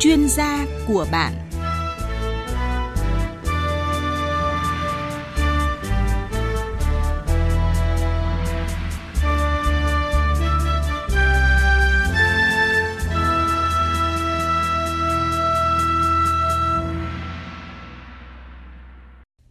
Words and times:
chuyên 0.00 0.28
gia 0.28 0.66
của 0.86 1.06
bạn. 1.12 1.32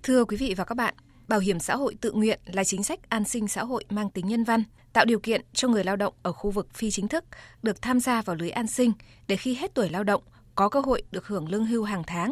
Thưa 0.03 0.25
quý 0.25 0.37
vị 0.37 0.53
và 0.57 0.63
các 0.63 0.75
bạn, 0.75 0.93
bảo 1.27 1.39
hiểm 1.39 1.59
xã 1.59 1.75
hội 1.75 1.95
tự 2.01 2.11
nguyện 2.11 2.39
là 2.45 2.63
chính 2.63 2.83
sách 2.83 3.09
an 3.09 3.23
sinh 3.23 3.47
xã 3.47 3.63
hội 3.63 3.85
mang 3.89 4.09
tính 4.09 4.27
nhân 4.27 4.43
văn, 4.43 4.63
tạo 4.93 5.05
điều 5.05 5.19
kiện 5.19 5.41
cho 5.53 5.67
người 5.67 5.83
lao 5.83 5.95
động 5.95 6.13
ở 6.23 6.31
khu 6.31 6.51
vực 6.51 6.67
phi 6.73 6.91
chính 6.91 7.07
thức 7.07 7.25
được 7.63 7.81
tham 7.81 7.99
gia 7.99 8.21
vào 8.21 8.35
lưới 8.35 8.49
an 8.49 8.67
sinh 8.67 8.91
để 9.27 9.35
khi 9.35 9.55
hết 9.55 9.71
tuổi 9.73 9.89
lao 9.89 10.03
động 10.03 10.23
có 10.59 10.69
cơ 10.69 10.79
hội 10.79 11.03
được 11.11 11.27
hưởng 11.27 11.49
lương 11.49 11.65
hưu 11.65 11.83
hàng 11.83 12.03
tháng, 12.07 12.31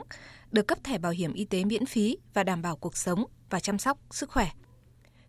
được 0.51 0.67
cấp 0.67 0.77
thẻ 0.83 0.97
bảo 0.97 1.11
hiểm 1.11 1.33
y 1.33 1.45
tế 1.45 1.63
miễn 1.63 1.85
phí 1.85 2.17
và 2.33 2.43
đảm 2.43 2.61
bảo 2.61 2.75
cuộc 2.75 2.97
sống 2.97 3.25
và 3.49 3.59
chăm 3.59 3.77
sóc 3.77 3.97
sức 4.11 4.29
khỏe. 4.29 4.49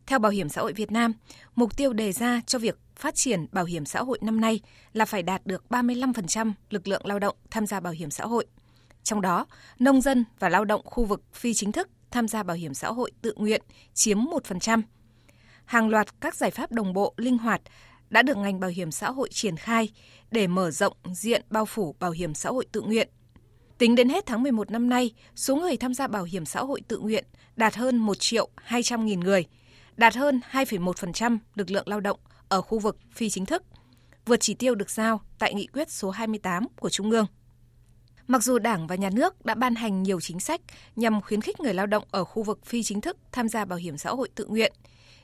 Theo 0.06 0.18
Bảo 0.18 0.32
hiểm 0.32 0.48
xã 0.48 0.62
hội 0.62 0.72
Việt 0.72 0.92
Nam, 0.92 1.12
mục 1.54 1.76
tiêu 1.76 1.92
đề 1.92 2.12
ra 2.12 2.40
cho 2.46 2.58
việc 2.58 2.78
phát 2.96 3.14
triển 3.14 3.46
bảo 3.52 3.64
hiểm 3.64 3.84
xã 3.84 4.02
hội 4.02 4.18
năm 4.22 4.40
nay 4.40 4.60
là 4.92 5.04
phải 5.04 5.22
đạt 5.22 5.46
được 5.46 5.64
35% 5.70 6.52
lực 6.70 6.88
lượng 6.88 7.06
lao 7.06 7.18
động 7.18 7.36
tham 7.50 7.66
gia 7.66 7.80
bảo 7.80 7.92
hiểm 7.92 8.10
xã 8.10 8.26
hội. 8.26 8.46
Trong 9.02 9.20
đó, 9.20 9.46
nông 9.78 10.00
dân 10.00 10.24
và 10.38 10.48
lao 10.48 10.64
động 10.64 10.82
khu 10.84 11.04
vực 11.04 11.22
phi 11.32 11.54
chính 11.54 11.72
thức 11.72 11.88
tham 12.10 12.28
gia 12.28 12.42
bảo 12.42 12.56
hiểm 12.56 12.74
xã 12.74 12.88
hội 12.88 13.10
tự 13.22 13.34
nguyện 13.36 13.62
chiếm 13.94 14.18
1%. 14.18 14.82
Hàng 15.64 15.88
loạt 15.88 16.20
các 16.20 16.34
giải 16.34 16.50
pháp 16.50 16.72
đồng 16.72 16.92
bộ 16.92 17.14
linh 17.16 17.38
hoạt 17.38 17.62
đã 18.10 18.22
được 18.22 18.36
ngành 18.36 18.60
bảo 18.60 18.70
hiểm 18.70 18.90
xã 18.90 19.10
hội 19.10 19.28
triển 19.32 19.56
khai 19.56 19.88
để 20.30 20.46
mở 20.46 20.70
rộng 20.70 20.96
diện 21.12 21.44
bao 21.50 21.66
phủ 21.66 21.94
bảo 22.00 22.10
hiểm 22.10 22.34
xã 22.34 22.50
hội 22.50 22.66
tự 22.72 22.80
nguyện. 22.80 23.08
Tính 23.78 23.94
đến 23.94 24.08
hết 24.08 24.26
tháng 24.26 24.42
11 24.42 24.70
năm 24.70 24.88
nay, 24.88 25.14
số 25.34 25.56
người 25.56 25.76
tham 25.76 25.94
gia 25.94 26.06
bảo 26.06 26.24
hiểm 26.24 26.44
xã 26.44 26.60
hội 26.60 26.80
tự 26.88 26.98
nguyện 26.98 27.24
đạt 27.56 27.76
hơn 27.76 27.98
1 27.98 28.16
triệu 28.20 28.48
200 28.56 29.06
nghìn 29.06 29.20
người, 29.20 29.44
đạt 29.96 30.16
hơn 30.16 30.40
2,1% 30.50 31.38
lực 31.54 31.70
lượng 31.70 31.88
lao 31.88 32.00
động 32.00 32.18
ở 32.48 32.60
khu 32.60 32.78
vực 32.78 32.98
phi 33.12 33.30
chính 33.30 33.46
thức, 33.46 33.62
vượt 34.26 34.40
chỉ 34.40 34.54
tiêu 34.54 34.74
được 34.74 34.90
giao 34.90 35.20
tại 35.38 35.54
nghị 35.54 35.66
quyết 35.66 35.90
số 35.90 36.10
28 36.10 36.66
của 36.80 36.90
Trung 36.90 37.10
ương. 37.10 37.26
Mặc 38.26 38.42
dù 38.42 38.58
Đảng 38.58 38.86
và 38.86 38.94
Nhà 38.94 39.10
nước 39.10 39.44
đã 39.44 39.54
ban 39.54 39.74
hành 39.74 40.02
nhiều 40.02 40.20
chính 40.20 40.40
sách 40.40 40.60
nhằm 40.96 41.20
khuyến 41.20 41.40
khích 41.40 41.60
người 41.60 41.74
lao 41.74 41.86
động 41.86 42.04
ở 42.10 42.24
khu 42.24 42.42
vực 42.42 42.66
phi 42.66 42.82
chính 42.82 43.00
thức 43.00 43.16
tham 43.32 43.48
gia 43.48 43.64
bảo 43.64 43.78
hiểm 43.78 43.98
xã 43.98 44.10
hội 44.10 44.28
tự 44.34 44.46
nguyện, 44.46 44.72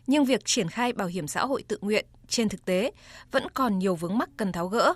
nhưng 0.06 0.24
việc 0.24 0.44
triển 0.44 0.68
khai 0.68 0.92
bảo 0.92 1.08
hiểm 1.08 1.28
xã 1.28 1.44
hội 1.44 1.64
tự 1.68 1.78
nguyện 1.80 2.06
trên 2.28 2.48
thực 2.48 2.64
tế 2.64 2.92
vẫn 3.30 3.46
còn 3.54 3.78
nhiều 3.78 3.94
vướng 3.94 4.18
mắc 4.18 4.28
cần 4.36 4.52
tháo 4.52 4.68
gỡ. 4.68 4.94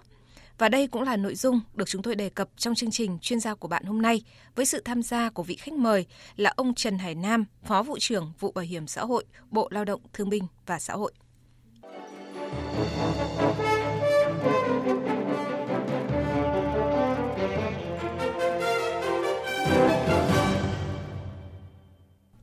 Và 0.59 0.69
đây 0.69 0.87
cũng 0.87 1.03
là 1.03 1.17
nội 1.17 1.35
dung 1.35 1.61
được 1.75 1.89
chúng 1.89 2.03
tôi 2.03 2.15
đề 2.15 2.29
cập 2.29 2.49
trong 2.57 2.75
chương 2.75 2.91
trình 2.91 3.19
chuyên 3.19 3.41
gia 3.41 3.55
của 3.55 3.69
bạn 3.69 3.85
hôm 3.85 4.03
nay 4.03 4.23
với 4.55 4.67
sự 4.67 4.83
tham 4.85 5.03
gia 5.03 5.31
của 5.31 5.43
vị 5.43 5.57
khách 5.57 5.75
mời 5.75 6.07
là 6.37 6.53
ông 6.57 6.75
Trần 6.75 6.99
Hải 6.99 7.15
Nam, 7.15 7.45
Phó 7.65 7.83
vụ 7.83 7.97
trưởng 8.01 8.33
vụ 8.41 8.53
Bảo 8.53 8.65
hiểm 8.65 8.87
xã 8.87 9.05
hội, 9.05 9.25
Bộ 9.51 9.69
Lao 9.71 9.85
động 9.85 10.01
Thương 10.13 10.29
binh 10.29 10.47
và 10.67 10.79
Xã 10.79 10.95
hội. 10.95 11.13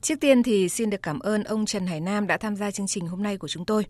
Trước 0.06 0.20
tiên 0.20 0.42
thì 0.42 0.68
xin 0.68 0.90
được 0.90 1.02
cảm 1.02 1.18
ơn 1.18 1.44
ông 1.44 1.66
Trần 1.66 1.86
Hải 1.86 2.00
Nam 2.00 2.26
đã 2.26 2.36
tham 2.36 2.56
gia 2.56 2.70
chương 2.70 2.86
trình 2.86 3.06
hôm 3.06 3.22
nay 3.22 3.36
của 3.36 3.48
chúng 3.48 3.64
tôi. 3.64 3.86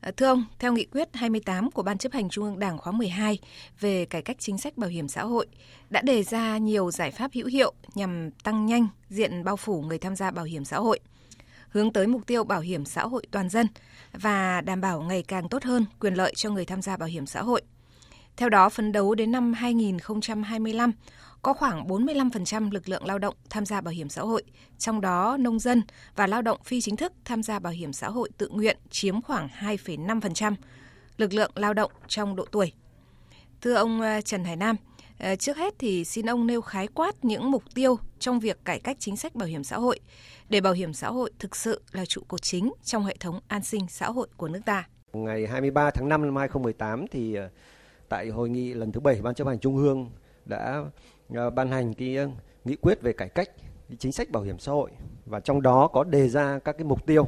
À, 0.00 0.10
thưa 0.16 0.26
ông, 0.26 0.44
theo 0.58 0.72
nghị 0.72 0.84
quyết 0.84 1.08
28 1.12 1.70
của 1.70 1.82
Ban 1.82 1.98
chấp 1.98 2.12
hành 2.12 2.28
Trung 2.28 2.44
ương 2.44 2.58
Đảng 2.58 2.78
khóa 2.78 2.92
12 2.92 3.38
về 3.80 4.04
cải 4.04 4.22
cách 4.22 4.36
chính 4.40 4.58
sách 4.58 4.78
bảo 4.78 4.90
hiểm 4.90 5.08
xã 5.08 5.24
hội 5.24 5.46
đã 5.90 6.02
đề 6.02 6.22
ra 6.22 6.58
nhiều 6.58 6.90
giải 6.90 7.10
pháp 7.10 7.30
hữu 7.34 7.46
hiệu 7.46 7.72
nhằm 7.94 8.30
tăng 8.30 8.66
nhanh 8.66 8.88
diện 9.08 9.44
bao 9.44 9.56
phủ 9.56 9.82
người 9.82 9.98
tham 9.98 10.16
gia 10.16 10.30
bảo 10.30 10.44
hiểm 10.44 10.64
xã 10.64 10.76
hội, 10.76 11.00
hướng 11.68 11.92
tới 11.92 12.06
mục 12.06 12.26
tiêu 12.26 12.44
bảo 12.44 12.60
hiểm 12.60 12.84
xã 12.84 13.02
hội 13.02 13.26
toàn 13.30 13.48
dân 13.48 13.66
và 14.12 14.60
đảm 14.60 14.80
bảo 14.80 15.02
ngày 15.02 15.24
càng 15.28 15.48
tốt 15.48 15.62
hơn 15.62 15.84
quyền 16.00 16.14
lợi 16.14 16.32
cho 16.36 16.50
người 16.50 16.64
tham 16.64 16.82
gia 16.82 16.96
bảo 16.96 17.08
hiểm 17.08 17.26
xã 17.26 17.42
hội. 17.42 17.62
Theo 18.36 18.48
đó, 18.48 18.68
phấn 18.68 18.92
đấu 18.92 19.14
đến 19.14 19.32
năm 19.32 19.52
2025, 19.52 20.92
có 21.42 21.52
khoảng 21.52 21.86
45% 21.86 22.70
lực 22.70 22.88
lượng 22.88 23.06
lao 23.06 23.18
động 23.18 23.34
tham 23.50 23.66
gia 23.66 23.80
bảo 23.80 23.94
hiểm 23.94 24.08
xã 24.08 24.22
hội, 24.22 24.42
trong 24.78 25.00
đó 25.00 25.36
nông 25.40 25.58
dân 25.58 25.82
và 26.16 26.26
lao 26.26 26.42
động 26.42 26.60
phi 26.64 26.80
chính 26.80 26.96
thức 26.96 27.12
tham 27.24 27.42
gia 27.42 27.58
bảo 27.58 27.72
hiểm 27.72 27.92
xã 27.92 28.08
hội 28.08 28.30
tự 28.38 28.48
nguyện 28.48 28.76
chiếm 28.90 29.22
khoảng 29.22 29.48
2,5% 29.60 30.54
lực 31.16 31.32
lượng 31.32 31.50
lao 31.54 31.74
động 31.74 31.92
trong 32.08 32.36
độ 32.36 32.44
tuổi. 32.50 32.72
Thưa 33.60 33.74
ông 33.74 34.00
ờ, 34.00 34.20
Trần 34.20 34.44
Hải 34.44 34.56
Nam, 34.56 34.76
ờ, 35.18 35.36
trước 35.36 35.56
hết 35.56 35.74
thì 35.78 36.04
xin 36.04 36.30
ông 36.30 36.46
nêu 36.46 36.60
khái 36.60 36.88
quát 36.88 37.24
những 37.24 37.50
mục 37.50 37.62
tiêu 37.74 37.98
trong 38.18 38.40
việc 38.40 38.64
cải 38.64 38.80
cách 38.80 38.96
chính 39.00 39.16
sách 39.16 39.34
bảo 39.34 39.48
hiểm 39.48 39.64
xã 39.64 39.76
hội 39.76 40.00
để 40.48 40.60
bảo 40.60 40.72
hiểm 40.72 40.92
xã 40.92 41.08
hội 41.08 41.30
thực 41.38 41.56
sự 41.56 41.82
là 41.92 42.04
trụ 42.04 42.22
cột 42.28 42.42
chính 42.42 42.72
trong 42.84 43.04
hệ 43.04 43.16
thống 43.20 43.40
an 43.48 43.62
sinh 43.62 43.86
xã 43.88 44.06
hội 44.06 44.28
của 44.36 44.48
nước 44.48 44.60
ta. 44.66 44.88
Ngày 45.12 45.46
23 45.46 45.90
tháng 45.90 46.08
5 46.08 46.22
năm 46.22 46.36
2018 46.36 47.06
thì 47.10 47.34
ờ, 47.34 47.48
tại 48.08 48.28
hội 48.28 48.48
nghị 48.48 48.74
lần 48.74 48.92
thứ 48.92 49.00
7 49.00 49.22
Ban 49.22 49.34
chấp 49.34 49.46
hành 49.46 49.58
Trung 49.58 49.76
ương 49.76 50.10
đã 50.44 50.84
Ờ, 51.34 51.50
ban 51.50 51.68
hành 51.68 51.94
cái 51.94 52.16
ờ, 52.16 52.28
nghị 52.64 52.76
quyết 52.76 53.02
về 53.02 53.12
cải 53.12 53.28
cách 53.28 53.50
chính 53.98 54.12
sách 54.12 54.30
bảo 54.30 54.42
hiểm 54.42 54.58
xã 54.58 54.72
hội. 54.72 54.90
Và 55.26 55.40
trong 55.40 55.62
đó 55.62 55.88
có 55.88 56.04
đề 56.04 56.28
ra 56.28 56.58
các 56.58 56.72
cái 56.72 56.84
mục 56.84 57.06
tiêu. 57.06 57.26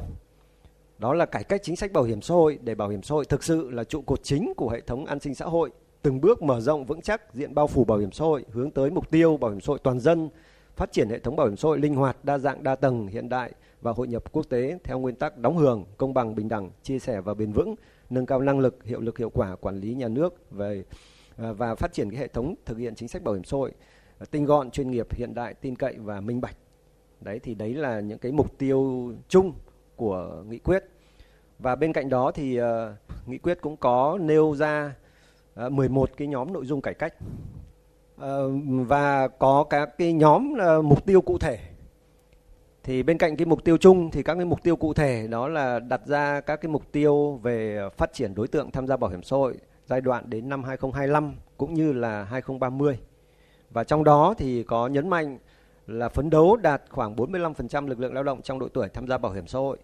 Đó 0.97 1.13
là 1.13 1.25
cải 1.25 1.43
cách 1.43 1.61
chính 1.63 1.75
sách 1.75 1.91
bảo 1.91 2.03
hiểm 2.03 2.21
xã 2.21 2.33
hội, 2.33 2.59
để 2.61 2.75
bảo 2.75 2.89
hiểm 2.89 3.03
xã 3.03 3.15
hội 3.15 3.25
thực 3.25 3.43
sự 3.43 3.71
là 3.71 3.83
trụ 3.83 4.01
cột 4.01 4.23
chính 4.23 4.53
của 4.57 4.69
hệ 4.69 4.81
thống 4.81 5.05
an 5.05 5.19
sinh 5.19 5.35
xã 5.35 5.45
hội. 5.45 5.71
Từng 6.01 6.21
bước 6.21 6.41
mở 6.41 6.59
rộng 6.61 6.85
vững 6.85 7.01
chắc, 7.01 7.33
diện 7.33 7.55
bao 7.55 7.67
phủ 7.67 7.85
bảo 7.85 7.97
hiểm 7.97 8.11
xã 8.11 8.25
hội, 8.25 8.45
hướng 8.51 8.71
tới 8.71 8.89
mục 8.89 9.11
tiêu 9.11 9.37
bảo 9.37 9.51
hiểm 9.51 9.61
xã 9.61 9.67
hội 9.67 9.79
toàn 9.83 9.99
dân, 9.99 10.29
phát 10.75 10.91
triển 10.91 11.09
hệ 11.09 11.19
thống 11.19 11.35
bảo 11.35 11.47
hiểm 11.47 11.57
xã 11.57 11.67
hội 11.67 11.79
linh 11.79 11.95
hoạt, 11.95 12.25
đa 12.25 12.37
dạng, 12.37 12.63
đa 12.63 12.75
tầng, 12.75 13.07
hiện 13.07 13.29
đại 13.29 13.51
và 13.81 13.91
hội 13.91 14.07
nhập 14.07 14.31
quốc 14.31 14.45
tế 14.49 14.77
theo 14.83 14.99
nguyên 14.99 15.15
tắc 15.15 15.37
đóng 15.37 15.57
hưởng, 15.57 15.85
công 15.97 16.13
bằng, 16.13 16.35
bình 16.35 16.49
đẳng, 16.49 16.69
chia 16.83 16.99
sẻ 16.99 17.21
và 17.21 17.33
bền 17.33 17.51
vững, 17.51 17.75
nâng 18.09 18.25
cao 18.25 18.41
năng 18.41 18.59
lực, 18.59 18.83
hiệu 18.83 18.99
lực, 18.99 19.17
hiệu 19.17 19.29
quả 19.29 19.55
quản 19.55 19.79
lý 19.79 19.93
nhà 19.93 20.07
nước 20.07 20.51
về 20.51 20.83
ờ, 21.37 21.53
và 21.53 21.75
phát 21.75 21.93
triển 21.93 22.09
cái 22.09 22.19
hệ 22.19 22.27
thống 22.27 22.55
thực 22.65 22.77
hiện 22.77 22.95
chính 22.95 23.07
sách 23.07 23.23
bảo 23.23 23.33
hiểm 23.33 23.43
xã 23.43 23.57
hội 23.57 23.71
tinh 24.31 24.45
gọn 24.45 24.71
chuyên 24.71 24.91
nghiệp 24.91 25.07
hiện 25.13 25.33
đại 25.33 25.53
tin 25.53 25.75
cậy 25.75 25.95
và 25.97 26.21
minh 26.21 26.41
bạch. 26.41 26.57
Đấy 27.21 27.39
thì 27.43 27.55
đấy 27.55 27.73
là 27.73 27.99
những 27.99 28.17
cái 28.17 28.31
mục 28.31 28.57
tiêu 28.57 29.11
chung 29.27 29.53
của 29.95 30.43
nghị 30.47 30.57
quyết. 30.57 30.83
Và 31.59 31.75
bên 31.75 31.93
cạnh 31.93 32.09
đó 32.09 32.31
thì 32.31 32.61
uh, 32.61 32.65
nghị 33.25 33.37
quyết 33.37 33.61
cũng 33.61 33.77
có 33.77 34.17
nêu 34.21 34.55
ra 34.55 34.95
ờ, 35.53 35.65
uh, 35.65 35.71
11 35.71 36.11
cái 36.17 36.27
nhóm 36.27 36.53
nội 36.53 36.65
dung 36.65 36.81
cải 36.81 36.93
cách. 36.93 37.13
Uh, 38.15 38.21
và 38.87 39.27
có 39.27 39.63
các 39.69 39.97
cái 39.97 40.13
nhóm 40.13 40.53
uh, 40.53 40.85
mục 40.85 41.05
tiêu 41.05 41.21
cụ 41.21 41.37
thể. 41.37 41.59
Thì 42.83 43.03
bên 43.03 43.17
cạnh 43.17 43.35
cái 43.35 43.45
mục 43.45 43.63
tiêu 43.63 43.77
chung 43.77 44.11
thì 44.11 44.23
các 44.23 44.35
cái 44.35 44.45
mục 44.45 44.63
tiêu 44.63 44.75
cụ 44.75 44.93
thể 44.93 45.27
đó 45.27 45.47
là 45.47 45.79
đặt 45.79 46.01
ra 46.05 46.41
các 46.41 46.61
cái 46.61 46.69
mục 46.69 46.91
tiêu 46.91 47.39
về 47.43 47.89
phát 47.97 48.13
triển 48.13 48.35
đối 48.35 48.47
tượng 48.47 48.71
tham 48.71 48.87
gia 48.87 48.97
bảo 48.97 49.09
hiểm 49.09 49.23
xã 49.23 49.35
hội 49.35 49.57
giai 49.85 50.01
đoạn 50.01 50.29
đến 50.29 50.49
năm 50.49 50.63
2025 50.63 51.35
cũng 51.57 51.73
như 51.73 51.93
là 51.93 52.23
2030 52.23 52.99
và 53.75 53.83
trong 53.83 54.03
đó 54.03 54.33
thì 54.37 54.63
có 54.63 54.87
nhấn 54.87 55.09
mạnh 55.09 55.37
là 55.87 56.09
phấn 56.09 56.29
đấu 56.29 56.55
đạt 56.55 56.81
khoảng 56.89 57.15
45% 57.15 57.87
lực 57.87 57.99
lượng 57.99 58.13
lao 58.13 58.23
động 58.23 58.41
trong 58.41 58.59
độ 58.59 58.67
tuổi 58.67 58.89
tham 58.89 59.07
gia 59.07 59.17
bảo 59.17 59.31
hiểm 59.31 59.47
xã 59.47 59.59
hội. 59.59 59.77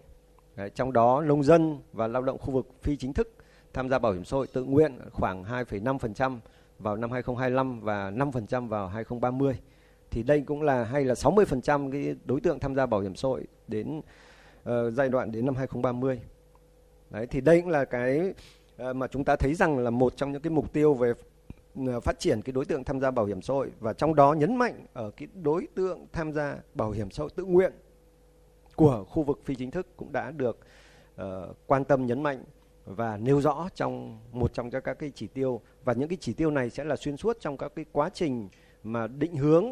Đấy, 0.56 0.70
trong 0.70 0.92
đó 0.92 1.20
nông 1.20 1.42
dân 1.42 1.78
và 1.92 2.06
lao 2.06 2.22
động 2.22 2.38
khu 2.38 2.50
vực 2.50 2.66
phi 2.82 2.96
chính 2.96 3.12
thức 3.12 3.34
tham 3.72 3.88
gia 3.88 3.98
bảo 3.98 4.12
hiểm 4.12 4.24
xã 4.24 4.36
hội 4.36 4.46
tự 4.52 4.64
nguyện 4.64 4.98
khoảng 5.10 5.44
2,5% 5.44 6.38
vào 6.78 6.96
năm 6.96 7.10
2025 7.10 7.80
và 7.80 8.10
5% 8.10 8.68
vào 8.68 8.88
2030. 8.88 9.58
Thì 10.10 10.22
đây 10.22 10.42
cũng 10.46 10.62
là 10.62 10.84
hay 10.84 11.04
là 11.04 11.14
60% 11.14 11.92
cái 11.92 12.16
đối 12.24 12.40
tượng 12.40 12.58
tham 12.58 12.74
gia 12.74 12.86
bảo 12.86 13.00
hiểm 13.00 13.14
xã 13.14 13.28
hội 13.28 13.46
đến 13.68 13.98
uh, 13.98 14.74
giai 14.92 15.08
đoạn 15.08 15.32
đến 15.32 15.46
năm 15.46 15.54
2030. 15.54 16.20
Đấy 17.10 17.26
thì 17.26 17.40
đây 17.40 17.60
cũng 17.60 17.70
là 17.70 17.84
cái 17.84 18.34
uh, 18.90 18.96
mà 18.96 19.06
chúng 19.06 19.24
ta 19.24 19.36
thấy 19.36 19.54
rằng 19.54 19.78
là 19.78 19.90
một 19.90 20.16
trong 20.16 20.32
những 20.32 20.42
cái 20.42 20.50
mục 20.50 20.72
tiêu 20.72 20.94
về 20.94 21.12
phát 22.02 22.18
triển 22.18 22.42
cái 22.42 22.52
đối 22.52 22.64
tượng 22.64 22.84
tham 22.84 23.00
gia 23.00 23.10
bảo 23.10 23.24
hiểm 23.24 23.42
xã 23.42 23.54
hội 23.54 23.70
và 23.80 23.92
trong 23.92 24.14
đó 24.14 24.32
nhấn 24.32 24.56
mạnh 24.56 24.86
ở 24.92 25.10
cái 25.10 25.28
đối 25.42 25.66
tượng 25.74 26.06
tham 26.12 26.32
gia 26.32 26.56
bảo 26.74 26.90
hiểm 26.90 27.10
xã 27.10 27.22
hội 27.22 27.30
tự 27.34 27.44
nguyện 27.44 27.72
của 28.76 29.04
khu 29.08 29.22
vực 29.22 29.40
phi 29.44 29.54
chính 29.54 29.70
thức 29.70 29.86
cũng 29.96 30.12
đã 30.12 30.30
được 30.30 30.58
uh, 31.20 31.24
quan 31.66 31.84
tâm 31.84 32.06
nhấn 32.06 32.22
mạnh 32.22 32.44
và 32.84 33.16
nêu 33.16 33.40
rõ 33.40 33.68
trong 33.74 34.18
một 34.32 34.54
trong 34.54 34.70
các 34.70 34.98
cái 34.98 35.12
chỉ 35.14 35.26
tiêu 35.26 35.60
và 35.84 35.92
những 35.92 36.08
cái 36.08 36.18
chỉ 36.20 36.32
tiêu 36.32 36.50
này 36.50 36.70
sẽ 36.70 36.84
là 36.84 36.96
xuyên 36.96 37.16
suốt 37.16 37.36
trong 37.40 37.56
các 37.56 37.72
cái 37.74 37.84
quá 37.92 38.10
trình 38.14 38.48
mà 38.82 39.06
định 39.06 39.36
hướng 39.36 39.64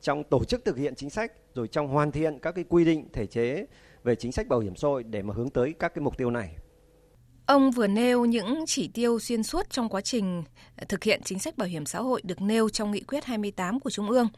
trong 0.00 0.24
tổ 0.24 0.44
chức 0.44 0.64
thực 0.64 0.76
hiện 0.76 0.94
chính 0.94 1.10
sách 1.10 1.32
rồi 1.54 1.68
trong 1.68 1.88
hoàn 1.88 2.12
thiện 2.12 2.38
các 2.38 2.54
cái 2.54 2.64
quy 2.68 2.84
định 2.84 3.08
thể 3.12 3.26
chế 3.26 3.66
về 4.04 4.14
chính 4.14 4.32
sách 4.32 4.48
bảo 4.48 4.60
hiểm 4.60 4.76
xã 4.76 4.88
hội 4.88 5.02
để 5.02 5.22
mà 5.22 5.34
hướng 5.34 5.50
tới 5.50 5.74
các 5.78 5.94
cái 5.94 6.02
mục 6.02 6.16
tiêu 6.16 6.30
này. 6.30 6.56
Ông 7.46 7.70
vừa 7.70 7.86
nêu 7.86 8.24
những 8.24 8.64
chỉ 8.66 8.88
tiêu 8.88 9.18
xuyên 9.20 9.42
suốt 9.42 9.70
trong 9.70 9.88
quá 9.88 10.00
trình 10.00 10.42
thực 10.88 11.04
hiện 11.04 11.20
chính 11.24 11.38
sách 11.38 11.58
bảo 11.58 11.68
hiểm 11.68 11.86
xã 11.86 11.98
hội 11.98 12.20
được 12.24 12.40
nêu 12.40 12.68
trong 12.68 12.90
nghị 12.90 13.00
quyết 13.00 13.24
28 13.24 13.80
của 13.80 13.90
Trung 13.90 14.10
ương. 14.10 14.28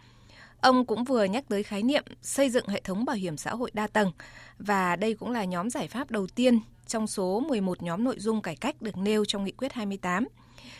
Ông 0.60 0.86
cũng 0.86 1.04
vừa 1.04 1.24
nhắc 1.24 1.44
tới 1.48 1.62
khái 1.62 1.82
niệm 1.82 2.04
xây 2.22 2.50
dựng 2.50 2.68
hệ 2.68 2.80
thống 2.80 3.04
bảo 3.04 3.16
hiểm 3.16 3.36
xã 3.36 3.50
hội 3.50 3.70
đa 3.74 3.86
tầng 3.86 4.12
và 4.58 4.96
đây 4.96 5.14
cũng 5.14 5.30
là 5.30 5.44
nhóm 5.44 5.70
giải 5.70 5.88
pháp 5.88 6.10
đầu 6.10 6.26
tiên 6.26 6.60
trong 6.86 7.06
số 7.06 7.40
11 7.48 7.82
nhóm 7.82 8.04
nội 8.04 8.16
dung 8.18 8.42
cải 8.42 8.56
cách 8.56 8.82
được 8.82 8.96
nêu 8.96 9.24
trong 9.24 9.44
nghị 9.44 9.52
quyết 9.52 9.72
28 9.72 10.26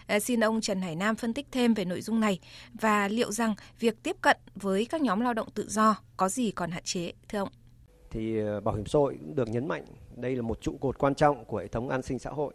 À, 0.06 0.20
xin 0.20 0.44
ông 0.44 0.60
Trần 0.60 0.80
Hải 0.80 0.96
Nam 0.96 1.16
phân 1.16 1.34
tích 1.34 1.46
thêm 1.52 1.74
về 1.74 1.84
nội 1.84 2.00
dung 2.00 2.20
này 2.20 2.38
và 2.74 3.08
liệu 3.08 3.32
rằng 3.32 3.54
việc 3.80 4.02
tiếp 4.02 4.16
cận 4.20 4.36
với 4.54 4.84
các 4.84 5.00
nhóm 5.00 5.20
lao 5.20 5.34
động 5.34 5.48
tự 5.54 5.68
do 5.68 5.96
có 6.16 6.28
gì 6.28 6.50
còn 6.50 6.70
hạn 6.70 6.82
chế 6.84 7.12
thưa 7.28 7.38
ông? 7.38 7.48
Thì 8.10 8.38
ờ, 8.38 8.60
bảo 8.60 8.74
hiểm 8.74 8.86
xã 8.86 8.98
hội 8.98 9.16
cũng 9.20 9.34
được 9.34 9.48
nhấn 9.48 9.68
mạnh 9.68 9.84
đây 10.16 10.36
là 10.36 10.42
một 10.42 10.60
trụ 10.60 10.76
cột 10.80 10.98
quan 10.98 11.14
trọng 11.14 11.44
của 11.44 11.58
hệ 11.58 11.68
thống 11.68 11.88
an 11.88 12.02
sinh 12.02 12.18
xã 12.18 12.30
hội. 12.30 12.54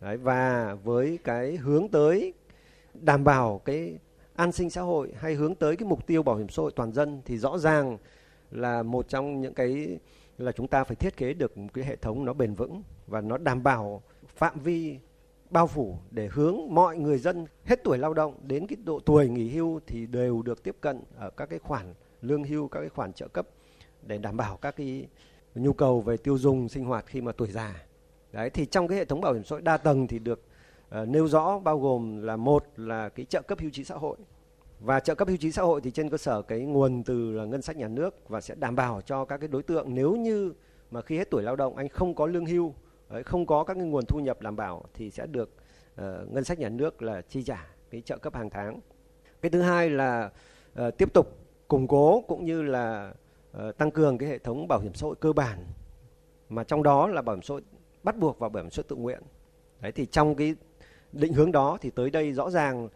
Đấy, 0.00 0.16
và 0.16 0.74
với 0.74 1.18
cái 1.24 1.56
hướng 1.56 1.88
tới 1.88 2.32
đảm 2.94 3.24
bảo 3.24 3.60
cái 3.64 3.98
an 4.34 4.52
sinh 4.52 4.70
xã 4.70 4.80
hội 4.80 5.12
hay 5.16 5.34
hướng 5.34 5.54
tới 5.54 5.76
cái 5.76 5.88
mục 5.88 6.06
tiêu 6.06 6.22
bảo 6.22 6.36
hiểm 6.36 6.48
xã 6.48 6.62
hội 6.62 6.72
toàn 6.76 6.92
dân 6.92 7.22
thì 7.24 7.38
rõ 7.38 7.58
ràng 7.58 7.98
là 8.50 8.82
một 8.82 9.08
trong 9.08 9.40
những 9.40 9.54
cái 9.54 9.98
là 10.38 10.52
chúng 10.52 10.68
ta 10.68 10.84
phải 10.84 10.96
thiết 10.96 11.16
kế 11.16 11.34
được 11.34 11.58
một 11.58 11.68
cái 11.74 11.84
hệ 11.84 11.96
thống 11.96 12.24
nó 12.24 12.32
bền 12.32 12.54
vững 12.54 12.82
và 13.06 13.20
nó 13.20 13.38
đảm 13.38 13.62
bảo 13.62 14.02
phạm 14.26 14.60
vi 14.60 14.98
bao 15.50 15.66
phủ 15.66 15.98
để 16.10 16.28
hướng 16.32 16.58
mọi 16.70 16.96
người 16.96 17.18
dân 17.18 17.46
hết 17.64 17.80
tuổi 17.84 17.98
lao 17.98 18.14
động 18.14 18.34
đến 18.42 18.66
cái 18.66 18.76
độ 18.84 19.00
tuổi 19.00 19.28
nghỉ 19.28 19.50
hưu 19.50 19.80
thì 19.86 20.06
đều 20.06 20.42
được 20.42 20.62
tiếp 20.62 20.76
cận 20.80 21.02
ở 21.16 21.30
các 21.30 21.50
cái 21.50 21.58
khoản 21.58 21.94
lương 22.22 22.44
hưu 22.44 22.68
các 22.68 22.80
cái 22.80 22.88
khoản 22.88 23.12
trợ 23.12 23.28
cấp 23.28 23.48
để 24.02 24.18
đảm 24.18 24.36
bảo 24.36 24.56
các 24.56 24.76
cái 24.76 25.06
nhu 25.56 25.72
cầu 25.72 26.00
về 26.00 26.16
tiêu 26.16 26.38
dùng 26.38 26.68
sinh 26.68 26.84
hoạt 26.84 27.06
khi 27.06 27.20
mà 27.20 27.32
tuổi 27.32 27.48
già. 27.48 27.86
Đấy 28.32 28.50
thì 28.50 28.66
trong 28.66 28.88
cái 28.88 28.98
hệ 28.98 29.04
thống 29.04 29.20
bảo 29.20 29.32
hiểm 29.32 29.44
xã 29.44 29.54
hội 29.54 29.62
đa 29.62 29.76
tầng 29.76 30.06
thì 30.06 30.18
được 30.18 30.42
uh, 31.02 31.08
nêu 31.08 31.28
rõ 31.28 31.58
bao 31.58 31.78
gồm 31.78 32.22
là 32.22 32.36
một 32.36 32.64
là 32.76 33.08
cái 33.08 33.26
trợ 33.26 33.42
cấp 33.42 33.58
hưu 33.60 33.70
trí 33.70 33.84
xã 33.84 33.94
hội 33.94 34.16
và 34.80 35.00
trợ 35.00 35.14
cấp 35.14 35.28
hưu 35.28 35.36
trí 35.36 35.52
xã 35.52 35.62
hội 35.62 35.80
thì 35.80 35.90
trên 35.90 36.10
cơ 36.10 36.16
sở 36.16 36.42
cái 36.42 36.60
nguồn 36.60 37.02
từ 37.02 37.32
là 37.32 37.44
ngân 37.44 37.62
sách 37.62 37.76
nhà 37.76 37.88
nước 37.88 38.28
và 38.28 38.40
sẽ 38.40 38.54
đảm 38.54 38.76
bảo 38.76 39.00
cho 39.00 39.24
các 39.24 39.38
cái 39.38 39.48
đối 39.48 39.62
tượng 39.62 39.94
nếu 39.94 40.16
như 40.16 40.52
mà 40.90 41.02
khi 41.02 41.18
hết 41.18 41.30
tuổi 41.30 41.42
lao 41.42 41.56
động 41.56 41.76
anh 41.76 41.88
không 41.88 42.14
có 42.14 42.26
lương 42.26 42.46
hưu 42.46 42.74
đấy, 43.10 43.22
không 43.22 43.46
có 43.46 43.64
các 43.64 43.74
cái 43.74 43.84
nguồn 43.84 44.06
thu 44.06 44.18
nhập 44.18 44.40
đảm 44.40 44.56
bảo 44.56 44.84
thì 44.94 45.10
sẽ 45.10 45.26
được 45.26 45.50
uh, 45.94 46.04
ngân 46.30 46.44
sách 46.44 46.58
nhà 46.58 46.68
nước 46.68 47.02
là 47.02 47.22
chi 47.22 47.42
trả 47.42 47.66
cái 47.90 48.00
trợ 48.00 48.18
cấp 48.18 48.34
hàng 48.34 48.50
tháng 48.50 48.80
cái 49.42 49.50
thứ 49.50 49.62
hai 49.62 49.90
là 49.90 50.30
uh, 50.86 50.98
tiếp 50.98 51.12
tục 51.12 51.38
củng 51.68 51.88
cố 51.88 52.24
cũng 52.28 52.44
như 52.44 52.62
là 52.62 53.14
uh, 53.56 53.78
tăng 53.78 53.90
cường 53.90 54.18
cái 54.18 54.28
hệ 54.28 54.38
thống 54.38 54.68
bảo 54.68 54.80
hiểm 54.80 54.94
xã 54.94 55.06
hội 55.06 55.16
cơ 55.20 55.32
bản 55.32 55.58
mà 56.48 56.64
trong 56.64 56.82
đó 56.82 57.06
là 57.06 57.22
bảo 57.22 57.36
hiểm 57.36 57.42
xã 57.42 57.54
hội 57.54 57.62
bắt 58.02 58.16
buộc 58.16 58.38
và 58.38 58.48
bảo 58.48 58.62
hiểm 58.62 58.70
xã 58.70 58.80
hội 58.80 58.86
tự 58.88 58.96
nguyện. 58.96 59.22
Đấy 59.80 59.92
thì 59.92 60.06
trong 60.06 60.34
cái 60.34 60.54
định 61.12 61.32
hướng 61.32 61.52
đó 61.52 61.78
thì 61.80 61.90
tới 61.90 62.10
đây 62.10 62.32
rõ 62.32 62.50
ràng 62.50 62.88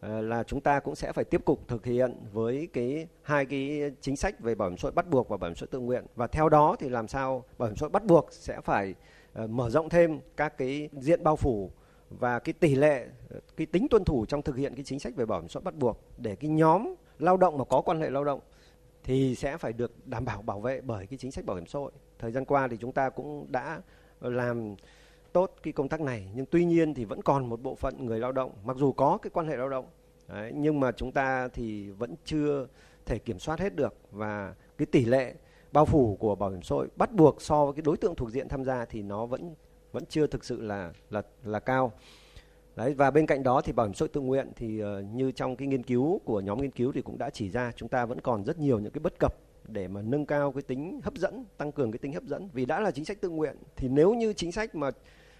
ờ, 0.00 0.20
là 0.20 0.42
chúng 0.42 0.60
ta 0.60 0.80
cũng 0.80 0.94
sẽ 0.94 1.12
phải 1.12 1.24
tiếp 1.24 1.44
tục 1.46 1.60
thực 1.68 1.84
hiện 1.84 2.14
với 2.32 2.68
cái 2.72 3.06
hai 3.22 3.46
cái 3.46 3.90
chính 4.00 4.16
sách 4.16 4.40
về 4.40 4.54
bảo 4.54 4.68
hiểm 4.68 4.78
xã 4.78 4.86
hội 4.86 4.92
bắt 4.92 5.10
buộc 5.10 5.28
và 5.28 5.36
bảo 5.36 5.50
hiểm 5.50 5.56
xã 5.56 5.64
hội 5.64 5.68
tự 5.70 5.78
nguyện. 5.78 6.04
Và 6.14 6.26
theo 6.26 6.48
đó 6.48 6.76
thì 6.78 6.88
làm 6.88 7.08
sao 7.08 7.44
bảo 7.58 7.68
hiểm 7.68 7.76
xã 7.76 7.84
hội 7.84 7.90
bắt 7.90 8.04
buộc 8.04 8.28
sẽ 8.30 8.60
phải 8.60 8.94
uh, 9.44 9.50
mở 9.50 9.70
rộng 9.70 9.88
thêm 9.88 10.20
các 10.36 10.58
cái 10.58 10.88
diện 10.92 11.24
bao 11.24 11.36
phủ 11.36 11.70
và 12.10 12.38
cái 12.38 12.52
tỷ 12.52 12.74
lệ 12.74 13.06
cái 13.56 13.66
tính 13.66 13.88
tuân 13.88 14.04
thủ 14.04 14.26
trong 14.26 14.42
thực 14.42 14.56
hiện 14.56 14.74
cái 14.74 14.84
chính 14.84 14.98
sách 14.98 15.16
về 15.16 15.26
bảo 15.26 15.40
hiểm 15.40 15.48
xã 15.48 15.58
hội 15.58 15.64
bắt 15.64 15.74
buộc 15.74 16.00
để 16.18 16.36
cái 16.36 16.50
nhóm 16.50 16.94
lao 17.18 17.36
động 17.36 17.58
mà 17.58 17.64
có 17.64 17.80
quan 17.80 18.00
hệ 18.00 18.10
lao 18.10 18.24
động 18.24 18.40
thì 19.04 19.34
sẽ 19.34 19.56
phải 19.56 19.72
được 19.72 20.06
đảm 20.06 20.24
bảo 20.24 20.42
bảo 20.42 20.60
vệ 20.60 20.80
bởi 20.80 21.06
cái 21.06 21.18
chính 21.18 21.30
sách 21.30 21.44
bảo 21.44 21.56
hiểm 21.56 21.66
xã 21.66 21.78
hội. 21.78 21.92
Thời 22.18 22.32
gian 22.32 22.44
qua 22.44 22.68
thì 22.68 22.76
chúng 22.80 22.92
ta 22.92 23.10
cũng 23.10 23.46
đã 23.52 23.80
làm 24.20 24.74
tốt 25.32 25.54
cái 25.62 25.72
công 25.72 25.88
tác 25.88 26.00
này 26.00 26.28
nhưng 26.34 26.46
tuy 26.46 26.64
nhiên 26.64 26.94
thì 26.94 27.04
vẫn 27.04 27.22
còn 27.22 27.48
một 27.48 27.62
bộ 27.62 27.74
phận 27.74 28.06
người 28.06 28.18
lao 28.18 28.32
động 28.32 28.52
mặc 28.64 28.76
dù 28.76 28.92
có 28.92 29.18
cái 29.22 29.30
quan 29.30 29.48
hệ 29.48 29.56
lao 29.56 29.68
động 29.68 29.86
đấy, 30.28 30.52
nhưng 30.54 30.80
mà 30.80 30.92
chúng 30.92 31.12
ta 31.12 31.48
thì 31.48 31.90
vẫn 31.90 32.14
chưa 32.24 32.66
thể 33.06 33.18
kiểm 33.18 33.38
soát 33.38 33.60
hết 33.60 33.76
được 33.76 33.94
và 34.10 34.54
cái 34.78 34.86
tỷ 34.86 35.04
lệ 35.04 35.34
bao 35.72 35.84
phủ 35.84 36.16
của 36.20 36.34
bảo 36.34 36.50
hiểm 36.50 36.62
xã 36.62 36.74
hội 36.74 36.88
bắt 36.96 37.12
buộc 37.12 37.42
so 37.42 37.64
với 37.64 37.74
cái 37.74 37.82
đối 37.82 37.96
tượng 37.96 38.14
thuộc 38.14 38.30
diện 38.30 38.48
tham 38.48 38.64
gia 38.64 38.84
thì 38.84 39.02
nó 39.02 39.26
vẫn 39.26 39.54
vẫn 39.92 40.04
chưa 40.08 40.26
thực 40.26 40.44
sự 40.44 40.60
là 40.60 40.92
là 41.10 41.22
là 41.44 41.60
cao. 41.60 41.92
Đấy 42.76 42.94
và 42.94 43.10
bên 43.10 43.26
cạnh 43.26 43.42
đó 43.42 43.60
thì 43.60 43.72
bảo 43.72 43.86
hiểm 43.86 43.94
xã 43.94 44.02
hội 44.02 44.08
tự 44.08 44.20
nguyện 44.20 44.50
thì 44.56 44.82
uh, 44.82 44.86
như 45.14 45.32
trong 45.32 45.56
cái 45.56 45.68
nghiên 45.68 45.82
cứu 45.82 46.20
của 46.24 46.40
nhóm 46.40 46.60
nghiên 46.62 46.70
cứu 46.70 46.92
thì 46.92 47.02
cũng 47.02 47.18
đã 47.18 47.30
chỉ 47.30 47.50
ra 47.50 47.72
chúng 47.76 47.88
ta 47.88 48.06
vẫn 48.06 48.20
còn 48.20 48.44
rất 48.44 48.58
nhiều 48.58 48.78
những 48.78 48.92
cái 48.92 49.00
bất 49.00 49.18
cập 49.18 49.34
để 49.68 49.88
mà 49.88 50.02
nâng 50.02 50.26
cao 50.26 50.52
cái 50.52 50.62
tính 50.62 51.00
hấp 51.04 51.14
dẫn, 51.14 51.44
tăng 51.56 51.72
cường 51.72 51.92
cái 51.92 51.98
tính 51.98 52.12
hấp 52.12 52.24
dẫn. 52.24 52.48
Vì 52.52 52.66
đã 52.66 52.80
là 52.80 52.90
chính 52.90 53.04
sách 53.04 53.20
tự 53.20 53.28
nguyện 53.28 53.56
thì 53.76 53.88
nếu 53.88 54.14
như 54.14 54.32
chính 54.32 54.52
sách 54.52 54.74
mà 54.74 54.90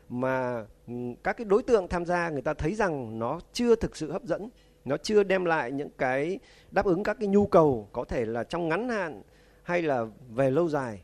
mà 0.08 0.66
ừ, 0.86 0.94
các 1.22 1.36
cái 1.36 1.44
đối 1.44 1.62
tượng 1.62 1.88
tham 1.88 2.04
gia 2.04 2.28
người 2.28 2.42
ta 2.42 2.54
thấy 2.54 2.74
rằng 2.74 3.18
nó 3.18 3.40
chưa 3.52 3.76
thực 3.76 3.96
sự 3.96 4.12
hấp 4.12 4.24
dẫn 4.24 4.48
nó 4.84 4.96
chưa 4.96 5.22
đem 5.22 5.44
lại 5.44 5.72
những 5.72 5.90
cái 5.98 6.38
đáp 6.70 6.86
ứng 6.86 7.02
các 7.02 7.16
cái 7.20 7.28
nhu 7.28 7.46
cầu 7.46 7.88
có 7.92 8.04
thể 8.04 8.26
là 8.26 8.44
trong 8.44 8.68
ngắn 8.68 8.88
hạn 8.88 9.22
hay 9.62 9.82
là 9.82 10.04
về 10.28 10.50
lâu 10.50 10.68
dài 10.68 11.02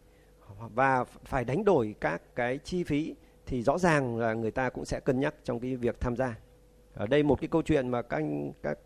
và 0.74 1.04
phải 1.04 1.44
đánh 1.44 1.64
đổi 1.64 1.94
các 2.00 2.22
cái 2.34 2.58
chi 2.58 2.84
phí 2.84 3.14
thì 3.50 3.62
rõ 3.62 3.78
ràng 3.78 4.16
là 4.16 4.34
người 4.34 4.50
ta 4.50 4.70
cũng 4.70 4.84
sẽ 4.84 5.00
cân 5.00 5.20
nhắc 5.20 5.34
trong 5.44 5.60
cái 5.60 5.76
việc 5.76 6.00
tham 6.00 6.16
gia. 6.16 6.38
Ở 6.94 7.06
đây 7.06 7.22
một 7.22 7.40
cái 7.40 7.48
câu 7.48 7.62
chuyện 7.62 7.88
mà 7.88 8.02
các 8.02 8.22
các 8.62 8.78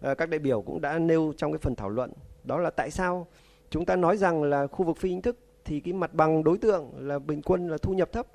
ờ, 0.00 0.14
các 0.14 0.28
đại 0.28 0.38
biểu 0.38 0.62
cũng 0.62 0.80
đã 0.80 0.98
nêu 0.98 1.32
trong 1.36 1.52
cái 1.52 1.58
phần 1.58 1.74
thảo 1.74 1.88
luận 1.88 2.12
đó 2.44 2.58
là 2.58 2.70
tại 2.70 2.90
sao 2.90 3.26
chúng 3.70 3.84
ta 3.84 3.96
nói 3.96 4.16
rằng 4.16 4.42
là 4.42 4.66
khu 4.66 4.84
vực 4.84 4.96
phi 4.96 5.08
chính 5.08 5.22
thức 5.22 5.38
thì 5.64 5.80
cái 5.80 5.92
mặt 5.92 6.14
bằng 6.14 6.44
đối 6.44 6.58
tượng 6.58 6.92
là 6.98 7.18
bình 7.18 7.42
quân 7.42 7.68
là 7.68 7.78
thu 7.78 7.92
nhập 7.92 8.12
thấp. 8.12 8.26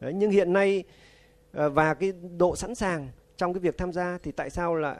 Đấy, 0.00 0.12
nhưng 0.14 0.30
hiện 0.30 0.52
nay 0.52 0.84
ờ, 1.52 1.70
và 1.70 1.94
cái 1.94 2.12
độ 2.38 2.56
sẵn 2.56 2.74
sàng 2.74 3.08
trong 3.36 3.52
cái 3.52 3.60
việc 3.60 3.78
tham 3.78 3.92
gia 3.92 4.18
thì 4.22 4.32
tại 4.32 4.50
sao 4.50 4.74
lại 4.74 4.96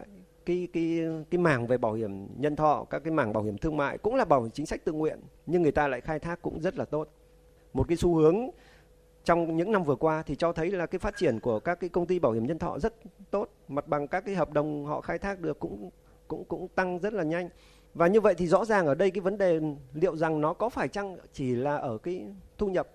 cái 0.46 0.68
cái 0.72 1.00
cái 1.30 1.38
mảng 1.38 1.66
về 1.66 1.78
bảo 1.78 1.92
hiểm 1.92 2.40
nhân 2.40 2.56
thọ 2.56 2.84
các 2.90 2.98
cái 3.04 3.12
mảng 3.12 3.32
bảo 3.32 3.42
hiểm 3.42 3.58
thương 3.58 3.76
mại 3.76 3.98
cũng 3.98 4.14
là 4.14 4.24
bảo 4.24 4.42
hiểm 4.42 4.50
chính 4.50 4.66
sách 4.66 4.84
tự 4.84 4.92
nguyện 4.92 5.20
nhưng 5.46 5.62
người 5.62 5.72
ta 5.72 5.88
lại 5.88 6.00
khai 6.00 6.18
thác 6.18 6.42
cũng 6.42 6.60
rất 6.60 6.76
là 6.76 6.84
tốt. 6.84 7.08
Một 7.72 7.88
cái 7.88 7.96
xu 7.96 8.14
hướng 8.14 8.50
trong 9.24 9.56
những 9.56 9.72
năm 9.72 9.84
vừa 9.84 9.96
qua 9.96 10.22
thì 10.22 10.36
cho 10.36 10.52
thấy 10.52 10.70
là 10.70 10.86
cái 10.86 10.98
phát 10.98 11.16
triển 11.16 11.40
của 11.40 11.60
các 11.60 11.80
cái 11.80 11.90
công 11.90 12.06
ty 12.06 12.18
bảo 12.18 12.32
hiểm 12.32 12.46
nhân 12.46 12.58
thọ 12.58 12.78
rất 12.78 12.94
tốt. 13.30 13.48
Mặt 13.68 13.88
bằng 13.88 14.08
các 14.08 14.24
cái 14.26 14.34
hợp 14.34 14.52
đồng 14.52 14.86
họ 14.86 15.00
khai 15.00 15.18
thác 15.18 15.40
được 15.40 15.58
cũng 15.58 15.90
cũng 16.28 16.44
cũng 16.44 16.68
tăng 16.68 16.98
rất 16.98 17.12
là 17.12 17.22
nhanh. 17.22 17.48
Và 17.94 18.06
như 18.06 18.20
vậy 18.20 18.34
thì 18.34 18.46
rõ 18.46 18.64
ràng 18.64 18.86
ở 18.86 18.94
đây 18.94 19.10
cái 19.10 19.20
vấn 19.20 19.38
đề 19.38 19.60
liệu 19.94 20.16
rằng 20.16 20.40
nó 20.40 20.52
có 20.52 20.68
phải 20.68 20.88
chăng 20.88 21.16
chỉ 21.32 21.54
là 21.54 21.76
ở 21.76 21.98
cái 21.98 22.26
thu 22.58 22.66
nhập? 22.66 22.88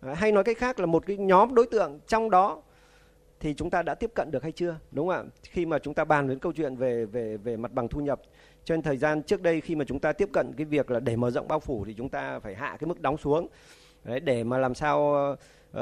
À, 0.00 0.14
hay 0.14 0.32
nói 0.32 0.44
cách 0.44 0.58
khác 0.58 0.80
là 0.80 0.86
một 0.86 1.06
cái 1.06 1.16
nhóm 1.16 1.54
đối 1.54 1.66
tượng 1.66 1.98
trong 2.06 2.30
đó 2.30 2.62
thì 3.40 3.54
chúng 3.54 3.70
ta 3.70 3.82
đã 3.82 3.94
tiếp 3.94 4.10
cận 4.14 4.30
được 4.30 4.42
hay 4.42 4.52
chưa? 4.52 4.76
Đúng 4.90 5.08
không 5.08 5.16
ạ? 5.16 5.30
Khi 5.42 5.66
mà 5.66 5.78
chúng 5.78 5.94
ta 5.94 6.04
bàn 6.04 6.28
đến 6.28 6.38
câu 6.38 6.52
chuyện 6.52 6.76
về 6.76 7.06
về 7.06 7.36
về 7.36 7.56
mặt 7.56 7.72
bằng 7.72 7.88
thu 7.88 8.00
nhập, 8.00 8.20
trên 8.64 8.82
thời 8.82 8.96
gian 8.96 9.22
trước 9.22 9.42
đây 9.42 9.60
khi 9.60 9.74
mà 9.74 9.84
chúng 9.84 9.98
ta 9.98 10.12
tiếp 10.12 10.28
cận 10.32 10.52
cái 10.56 10.64
việc 10.64 10.90
là 10.90 11.00
để 11.00 11.16
mở 11.16 11.30
rộng 11.30 11.48
bao 11.48 11.60
phủ 11.60 11.84
thì 11.84 11.94
chúng 11.94 12.08
ta 12.08 12.38
phải 12.38 12.54
hạ 12.54 12.76
cái 12.80 12.88
mức 12.88 13.00
đóng 13.00 13.16
xuống. 13.16 13.48
Đấy, 14.04 14.20
để 14.20 14.44
mà 14.44 14.58
làm 14.58 14.74
sao 14.74 15.16
uh, 15.70 15.78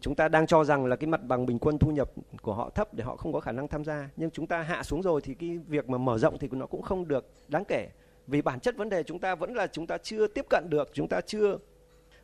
chúng 0.00 0.14
ta 0.16 0.28
đang 0.28 0.46
cho 0.46 0.64
rằng 0.64 0.86
là 0.86 0.96
cái 0.96 1.06
mặt 1.06 1.20
bằng 1.22 1.46
bình 1.46 1.58
quân 1.58 1.78
thu 1.78 1.90
nhập 1.90 2.10
của 2.42 2.54
họ 2.54 2.70
thấp 2.70 2.94
để 2.94 3.04
họ 3.04 3.16
không 3.16 3.32
có 3.32 3.40
khả 3.40 3.52
năng 3.52 3.68
tham 3.68 3.84
gia. 3.84 4.10
Nhưng 4.16 4.30
chúng 4.30 4.46
ta 4.46 4.62
hạ 4.62 4.82
xuống 4.82 5.02
rồi 5.02 5.20
thì 5.20 5.34
cái 5.34 5.58
việc 5.68 5.88
mà 5.88 5.98
mở 5.98 6.18
rộng 6.18 6.38
thì 6.38 6.48
nó 6.52 6.66
cũng 6.66 6.82
không 6.82 7.08
được 7.08 7.30
đáng 7.48 7.64
kể. 7.64 7.88
Vì 8.26 8.42
bản 8.42 8.60
chất 8.60 8.76
vấn 8.76 8.88
đề 8.88 9.02
chúng 9.02 9.18
ta 9.18 9.34
vẫn 9.34 9.54
là 9.54 9.66
chúng 9.66 9.86
ta 9.86 9.98
chưa 9.98 10.26
tiếp 10.26 10.46
cận 10.50 10.64
được 10.70 10.90
chúng 10.92 11.08
ta 11.08 11.20
chưa 11.20 11.58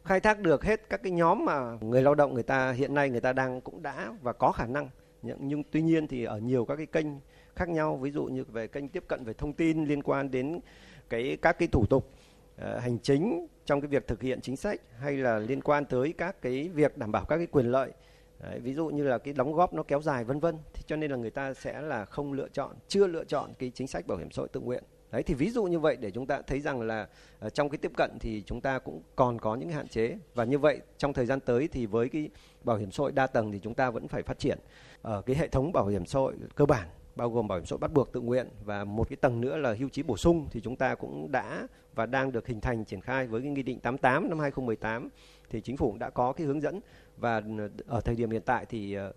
khai 0.04 0.20
thác 0.20 0.40
được 0.40 0.64
hết 0.64 0.88
các 0.88 1.02
cái 1.02 1.12
nhóm 1.12 1.44
mà 1.44 1.78
người 1.80 2.02
lao 2.02 2.14
động 2.14 2.34
người 2.34 2.42
ta 2.42 2.72
hiện 2.72 2.94
nay 2.94 3.10
người 3.10 3.20
ta 3.20 3.32
đang 3.32 3.60
cũng 3.60 3.82
đã 3.82 4.12
và 4.22 4.32
có 4.32 4.52
khả 4.52 4.66
năng. 4.66 4.88
Nhưng, 5.22 5.36
nhưng 5.40 5.62
tuy 5.70 5.82
nhiên 5.82 6.06
thì 6.06 6.24
ở 6.24 6.38
nhiều 6.38 6.64
các 6.64 6.76
cái 6.76 6.86
kênh 6.86 7.06
khác 7.54 7.68
nhau 7.68 7.96
ví 7.96 8.10
dụ 8.10 8.24
như 8.24 8.44
về 8.44 8.66
kênh 8.66 8.88
tiếp 8.88 9.04
cận 9.08 9.24
về 9.24 9.32
thông 9.32 9.52
tin 9.52 9.84
liên 9.84 10.02
quan 10.02 10.30
đến 10.30 10.60
cái 11.08 11.38
các 11.42 11.58
cái 11.58 11.68
thủ 11.68 11.86
tục 11.86 12.10
Ờ, 12.56 12.78
hành 12.78 12.98
chính 12.98 13.46
trong 13.64 13.80
cái 13.80 13.88
việc 13.88 14.06
thực 14.06 14.22
hiện 14.22 14.40
chính 14.40 14.56
sách 14.56 14.80
hay 14.98 15.16
là 15.16 15.38
liên 15.38 15.60
quan 15.60 15.84
tới 15.84 16.14
các 16.18 16.42
cái 16.42 16.68
việc 16.68 16.98
đảm 16.98 17.12
bảo 17.12 17.24
các 17.24 17.36
cái 17.36 17.46
quyền 17.46 17.66
lợi. 17.66 17.92
Đấy, 18.40 18.60
ví 18.60 18.74
dụ 18.74 18.86
như 18.88 19.04
là 19.04 19.18
cái 19.18 19.34
đóng 19.34 19.52
góp 19.52 19.74
nó 19.74 19.82
kéo 19.82 20.02
dài 20.02 20.24
vân 20.24 20.40
vân 20.40 20.58
thì 20.74 20.82
cho 20.86 20.96
nên 20.96 21.10
là 21.10 21.16
người 21.16 21.30
ta 21.30 21.54
sẽ 21.54 21.80
là 21.80 22.04
không 22.04 22.32
lựa 22.32 22.48
chọn 22.48 22.76
chưa 22.88 23.06
lựa 23.06 23.24
chọn 23.24 23.50
cái 23.58 23.72
chính 23.74 23.86
sách 23.86 24.06
bảo 24.06 24.18
hiểm 24.18 24.30
xã 24.30 24.40
hội 24.40 24.48
tự 24.48 24.60
nguyện. 24.60 24.84
Đấy 25.10 25.22
thì 25.22 25.34
ví 25.34 25.50
dụ 25.50 25.64
như 25.64 25.78
vậy 25.78 25.96
để 26.00 26.10
chúng 26.10 26.26
ta 26.26 26.42
thấy 26.46 26.60
rằng 26.60 26.80
là 26.80 27.08
uh, 27.46 27.54
trong 27.54 27.68
cái 27.68 27.78
tiếp 27.78 27.92
cận 27.96 28.18
thì 28.20 28.42
chúng 28.46 28.60
ta 28.60 28.78
cũng 28.78 29.02
còn 29.16 29.38
có 29.38 29.54
những 29.54 29.68
hạn 29.68 29.88
chế. 29.88 30.18
Và 30.34 30.44
như 30.44 30.58
vậy 30.58 30.80
trong 30.98 31.12
thời 31.12 31.26
gian 31.26 31.40
tới 31.40 31.68
thì 31.72 31.86
với 31.86 32.08
cái 32.08 32.30
bảo 32.64 32.76
hiểm 32.76 32.90
xã 32.90 33.02
hội 33.02 33.12
đa 33.12 33.26
tầng 33.26 33.52
thì 33.52 33.58
chúng 33.62 33.74
ta 33.74 33.90
vẫn 33.90 34.08
phải 34.08 34.22
phát 34.22 34.38
triển 34.38 34.58
ở 35.02 35.22
cái 35.22 35.36
hệ 35.36 35.48
thống 35.48 35.72
bảo 35.72 35.86
hiểm 35.86 36.06
xã 36.06 36.18
hội 36.18 36.34
cơ 36.54 36.66
bản 36.66 36.88
bao 37.16 37.30
gồm 37.30 37.48
bảo 37.48 37.58
hiểm 37.58 37.66
xã 37.66 37.74
hội 37.74 37.78
bắt 37.78 37.92
buộc, 37.92 38.12
tự 38.12 38.20
nguyện 38.20 38.48
và 38.64 38.84
một 38.84 39.08
cái 39.08 39.16
tầng 39.16 39.40
nữa 39.40 39.56
là 39.56 39.74
hưu 39.78 39.88
trí 39.88 40.02
bổ 40.02 40.16
sung 40.16 40.46
thì 40.50 40.60
chúng 40.60 40.76
ta 40.76 40.94
cũng 40.94 41.32
đã 41.32 41.66
và 41.94 42.06
đang 42.06 42.32
được 42.32 42.46
hình 42.46 42.60
thành, 42.60 42.84
triển 42.84 43.00
khai 43.00 43.26
với 43.26 43.42
cái 43.42 43.50
nghị 43.50 43.62
định 43.62 43.80
88 43.80 44.28
năm 44.28 44.38
2018 44.38 45.08
thì 45.50 45.60
chính 45.60 45.76
phủ 45.76 45.90
cũng 45.90 45.98
đã 45.98 46.10
có 46.10 46.32
cái 46.32 46.46
hướng 46.46 46.60
dẫn. 46.60 46.80
Và 47.16 47.42
ở 47.86 48.00
thời 48.00 48.14
điểm 48.14 48.30
hiện 48.30 48.42
tại 48.44 48.66
thì 48.66 48.94
ờ, 48.94 49.12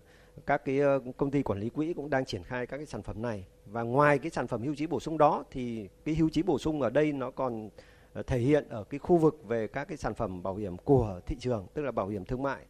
các 0.46 0.64
cái 0.64 0.80
ờ, 0.80 1.00
công 1.16 1.30
ty 1.30 1.42
quản 1.42 1.60
lý 1.60 1.68
quỹ 1.68 1.94
cũng 1.94 2.10
đang 2.10 2.24
triển 2.24 2.44
khai 2.44 2.66
các 2.66 2.76
cái 2.76 2.86
sản 2.86 3.02
phẩm 3.02 3.22
này. 3.22 3.44
Và 3.66 3.82
ngoài 3.82 4.18
cái 4.18 4.30
sản 4.30 4.46
phẩm 4.46 4.62
hưu 4.62 4.74
trí 4.74 4.86
bổ 4.86 5.00
sung 5.00 5.18
đó 5.18 5.44
thì 5.50 5.88
cái 6.04 6.14
hưu 6.14 6.28
trí 6.28 6.42
bổ 6.42 6.58
sung 6.58 6.82
ở 6.82 6.90
đây 6.90 7.12
nó 7.12 7.30
còn 7.30 7.70
ờ, 8.12 8.22
thể 8.22 8.38
hiện 8.38 8.68
ở 8.68 8.84
cái 8.84 8.98
khu 8.98 9.16
vực 9.16 9.40
về 9.44 9.66
các 9.66 9.88
cái 9.88 9.96
sản 9.96 10.14
phẩm 10.14 10.42
bảo 10.42 10.54
hiểm 10.54 10.76
của 10.76 11.20
thị 11.26 11.36
trường, 11.40 11.66
tức 11.74 11.82
là 11.82 11.90
bảo 11.90 12.08
hiểm 12.08 12.24
thương 12.24 12.42
mại. 12.42 12.64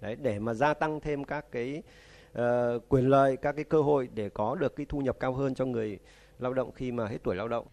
Đấy, 0.00 0.16
để 0.22 0.38
mà 0.38 0.54
gia 0.54 0.74
tăng 0.74 1.00
thêm 1.00 1.24
các 1.24 1.52
cái 1.52 1.82
uh, 2.38 2.88
quyền 2.88 3.08
lợi 3.08 3.36
các 3.42 3.52
cái 3.52 3.64
cơ 3.64 3.82
hội 3.82 4.08
để 4.14 4.28
có 4.28 4.54
được 4.54 4.76
cái 4.76 4.86
thu 4.88 4.98
nhập 4.98 5.16
cao 5.20 5.34
hơn 5.34 5.54
cho 5.54 5.64
người 5.64 5.98
lao 6.38 6.54
động 6.54 6.72
khi 6.72 6.92
mà 6.92 7.06
hết 7.06 7.18
tuổi 7.24 7.36
lao 7.36 7.48
động 7.48 7.66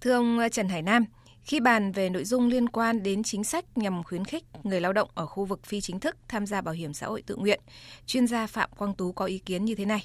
thưa 0.00 0.12
ông 0.12 0.38
ờ, 0.38 0.48
Trần 0.48 0.68
Hải 0.68 0.82
Nam 0.82 1.04
khi 1.42 1.60
bàn 1.60 1.92
về 1.92 2.10
nội 2.10 2.24
dung 2.24 2.48
liên 2.48 2.68
quan 2.68 3.02
đến 3.02 3.22
chính 3.22 3.44
sách 3.44 3.78
nhằm 3.78 4.02
khuyến 4.02 4.24
khích 4.24 4.44
người 4.62 4.80
lao 4.80 4.92
động 4.92 5.10
ở 5.14 5.26
khu 5.26 5.44
vực 5.44 5.66
phi 5.66 5.80
chính 5.80 6.00
thức 6.00 6.16
tham 6.28 6.46
gia 6.46 6.60
bảo 6.60 6.74
hiểm 6.74 6.92
xã 6.92 7.06
hội 7.06 7.22
tự 7.26 7.36
nguyện, 7.36 7.60
chuyên 8.06 8.26
gia 8.26 8.46
Phạm 8.46 8.70
Quang 8.78 8.94
Tú 8.94 9.12
có 9.12 9.24
ý 9.24 9.38
kiến 9.38 9.64
như 9.64 9.74
thế 9.74 9.84
này. 9.84 10.00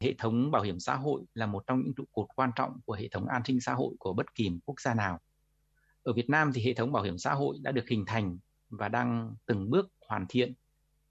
hệ 0.00 0.14
thống 0.18 0.50
bảo 0.50 0.62
hiểm 0.62 0.80
xã 0.80 0.96
hội 0.96 1.22
là 1.34 1.46
một 1.46 1.62
trong 1.66 1.82
những 1.84 1.94
trụ 1.96 2.04
cột 2.12 2.26
quan 2.36 2.50
trọng 2.56 2.80
của 2.84 2.92
hệ 2.92 3.08
thống 3.08 3.26
an 3.28 3.42
sinh 3.44 3.60
xã 3.60 3.72
hội 3.74 3.94
của 3.98 4.12
bất 4.12 4.34
kỳ 4.34 4.50
quốc 4.64 4.80
gia 4.80 4.94
nào. 4.94 5.18
Ở 6.02 6.12
Việt 6.12 6.30
Nam 6.30 6.52
thì 6.54 6.64
hệ 6.64 6.74
thống 6.74 6.92
bảo 6.92 7.02
hiểm 7.02 7.18
xã 7.18 7.34
hội 7.34 7.56
đã 7.62 7.72
được 7.72 7.88
hình 7.88 8.04
thành 8.06 8.38
và 8.70 8.88
đang 8.88 9.34
từng 9.46 9.70
bước 9.70 9.88
hoàn 10.08 10.26
thiện 10.28 10.52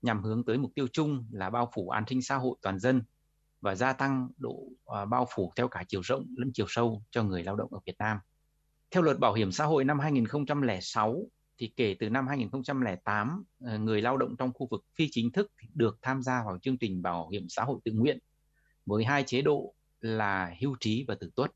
nhằm 0.01 0.23
hướng 0.23 0.45
tới 0.45 0.57
mục 0.57 0.71
tiêu 0.75 0.87
chung 0.93 1.25
là 1.31 1.49
bao 1.49 1.71
phủ 1.73 1.89
an 1.89 2.03
sinh 2.07 2.21
xã 2.21 2.35
hội 2.35 2.55
toàn 2.61 2.79
dân 2.79 3.03
và 3.61 3.75
gia 3.75 3.93
tăng 3.93 4.29
độ 4.37 4.63
à, 4.85 5.05
bao 5.05 5.27
phủ 5.35 5.53
theo 5.55 5.67
cả 5.67 5.83
chiều 5.87 6.01
rộng 6.01 6.25
lẫn 6.37 6.51
chiều 6.53 6.65
sâu 6.69 7.03
cho 7.11 7.23
người 7.23 7.43
lao 7.43 7.55
động 7.55 7.73
ở 7.73 7.79
Việt 7.85 7.95
Nam. 7.99 8.17
Theo 8.91 9.03
luật 9.03 9.19
bảo 9.19 9.33
hiểm 9.33 9.51
xã 9.51 9.65
hội 9.65 9.83
năm 9.83 9.99
2006 9.99 11.25
thì 11.57 11.73
kể 11.75 11.95
từ 11.99 12.09
năm 12.09 12.27
2008 12.27 13.43
ờ, 13.59 13.77
người 13.77 14.01
lao 14.01 14.17
động 14.17 14.35
trong 14.37 14.53
khu 14.53 14.67
vực 14.71 14.85
phi 14.95 15.07
chính 15.11 15.31
thức 15.31 15.51
được 15.73 15.97
tham 16.01 16.21
gia 16.21 16.43
vào 16.43 16.57
chương 16.61 16.77
trình 16.77 17.01
bảo 17.01 17.29
hiểm 17.29 17.45
xã 17.49 17.63
hội 17.63 17.79
tự 17.85 17.91
nguyện 17.91 18.19
với 18.85 19.03
hai 19.03 19.23
chế 19.23 19.41
độ 19.41 19.73
là 20.01 20.55
hưu 20.61 20.75
trí 20.79 21.05
và 21.07 21.15
tử 21.19 21.31
tuất. 21.35 21.51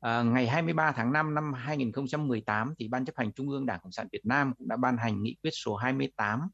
À, 0.00 0.22
ngày 0.22 0.46
23 0.48 0.92
tháng 0.92 1.12
5 1.12 1.34
năm 1.34 1.52
2018 1.52 2.74
thì 2.78 2.88
Ban 2.88 3.04
chấp 3.04 3.16
hành 3.16 3.32
Trung 3.32 3.48
ương 3.48 3.66
Đảng 3.66 3.80
Cộng 3.82 3.92
sản 3.92 4.08
Việt 4.12 4.26
Nam 4.26 4.54
cũng 4.58 4.68
đã 4.68 4.76
ban 4.76 4.96
hành 4.96 5.22
nghị 5.22 5.36
quyết 5.42 5.50
số 5.52 5.76
28 5.76 6.48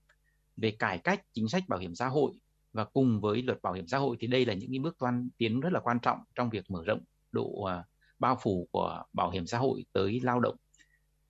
về 0.56 0.70
cải 0.70 0.98
cách 0.98 1.22
chính 1.32 1.48
sách 1.48 1.68
bảo 1.68 1.78
hiểm 1.78 1.94
xã 1.94 2.08
hội 2.08 2.32
và 2.72 2.84
cùng 2.84 3.20
với 3.20 3.42
luật 3.42 3.62
bảo 3.62 3.72
hiểm 3.72 3.86
xã 3.86 3.98
hội 3.98 4.16
thì 4.20 4.26
đây 4.26 4.46
là 4.46 4.54
những 4.54 4.70
cái 4.70 4.78
bước 4.78 4.98
toan 4.98 5.28
tiến 5.38 5.60
rất 5.60 5.72
là 5.72 5.80
quan 5.80 5.98
trọng 6.00 6.18
trong 6.34 6.50
việc 6.50 6.70
mở 6.70 6.82
rộng 6.86 7.00
độ 7.32 7.64
à, 7.64 7.84
bao 8.18 8.38
phủ 8.42 8.68
của 8.70 9.02
bảo 9.12 9.30
hiểm 9.30 9.46
xã 9.46 9.58
hội 9.58 9.84
tới 9.92 10.20
lao 10.22 10.40
động 10.40 10.56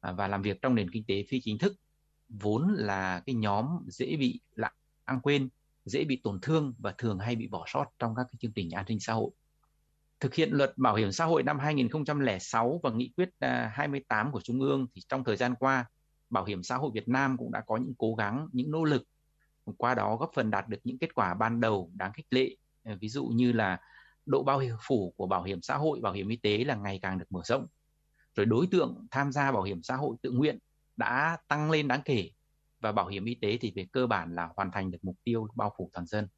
à, 0.01 0.13
và 0.13 0.29
làm 0.29 0.43
việc 0.43 0.63
trong 0.63 0.75
nền 0.75 0.91
kinh 0.91 1.05
tế 1.05 1.25
phi 1.29 1.41
chính 1.41 1.59
thức 1.59 1.75
vốn 2.29 2.75
là 2.75 3.23
cái 3.27 3.35
nhóm 3.35 3.67
dễ 3.87 4.17
bị 4.17 4.41
lãng 4.55 5.21
quên, 5.23 5.49
dễ 5.85 6.05
bị 6.05 6.21
tổn 6.25 6.41
thương 6.41 6.75
và 6.79 6.95
thường 6.99 7.19
hay 7.19 7.37
bị 7.37 7.47
bỏ 7.47 7.65
sót 7.67 7.85
trong 7.99 8.15
các 8.15 8.27
cái 8.33 8.37
chương 8.41 8.53
trình 8.53 8.71
an 8.71 8.85
sinh 8.89 9.01
xã 9.01 9.13
hội. 9.13 9.31
Thực 10.21 10.35
hiện 10.35 10.51
luật 10.53 10.73
bảo 10.79 10.95
hiểm 10.95 11.13
xã 11.13 11.25
hội 11.25 11.43
năm 11.43 11.59
2006 11.59 12.81
và 12.83 12.91
nghị 12.91 13.13
quyết 13.17 13.31
à, 13.39 13.73
28 13.75 14.33
của 14.33 14.41
Trung 14.41 14.61
ương 14.61 14.87
thì 14.95 15.03
trong 15.09 15.25
thời 15.25 15.37
gian 15.37 15.55
qua, 15.55 15.87
Bảo 16.33 16.45
hiểm 16.45 16.63
xã 16.63 16.77
hội 16.77 16.91
Việt 16.95 17.09
Nam 17.09 17.37
cũng 17.37 17.53
đã 17.53 17.63
có 17.67 17.77
những 17.77 17.95
cố 17.99 18.15
gắng, 18.15 18.49
những 18.53 18.71
nỗ 18.71 18.85
lực. 18.85 19.03
Qua 19.77 19.95
đó 19.95 20.17
góp 20.17 20.31
phần 20.35 20.51
đạt 20.51 20.69
được 20.69 20.79
những 20.85 20.99
kết 20.99 21.15
quả 21.15 21.35
ban 21.35 21.61
đầu 21.61 21.91
đáng 21.95 22.13
khích 22.13 22.27
lệ. 22.31 22.57
Ờ, 22.85 22.97
ví 23.01 23.09
dụ 23.09 23.27
như 23.27 23.53
là 23.53 23.81
độ 24.27 24.43
bao 24.43 24.61
phủ 24.87 25.15
của 25.17 25.27
bảo 25.27 25.43
hiểm 25.43 25.63
xã 25.63 25.77
hội 25.77 26.01
bảo 26.01 26.13
hiểm 26.13 26.29
y 26.29 26.37
tế 26.37 26.65
là 26.65 26.75
ngày 26.75 26.99
càng 27.03 27.19
được 27.19 27.33
mở 27.33 27.41
rộng. 27.45 27.67
Rồi 28.37 28.47
đối 28.47 28.67
tượng 28.67 29.07
tham 29.11 29.33
gia 29.33 29.53
bảo 29.53 29.63
hiểm 29.63 29.83
xã 29.83 29.97
hội 29.97 30.17
tự 30.23 30.31
nguyện 30.31 30.59
đã 30.97 31.37
tăng 31.49 31.71
lên 31.71 31.89
đáng 31.89 32.03
kể 32.05 32.31
và 32.81 32.93
bảo 32.93 33.09
hiểm 33.09 33.25
y 33.25 33.35
tế 33.35 33.59
thì 33.61 33.73
về 33.77 33.87
cơ 33.93 34.07
bản 34.07 34.35
là 34.35 34.49
hoàn 34.57 34.71
thành 34.71 34.91
được 34.91 34.99
mục 35.03 35.17
tiêu 35.25 35.49
bao 35.55 35.75
phủ 35.79 35.91
toàn 35.93 36.07
dân. 36.07 36.29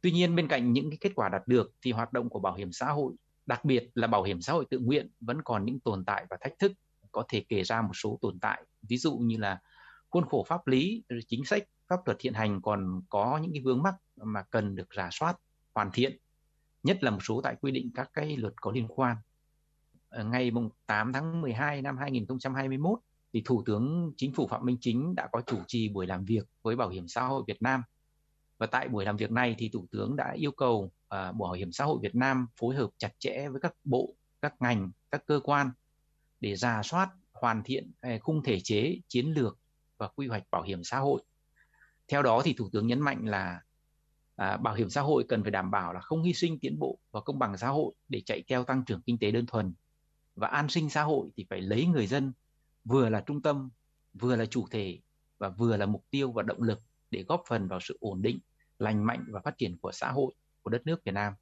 Tuy 0.00 0.10
nhiên 0.10 0.36
bên 0.36 0.48
cạnh 0.48 0.72
những 0.72 0.90
cái 0.90 0.98
kết 1.00 1.12
quả 1.14 1.28
đạt 1.28 1.42
được 1.46 1.72
thì 1.82 1.92
hoạt 1.92 2.12
động 2.12 2.28
của 2.28 2.38
bảo 2.38 2.54
hiểm 2.54 2.72
xã 2.72 2.86
hội 2.92 3.14
đặc 3.46 3.64
biệt 3.64 3.90
là 3.94 4.06
bảo 4.06 4.22
hiểm 4.22 4.40
xã 4.40 4.52
hội 4.52 4.64
tự 4.70 4.78
nguyện 4.78 5.10
vẫn 5.20 5.42
còn 5.42 5.64
những 5.64 5.80
tồn 5.80 6.04
tại 6.04 6.26
và 6.30 6.36
thách 6.40 6.58
thức 6.58 6.72
có 7.12 7.24
thể 7.28 7.44
kể 7.48 7.64
ra 7.64 7.82
một 7.82 7.94
số 7.94 8.18
tồn 8.22 8.38
tại. 8.40 8.62
Ví 8.82 8.96
dụ 8.96 9.16
như 9.16 9.36
là 9.36 9.60
khuôn 10.10 10.28
khổ 10.28 10.44
pháp 10.48 10.66
lý 10.66 11.02
chính 11.28 11.44
sách 11.44 11.62
pháp 11.88 12.06
luật 12.06 12.20
hiện 12.20 12.34
hành 12.34 12.62
còn 12.62 13.00
có 13.08 13.38
những 13.42 13.52
cái 13.52 13.62
vướng 13.64 13.82
mắc 13.82 13.94
mà 14.16 14.42
cần 14.42 14.74
được 14.74 14.94
rà 14.96 15.08
soát 15.12 15.36
hoàn 15.74 15.90
thiện 15.92 16.16
nhất 16.82 17.04
là 17.04 17.10
một 17.10 17.18
số 17.22 17.40
tại 17.44 17.56
quy 17.60 17.72
định 17.72 17.90
các 17.94 18.10
cái 18.12 18.36
luật 18.36 18.54
có 18.60 18.70
liên 18.70 18.86
quan. 18.88 19.16
Ở 20.08 20.24
ngày 20.24 20.52
8 20.86 21.12
tháng 21.12 21.40
12 21.40 21.82
năm 21.82 21.96
2021 21.96 22.98
thì 23.32 23.42
Thủ 23.44 23.62
tướng 23.66 24.12
Chính 24.16 24.32
phủ 24.32 24.46
Phạm 24.46 24.64
Minh 24.64 24.76
Chính 24.80 25.14
đã 25.14 25.28
có 25.32 25.42
chủ 25.46 25.58
trì 25.66 25.88
buổi 25.88 26.06
làm 26.06 26.24
việc 26.24 26.48
với 26.62 26.76
Bảo 26.76 26.88
hiểm 26.88 27.08
xã 27.08 27.24
hội 27.24 27.42
Việt 27.46 27.62
Nam. 27.62 27.82
Và 28.58 28.66
tại 28.66 28.88
buổi 28.88 29.04
làm 29.04 29.16
việc 29.16 29.30
này 29.30 29.54
thì 29.58 29.70
Thủ 29.72 29.86
tướng 29.90 30.16
đã 30.16 30.32
yêu 30.32 30.52
cầu 30.52 30.78
uh, 30.78 30.90
Bảo 31.10 31.52
hiểm 31.52 31.72
xã 31.72 31.84
hội 31.84 31.98
Việt 32.02 32.14
Nam 32.14 32.46
phối 32.56 32.76
hợp 32.76 32.90
chặt 32.98 33.12
chẽ 33.18 33.48
với 33.48 33.60
các 33.60 33.74
bộ, 33.84 34.14
các 34.42 34.54
ngành, 34.60 34.90
các 35.10 35.26
cơ 35.26 35.40
quan 35.44 35.70
để 36.42 36.56
ra 36.56 36.82
soát 36.82 37.10
hoàn 37.32 37.62
thiện 37.62 37.92
à, 38.00 38.18
khung 38.22 38.42
thể 38.42 38.60
chế, 38.60 39.00
chiến 39.08 39.26
lược 39.26 39.58
và 39.98 40.08
quy 40.08 40.26
hoạch 40.26 40.50
bảo 40.50 40.62
hiểm 40.62 40.84
xã 40.84 40.98
hội. 40.98 41.22
Theo 42.08 42.22
đó 42.22 42.42
thì 42.44 42.52
thủ 42.52 42.68
tướng 42.72 42.86
nhấn 42.86 43.00
mạnh 43.00 43.24
là 43.24 43.60
à, 44.36 44.56
bảo 44.56 44.74
hiểm 44.74 44.90
xã 44.90 45.00
hội 45.00 45.24
cần 45.28 45.42
phải 45.42 45.50
đảm 45.50 45.70
bảo 45.70 45.92
là 45.92 46.00
không 46.00 46.22
hy 46.22 46.34
sinh 46.34 46.58
tiến 46.58 46.78
bộ 46.78 46.98
và 47.10 47.20
công 47.20 47.38
bằng 47.38 47.58
xã 47.58 47.68
hội 47.68 47.94
để 48.08 48.22
chạy 48.26 48.42
theo 48.48 48.64
tăng 48.64 48.84
trưởng 48.84 49.02
kinh 49.02 49.18
tế 49.18 49.30
đơn 49.30 49.46
thuần. 49.46 49.74
Và 50.36 50.48
an 50.48 50.68
sinh 50.68 50.90
xã 50.90 51.02
hội 51.02 51.28
thì 51.36 51.46
phải 51.50 51.60
lấy 51.60 51.86
người 51.86 52.06
dân 52.06 52.32
vừa 52.84 53.08
là 53.08 53.20
trung 53.20 53.42
tâm 53.42 53.70
vừa 54.14 54.36
là 54.36 54.46
chủ 54.46 54.66
thể 54.70 54.98
và 55.38 55.48
vừa 55.48 55.76
là 55.76 55.86
mục 55.86 56.04
tiêu 56.10 56.32
và 56.32 56.42
động 56.42 56.62
lực 56.62 56.80
để 57.10 57.24
góp 57.28 57.42
phần 57.48 57.68
vào 57.68 57.80
sự 57.80 57.96
ổn 58.00 58.22
định 58.22 58.38
lành 58.78 59.06
mạnh 59.06 59.24
và 59.28 59.40
phát 59.44 59.58
triển 59.58 59.76
của 59.78 59.92
xã 59.92 60.12
hội 60.12 60.34
của 60.62 60.70
đất 60.70 60.86
nước 60.86 61.04
Việt 61.04 61.12
Nam. 61.12 61.34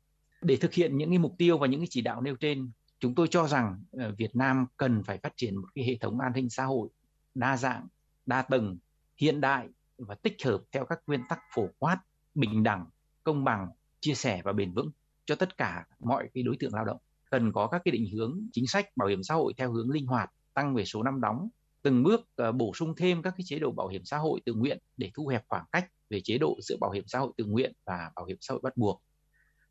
Để 0.43 0.57
thực 0.57 0.75
hiện 0.75 0.97
những 0.97 1.11
cái 1.11 1.19
mục 1.19 1.35
tiêu 1.39 1.59
và 1.59 1.67
những 1.67 1.81
cái 1.81 1.89
chỉ 1.91 2.01
đạo 2.01 2.21
nêu 2.21 2.37
trên 2.37 2.71
chúng 3.01 3.15
tôi 3.15 3.29
cho 3.31 3.47
rằng 3.47 3.83
ờ, 3.93 4.15
Việt 4.19 4.37
Nam 4.37 4.67
cần 4.77 5.03
phải 5.03 5.19
phát 5.19 5.33
triển 5.37 5.57
một 5.57 5.69
cái 5.75 5.85
hệ 5.85 5.97
thống 6.01 6.21
an 6.21 6.33
sinh 6.35 6.51
xã 6.51 6.65
hội 6.65 6.89
đa 7.35 7.57
dạng 7.57 7.87
đa 8.27 8.43
tầng 8.43 8.79
hiện 9.17 9.41
đại 9.41 9.69
và 9.99 10.15
tích 10.15 10.37
hợp 10.45 10.61
theo 10.73 10.85
các 10.85 11.01
nguyên 11.07 11.21
tắc 11.29 11.39
phổ 11.55 11.69
quát, 11.79 11.99
bình 12.35 12.63
đẳng, 12.63 12.87
công 13.25 13.45
bằng, 13.45 13.69
chia 14.01 14.15
sẻ 14.15 14.43
và 14.45 14.53
bền 14.53 14.73
vững 14.73 14.91
cho 15.25 15.35
tất 15.35 15.57
cả 15.57 15.87
mọi 16.01 16.29
cái 16.35 16.43
đối 16.43 16.57
tượng 16.61 16.75
lao 16.75 16.85
động. 16.85 16.97
Cần 17.31 17.53
có 17.53 17.67
các 17.67 17.83
cái 17.85 17.93
định 17.93 18.11
hướng 18.13 18.41
chính 18.53 18.67
sách 18.67 18.97
bảo 18.97 19.09
hiểm 19.09 19.23
xã 19.23 19.35
hội 19.35 19.53
theo 19.57 19.73
hướng 19.73 19.91
linh 19.91 20.07
hoạt, 20.07 20.31
tăng 20.55 20.75
về 20.75 20.85
số 20.85 21.03
năm 21.03 21.21
đóng, 21.21 21.49
từng 21.83 22.03
bước 22.03 22.21
ờ, 22.37 22.53
bổ 22.53 22.73
sung 22.75 22.95
thêm 22.97 23.23
các 23.23 23.35
cái 23.37 23.45
chế 23.47 23.59
độ 23.59 23.73
bảo 23.73 23.89
hiểm 23.89 24.05
xã 24.05 24.19
hội 24.19 24.41
tự 24.45 24.55
nguyện 24.55 24.79
để 24.97 25.11
thu 25.15 25.27
hẹp 25.27 25.45
khoảng 25.49 25.65
cách 25.73 25.91
về 26.11 26.21
chế 26.25 26.39
độ 26.39 26.59
giữa 26.63 26.77
bảo 26.81 26.91
hiểm 26.91 27.05
xã 27.07 27.19
hội 27.19 27.33
tự 27.37 27.45
nguyện 27.45 27.73
và 27.85 28.11
bảo 28.17 28.25
hiểm 28.25 28.37
xã 28.41 28.55
hội 28.55 28.61
bắt 28.63 28.77
buộc. 28.77 29.03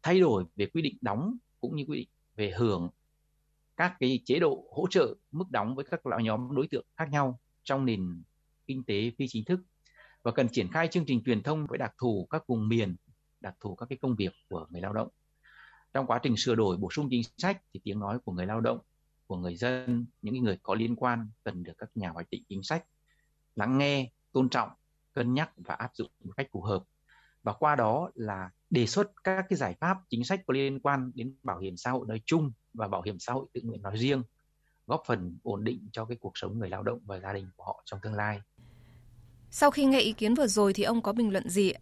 Thay 0.03 0.19
đổi 0.19 0.43
về 0.55 0.65
quy 0.65 0.81
định 0.81 0.98
đóng 1.01 1.38
cũng 1.62 1.75
như 1.75 1.83
quy 1.88 1.98
định 1.98 2.09
về 2.36 2.51
hưởng 2.57 2.89
các 3.79 3.95
cái 4.00 4.19
chế 4.25 4.39
độ 4.39 4.63
hỗ 4.71 4.88
trợ 4.89 5.15
mức 5.31 5.51
đóng 5.51 5.75
với 5.75 5.86
các 5.91 6.05
loại 6.05 6.24
nhóm 6.24 6.55
đối 6.55 6.67
tượng 6.67 6.86
khác 6.98 7.09
nhau 7.12 7.39
trong 7.63 7.86
nền 7.86 8.24
kinh 8.67 8.83
tế 8.83 9.12
phi 9.17 9.27
chính 9.27 9.45
thức 9.45 9.59
và 10.24 10.31
cần 10.31 10.48
triển 10.51 10.67
khai 10.71 10.88
chương 10.88 11.05
trình 11.05 11.24
truyền 11.25 11.43
thông 11.43 11.65
với 11.67 11.77
đặc 11.77 11.93
thù 11.98 12.27
các 12.29 12.48
vùng 12.48 12.67
miền, 12.67 12.95
đặc 13.41 13.55
thù 13.59 13.75
các 13.75 13.86
cái 13.89 13.98
công 14.01 14.15
việc 14.15 14.33
của 14.50 14.67
người 14.69 14.81
lao 14.81 14.93
động. 14.93 15.07
Trong 15.93 16.07
quá 16.07 16.19
trình 16.24 16.38
sửa 16.38 16.55
đổi 16.55 16.77
bổ 16.77 16.91
sung 16.91 17.07
chính 17.09 17.21
sách 17.38 17.62
thì 17.74 17.79
tiếng 17.83 18.00
nói 18.00 18.19
của 18.19 18.31
người 18.31 18.45
lao 18.45 18.62
động, 18.62 18.79
của 19.27 19.38
người 19.38 19.55
dân, 19.55 20.05
những 20.21 20.43
người 20.43 20.59
có 20.63 20.75
liên 20.75 20.95
quan 20.95 21.29
cần 21.43 21.63
được 21.63 21.74
các 21.77 21.89
nhà 21.95 22.09
hoạch 22.09 22.29
định 22.29 22.43
chính 22.50 22.63
sách 22.63 22.86
lắng 23.55 23.77
nghe, 23.77 24.12
tôn 24.31 24.50
trọng, 24.50 24.69
cân 25.13 25.33
nhắc 25.33 25.51
và 25.57 25.75
áp 25.75 25.91
dụng 25.93 26.12
một 26.24 26.31
cách 26.38 26.48
phù 26.51 26.62
hợp. 26.62 26.83
Và 27.43 27.53
qua 27.53 27.75
đó 27.75 28.12
là 28.15 28.50
đề 28.69 28.86
xuất 28.86 29.12
các 29.24 29.46
cái 29.50 29.58
giải 29.58 29.75
pháp 29.79 29.98
chính 30.10 30.24
sách 30.24 30.41
có 30.48 30.53
liên 30.53 30.79
quan 30.79 31.12
đến 31.15 31.36
bảo 31.43 31.60
hiểm 31.60 31.77
xã 31.77 31.91
hội 31.91 32.05
nói 32.08 32.22
chung 32.25 32.51
và 32.74 32.88
bảo 32.88 33.01
hiểm 33.01 33.19
xã 33.19 33.34
hội 33.34 33.46
tự 33.53 33.62
nguyện 33.63 33.81
nói 33.81 33.98
riêng 33.98 34.24
góp 34.88 35.03
phần 35.08 35.38
ổn 35.43 35.63
định 35.63 35.89
cho 35.91 36.05
cái 36.05 36.17
cuộc 36.22 36.31
sống 36.36 36.60
người 36.60 36.69
lao 36.69 36.84
động 36.84 37.00
và 37.05 37.19
gia 37.19 37.34
đình 37.34 37.50
của 37.55 37.63
họ 37.63 37.84
trong 37.86 38.00
tương 38.03 38.13
lai. 38.13 38.39
Sau 39.51 39.72
khi 39.72 39.86
nghe 39.86 40.00
ý 40.00 40.13
kiến 40.13 40.36
vừa 40.36 40.48
rồi 40.48 40.74
thì 40.74 40.84
ông 40.84 41.01
có 41.01 41.13
bình 41.13 41.31
luận 41.31 41.50
gì 41.50 41.74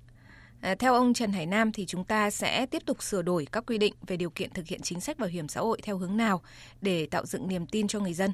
À, 0.62 0.76
theo 0.76 0.94
ông 0.94 1.14
Trần 1.14 1.32
Hải 1.32 1.46
Nam 1.46 1.72
thì 1.72 1.86
chúng 1.86 2.06
ta 2.06 2.30
sẽ 2.30 2.66
tiếp 2.66 2.82
tục 2.86 3.04
sửa 3.04 3.22
đổi 3.22 3.48
các 3.52 3.64
quy 3.68 3.78
định 3.78 3.94
về 4.08 4.18
điều 4.18 4.30
kiện 4.30 4.50
thực 4.50 4.68
hiện 4.68 4.82
chính 4.82 5.02
sách 5.02 5.20
bảo 5.20 5.30
hiểm 5.30 5.48
xã 5.48 5.62
hội 5.62 5.80
theo 5.84 5.98
hướng 5.98 6.18
nào 6.18 6.42
để 6.82 7.08
tạo 7.12 7.26
dựng 7.26 7.48
niềm 7.48 7.66
tin 7.66 7.88
cho 7.88 8.00
người 8.00 8.14
dân. 8.14 8.32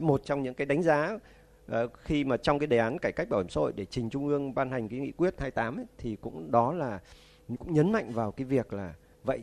Một 0.00 0.20
trong 0.24 0.42
những 0.42 0.54
cái 0.54 0.66
đánh 0.66 0.82
giá 0.82 1.18
Ờ, 1.66 1.88
khi 2.02 2.24
mà 2.24 2.36
trong 2.36 2.58
cái 2.58 2.66
đề 2.66 2.78
án 2.78 2.98
cải 2.98 3.12
cách 3.12 3.28
bảo 3.28 3.40
hiểm 3.40 3.48
xã 3.48 3.60
hội 3.60 3.72
để 3.76 3.84
trình 3.84 4.10
Trung 4.10 4.28
ương 4.28 4.54
ban 4.54 4.70
hành 4.70 4.88
cái 4.88 4.98
nghị 4.98 5.12
quyết 5.12 5.34
28 5.38 5.76
ấy, 5.76 5.86
thì 5.98 6.16
cũng 6.16 6.50
đó 6.50 6.72
là 6.72 7.00
cũng 7.58 7.74
nhấn 7.74 7.92
mạnh 7.92 8.10
vào 8.10 8.32
cái 8.32 8.44
việc 8.44 8.72
là 8.72 8.94
vậy 9.24 9.40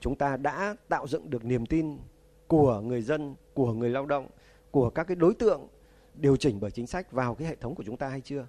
chúng 0.00 0.16
ta 0.16 0.36
đã 0.36 0.76
tạo 0.88 1.06
dựng 1.06 1.30
được 1.30 1.44
niềm 1.44 1.66
tin 1.66 1.98
của 2.46 2.80
người 2.80 3.02
dân, 3.02 3.34
của 3.54 3.72
người 3.72 3.90
lao 3.90 4.06
động, 4.06 4.26
của 4.70 4.90
các 4.90 5.04
cái 5.04 5.16
đối 5.16 5.34
tượng 5.34 5.68
điều 6.14 6.36
chỉnh 6.36 6.58
bởi 6.60 6.70
chính 6.70 6.86
sách 6.86 7.12
vào 7.12 7.34
cái 7.34 7.48
hệ 7.48 7.56
thống 7.56 7.74
của 7.74 7.82
chúng 7.82 7.96
ta 7.96 8.08
hay 8.08 8.20
chưa? 8.20 8.46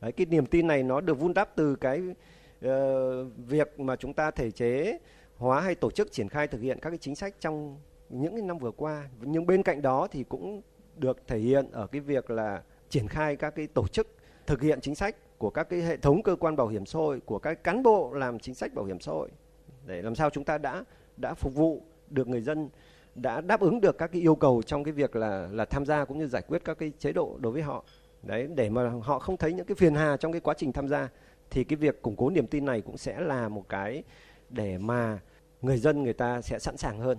Đấy, 0.00 0.12
cái 0.12 0.26
niềm 0.26 0.46
tin 0.46 0.66
này 0.66 0.82
nó 0.82 1.00
được 1.00 1.20
vun 1.20 1.34
đắp 1.34 1.56
từ 1.56 1.76
cái 1.76 2.02
uh, 2.64 2.70
việc 3.36 3.80
mà 3.80 3.96
chúng 3.96 4.14
ta 4.14 4.30
thể 4.30 4.50
chế 4.50 4.98
hóa 5.36 5.60
hay 5.60 5.74
tổ 5.74 5.90
chức 5.90 6.12
triển 6.12 6.28
khai 6.28 6.48
thực 6.48 6.60
hiện 6.60 6.78
các 6.82 6.90
cái 6.90 6.98
chính 6.98 7.14
sách 7.14 7.34
trong 7.40 7.76
những 8.08 8.32
cái 8.32 8.42
năm 8.42 8.58
vừa 8.58 8.70
qua. 8.70 9.08
Nhưng 9.20 9.46
bên 9.46 9.62
cạnh 9.62 9.82
đó 9.82 10.08
thì 10.10 10.24
cũng 10.24 10.62
được 11.00 11.26
thể 11.26 11.38
hiện 11.38 11.70
ở 11.72 11.86
cái 11.86 12.00
việc 12.00 12.30
là 12.30 12.62
triển 12.88 13.08
khai 13.08 13.36
các 13.36 13.50
cái 13.50 13.66
tổ 13.66 13.86
chức 13.86 14.16
thực 14.46 14.62
hiện 14.62 14.80
chính 14.80 14.94
sách 14.94 15.38
của 15.38 15.50
các 15.50 15.68
cái 15.68 15.80
hệ 15.80 15.96
thống 15.96 16.22
cơ 16.22 16.36
quan 16.36 16.56
bảo 16.56 16.68
hiểm 16.68 16.86
xã 16.86 16.98
hội, 16.98 17.20
của 17.20 17.38
các 17.38 17.64
cán 17.64 17.82
bộ 17.82 18.12
làm 18.12 18.38
chính 18.38 18.54
sách 18.54 18.74
bảo 18.74 18.84
hiểm 18.84 19.00
xã 19.00 19.12
hội. 19.12 19.28
Để 19.86 20.02
làm 20.02 20.14
sao 20.14 20.30
chúng 20.30 20.44
ta 20.44 20.58
đã 20.58 20.84
đã 21.16 21.34
phục 21.34 21.54
vụ 21.54 21.82
được 22.10 22.28
người 22.28 22.40
dân, 22.40 22.68
đã 23.14 23.40
đáp 23.40 23.60
ứng 23.60 23.80
được 23.80 23.98
các 23.98 24.12
cái 24.12 24.22
yêu 24.22 24.34
cầu 24.34 24.62
trong 24.62 24.84
cái 24.84 24.92
việc 24.92 25.16
là 25.16 25.48
là 25.52 25.64
tham 25.64 25.86
gia 25.86 26.04
cũng 26.04 26.18
như 26.18 26.26
giải 26.26 26.42
quyết 26.42 26.64
các 26.64 26.78
cái 26.78 26.92
chế 26.98 27.12
độ 27.12 27.36
đối 27.40 27.52
với 27.52 27.62
họ. 27.62 27.84
Đấy, 28.22 28.48
để 28.54 28.70
mà 28.70 28.90
họ 29.02 29.18
không 29.18 29.36
thấy 29.36 29.52
những 29.52 29.66
cái 29.66 29.74
phiền 29.74 29.94
hà 29.94 30.16
trong 30.16 30.32
cái 30.32 30.40
quá 30.40 30.54
trình 30.58 30.72
tham 30.72 30.88
gia, 30.88 31.08
thì 31.50 31.64
cái 31.64 31.76
việc 31.76 32.02
củng 32.02 32.16
cố 32.16 32.30
niềm 32.30 32.46
tin 32.46 32.64
này 32.64 32.80
cũng 32.80 32.96
sẽ 32.96 33.20
là 33.20 33.48
một 33.48 33.64
cái 33.68 34.02
để 34.48 34.78
mà 34.78 35.18
người 35.62 35.78
dân, 35.78 36.02
người 36.02 36.12
ta 36.12 36.42
sẽ 36.42 36.58
sẵn 36.58 36.76
sàng 36.76 36.98
hơn. 36.98 37.18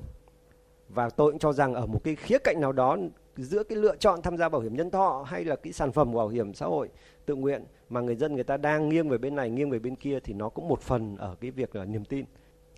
Và 0.90 1.10
tôi 1.10 1.32
cũng 1.32 1.40
cho 1.40 1.54
rằng 1.54 1.74
ở 1.74 1.86
một 1.86 2.04
cái 2.04 2.16
khía 2.16 2.38
cạnh 2.44 2.62
nào 2.62 2.72
đó 2.72 2.98
giữa 3.44 3.64
cái 3.64 3.78
lựa 3.78 3.96
chọn 3.96 4.22
tham 4.22 4.38
gia 4.38 4.50
bảo 4.50 4.62
hiểm 4.62 4.76
nhân 4.76 4.92
thọ 4.92 5.26
hay 5.28 5.46
là 5.46 5.56
cái 5.56 5.74
sản 5.74 5.92
phẩm 5.92 6.14
bảo 6.14 6.28
hiểm 6.28 6.54
xã 6.54 6.66
hội 6.66 6.90
tự 7.26 7.36
nguyện 7.36 7.64
mà 7.90 8.02
người 8.02 8.16
dân 8.16 8.36
người 8.36 8.44
ta 8.44 8.58
đang 8.58 8.90
nghiêng 8.90 9.10
về 9.10 9.18
bên 9.18 9.36
này, 9.36 9.50
nghiêng 9.50 9.70
về 9.70 9.80
bên 9.80 9.96
kia 9.96 10.20
thì 10.24 10.34
nó 10.34 10.50
cũng 10.50 10.68
một 10.68 10.82
phần 10.82 11.18
ở 11.18 11.36
cái 11.42 11.52
việc 11.52 11.76
là 11.76 11.86
niềm 11.86 12.06
tin. 12.06 12.26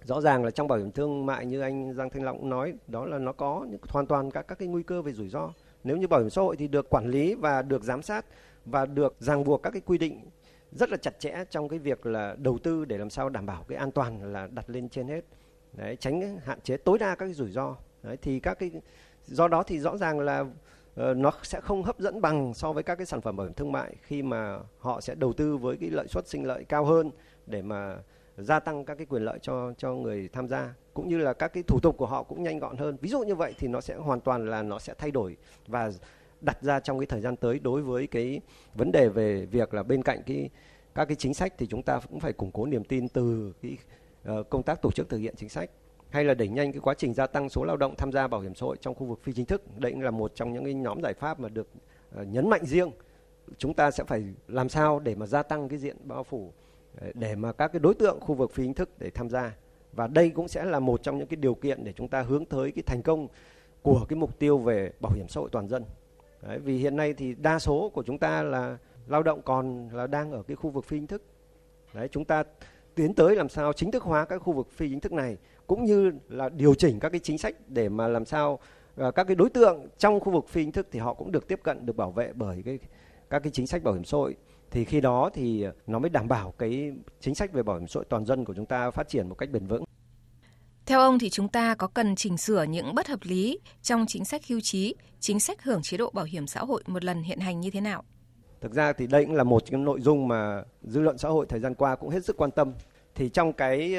Rõ 0.03 0.21
ràng 0.21 0.43
là 0.43 0.51
trong 0.51 0.67
bảo 0.67 0.79
hiểm 0.79 0.91
thương 0.91 1.25
mại 1.25 1.45
như 1.45 1.61
anh 1.61 1.93
Giang 1.93 2.09
Thanh 2.09 2.23
Long 2.23 2.49
nói, 2.49 2.73
đó 2.87 3.05
là 3.05 3.17
nó 3.17 3.33
có 3.33 3.65
những 3.69 3.79
hoàn 3.89 4.05
toàn 4.05 4.31
các 4.31 4.41
các 4.47 4.59
cái 4.59 4.67
nguy 4.67 4.83
cơ 4.83 5.01
về 5.01 5.13
rủi 5.13 5.29
ro. 5.29 5.53
Nếu 5.83 5.97
như 5.97 6.07
bảo 6.07 6.19
hiểm 6.19 6.29
xã 6.29 6.41
hội 6.41 6.55
thì 6.55 6.67
được 6.67 6.89
quản 6.89 7.07
lý 7.07 7.35
và 7.35 7.61
được 7.61 7.83
giám 7.83 8.01
sát 8.01 8.25
và 8.65 8.85
được 8.85 9.15
ràng 9.19 9.43
buộc 9.43 9.63
các 9.63 9.69
cái 9.69 9.81
quy 9.85 9.97
định 9.97 10.21
rất 10.71 10.89
là 10.89 10.97
chặt 10.97 11.19
chẽ 11.19 11.43
trong 11.49 11.69
cái 11.69 11.79
việc 11.79 12.05
là 12.05 12.35
đầu 12.37 12.57
tư 12.57 12.85
để 12.85 12.97
làm 12.97 13.09
sao 13.09 13.29
đảm 13.29 13.45
bảo 13.45 13.63
cái 13.67 13.77
an 13.77 13.91
toàn 13.91 14.33
là 14.33 14.47
đặt 14.51 14.69
lên 14.69 14.89
trên 14.89 15.07
hết. 15.07 15.21
Đấy, 15.73 15.95
tránh 15.95 16.39
hạn 16.43 16.61
chế 16.61 16.77
tối 16.77 16.97
đa 16.97 17.15
các 17.15 17.25
cái 17.25 17.33
rủi 17.33 17.51
ro. 17.51 17.75
Đấy, 18.03 18.17
thì 18.21 18.39
các 18.39 18.59
cái 18.59 18.71
do 19.25 19.47
đó 19.47 19.63
thì 19.63 19.79
rõ 19.79 19.97
ràng 19.97 20.19
là 20.19 20.39
uh, 20.39 21.17
nó 21.17 21.31
sẽ 21.43 21.61
không 21.61 21.83
hấp 21.83 21.99
dẫn 21.99 22.21
bằng 22.21 22.53
so 22.53 22.73
với 22.73 22.83
các 22.83 22.95
cái 22.95 23.05
sản 23.05 23.21
phẩm 23.21 23.35
bảo 23.35 23.47
hiểm 23.47 23.53
thương 23.53 23.71
mại 23.71 23.95
khi 24.01 24.21
mà 24.21 24.59
họ 24.79 25.01
sẽ 25.01 25.15
đầu 25.15 25.33
tư 25.33 25.57
với 25.57 25.77
cái 25.77 25.89
lợi 25.89 26.07
suất 26.07 26.27
sinh 26.27 26.45
lợi 26.45 26.63
cao 26.63 26.85
hơn 26.85 27.11
để 27.45 27.61
mà 27.61 27.97
gia 28.37 28.59
tăng 28.59 28.85
các 28.85 28.95
cái 28.95 29.05
quyền 29.05 29.23
lợi 29.23 29.39
cho 29.41 29.73
cho 29.77 29.93
người 29.93 30.29
tham 30.33 30.47
gia. 30.47 30.73
Cũng 30.93 31.09
như 31.09 31.17
là 31.17 31.33
các 31.33 31.53
cái 31.53 31.63
thủ 31.63 31.79
tục 31.79 31.97
của 31.97 32.05
họ 32.05 32.23
cũng 32.23 32.43
nhanh 32.43 32.59
gọn 32.59 32.77
hơn. 32.77 32.97
Ví 33.01 33.09
dụ 33.09 33.19
như 33.19 33.35
vậy 33.35 33.53
thì 33.57 33.67
nó 33.67 33.81
sẽ 33.81 33.95
hoàn 33.95 34.19
toàn 34.19 34.49
là 34.49 34.61
nó 34.61 34.79
sẽ 34.79 34.93
thay 34.97 35.11
đổi 35.11 35.37
và 35.67 35.91
đặt 36.41 36.57
ra 36.61 36.79
trong 36.79 36.99
cái 36.99 37.05
thời 37.05 37.21
gian 37.21 37.35
tới 37.35 37.59
đối 37.59 37.81
với 37.81 38.07
cái 38.07 38.41
vấn 38.75 38.91
đề 38.91 39.09
về 39.09 39.45
việc 39.45 39.73
là 39.73 39.83
bên 39.83 40.03
cạnh 40.03 40.23
cái 40.25 40.49
các 40.95 41.05
cái 41.05 41.15
chính 41.15 41.33
sách 41.33 41.53
thì 41.57 41.67
chúng 41.67 41.83
ta 41.83 41.99
cũng 42.09 42.19
phải 42.19 42.33
củng 42.33 42.51
cố 42.51 42.65
niềm 42.65 42.83
tin 42.83 43.07
từ 43.07 43.53
cái 43.61 43.77
uh, 44.39 44.49
công 44.49 44.63
tác 44.63 44.81
tổ 44.81 44.91
chức 44.91 45.09
thực 45.09 45.17
hiện 45.17 45.35
chính 45.37 45.49
sách 45.49 45.69
hay 46.11 46.23
là 46.23 46.33
đẩy 46.33 46.47
nhanh 46.47 46.71
cái 46.71 46.81
quá 46.81 46.93
trình 46.93 47.13
gia 47.13 47.27
tăng 47.27 47.49
số 47.49 47.63
lao 47.63 47.77
động 47.77 47.95
tham 47.97 48.11
gia 48.11 48.27
bảo 48.27 48.41
hiểm 48.41 48.55
xã 48.55 48.65
hội 48.65 48.77
trong 48.81 48.95
khu 48.95 49.05
vực 49.05 49.19
phi 49.23 49.33
chính 49.33 49.45
thức. 49.45 49.77
Đây 49.77 49.91
cũng 49.91 50.01
là 50.01 50.11
một 50.11 50.31
trong 50.35 50.53
những 50.53 50.63
cái 50.63 50.73
nhóm 50.73 51.01
giải 51.03 51.13
pháp 51.13 51.39
mà 51.39 51.49
được 51.49 51.67
ờ, 52.15 52.23
nhấn 52.23 52.49
mạnh 52.49 52.65
riêng. 52.65 52.91
Chúng 53.57 53.73
ta 53.73 53.91
sẽ 53.91 54.03
phải 54.03 54.23
làm 54.47 54.69
sao 54.69 54.99
để 54.99 55.15
mà 55.15 55.25
gia 55.25 55.43
tăng 55.43 55.69
cái 55.69 55.79
diện 55.79 55.97
bao 56.03 56.23
phủ 56.23 56.53
ờ, 57.01 57.07
để 57.13 57.35
mà 57.35 57.51
các 57.51 57.67
cái 57.67 57.79
đối 57.79 57.93
tượng 57.93 58.19
khu 58.19 58.35
vực 58.35 58.51
phi 58.51 58.63
chính 58.63 58.73
thức 58.73 58.89
để 58.99 59.09
tham 59.09 59.29
gia. 59.29 59.55
Và 59.93 60.07
đây 60.07 60.29
cũng 60.29 60.47
sẽ 60.47 60.65
là 60.65 60.79
một 60.79 61.03
trong 61.03 61.17
những 61.17 61.27
cái 61.27 61.37
điều 61.37 61.55
kiện 61.55 61.83
để 61.83 61.93
chúng 61.93 62.07
ta 62.07 62.21
hướng 62.21 62.45
tới 62.45 62.71
cái 62.71 62.83
thành 62.83 63.01
công 63.01 63.27
của 63.81 64.05
cái 64.09 64.19
mục 64.19 64.39
tiêu 64.39 64.57
về 64.57 64.91
bảo 64.99 65.11
hiểm 65.11 65.27
xã 65.27 65.41
hội 65.41 65.49
toàn 65.51 65.67
dân. 65.67 65.83
Đấy, 66.41 66.59
vì 66.59 66.77
hiện 66.77 66.95
nay 66.95 67.13
thì 67.13 67.35
đa 67.35 67.59
số 67.59 67.91
của 67.93 68.03
chúng 68.03 68.17
ta 68.17 68.43
là 68.43 68.77
lao 69.07 69.23
động 69.23 69.41
còn 69.41 69.89
là 69.93 70.07
đang 70.07 70.31
ở 70.31 70.43
cái 70.43 70.55
khu 70.55 70.69
vực 70.69 70.85
phi 70.85 70.97
chính 70.97 71.07
thức. 71.07 71.23
Đấy 71.93 72.07
chúng 72.11 72.25
ta 72.25 72.43
tiến 72.95 73.13
tới 73.13 73.35
làm 73.35 73.49
sao 73.49 73.73
chính 73.73 73.91
thức 73.91 74.03
hóa 74.03 74.25
các 74.25 74.37
khu 74.37 74.53
vực 74.53 74.71
phi 74.71 74.89
chính 74.89 74.99
thức 74.99 75.11
này 75.11 75.37
cũng 75.67 75.85
như 75.85 76.11
là 76.29 76.49
điều 76.49 76.75
chỉnh 76.75 76.99
các 76.99 77.09
cái 77.09 77.19
chính 77.19 77.37
sách 77.37 77.55
để 77.67 77.89
mà 77.89 78.07
làm 78.07 78.25
sao 78.25 78.59
uh, 79.07 79.15
các 79.15 79.23
cái 79.23 79.35
đối 79.35 79.49
tượng 79.49 79.87
trong 79.97 80.19
khu 80.19 80.31
vực 80.31 80.49
phi 80.49 80.63
chính 80.63 80.71
thức 80.71 80.87
thì 80.91 80.99
họ 80.99 81.13
cũng 81.13 81.31
được 81.31 81.47
tiếp 81.47 81.59
cận 81.63 81.85
được 81.85 81.95
bảo 81.95 82.11
vệ 82.11 82.33
bởi 82.33 82.61
cái 82.65 82.79
các 83.29 83.43
cái 83.43 83.51
chính 83.51 83.67
sách 83.67 83.83
bảo 83.83 83.93
hiểm 83.93 84.03
xã 84.03 84.17
hội 84.17 84.35
thì 84.71 84.85
khi 84.85 85.01
đó 85.01 85.29
thì 85.33 85.65
nó 85.87 85.99
mới 85.99 86.09
đảm 86.09 86.27
bảo 86.27 86.53
cái 86.57 86.91
chính 87.19 87.35
sách 87.35 87.53
về 87.53 87.63
bảo 87.63 87.77
hiểm 87.77 87.87
xã 87.87 87.97
hội 87.97 88.05
toàn 88.09 88.25
dân 88.25 88.45
của 88.45 88.53
chúng 88.53 88.65
ta 88.65 88.91
phát 88.91 89.09
triển 89.09 89.29
một 89.29 89.35
cách 89.35 89.49
bền 89.49 89.67
vững. 89.67 89.83
Theo 90.85 90.99
ông 90.99 91.19
thì 91.19 91.29
chúng 91.29 91.47
ta 91.47 91.75
có 91.75 91.87
cần 91.87 92.15
chỉnh 92.15 92.37
sửa 92.37 92.63
những 92.63 92.95
bất 92.95 93.07
hợp 93.07 93.19
lý 93.21 93.59
trong 93.81 94.05
chính 94.07 94.25
sách 94.25 94.47
hưu 94.47 94.59
trí, 94.61 94.95
chính 95.19 95.39
sách 95.39 95.63
hưởng 95.63 95.81
chế 95.81 95.97
độ 95.97 96.09
bảo 96.13 96.25
hiểm 96.25 96.47
xã 96.47 96.59
hội 96.59 96.83
một 96.87 97.03
lần 97.03 97.23
hiện 97.23 97.39
hành 97.39 97.61
như 97.61 97.71
thế 97.71 97.81
nào? 97.81 98.03
Thực 98.61 98.73
ra 98.73 98.93
thì 98.93 99.07
đây 99.07 99.25
cũng 99.25 99.35
là 99.35 99.43
một 99.43 99.63
cái 99.71 99.79
nội 99.79 100.01
dung 100.01 100.27
mà 100.27 100.63
dư 100.83 101.01
luận 101.01 101.17
xã 101.17 101.29
hội 101.29 101.45
thời 101.49 101.59
gian 101.59 101.75
qua 101.75 101.95
cũng 101.95 102.09
hết 102.09 102.25
sức 102.25 102.37
quan 102.37 102.51
tâm. 102.51 102.73
Thì 103.15 103.29
trong 103.29 103.53
cái 103.53 103.95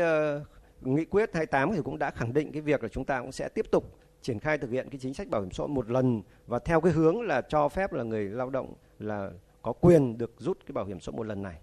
uh, 0.81 0.87
nghị 0.87 1.05
quyết 1.05 1.35
28 1.35 1.73
thì 1.75 1.81
cũng 1.85 1.99
đã 1.99 2.11
khẳng 2.11 2.33
định 2.33 2.53
cái 2.53 2.63
việc 2.63 2.83
là 2.83 2.89
chúng 2.89 3.05
ta 3.05 3.21
cũng 3.21 3.33
sẽ 3.33 3.49
tiếp 3.49 3.67
tục 3.71 3.99
triển 4.23 4.39
khai 4.39 4.59
thực 4.59 4.71
hiện 4.71 4.89
cái 4.91 4.99
chính 5.03 5.15
sách 5.15 5.29
bảo 5.29 5.41
hiểm 5.43 5.51
xã 5.51 5.63
hội 5.63 5.69
một 5.69 5.91
lần 5.91 6.23
và 6.47 6.59
theo 6.59 6.81
cái 6.81 6.93
hướng 6.93 7.23
là 7.23 7.41
cho 7.41 7.69
phép 7.69 7.93
là 7.93 8.05
người 8.05 8.25
lao 8.25 8.51
động 8.51 8.75
là 8.99 9.31
có 9.63 9.73
quyền 9.73 10.19
được 10.19 10.33
rút 10.39 10.59
cái 10.67 10.73
bảo 10.73 10.85
hiểm 10.85 11.01
xã 11.01 11.11
hội 11.11 11.17
một 11.17 11.27
lần 11.27 11.43
này. 11.43 11.59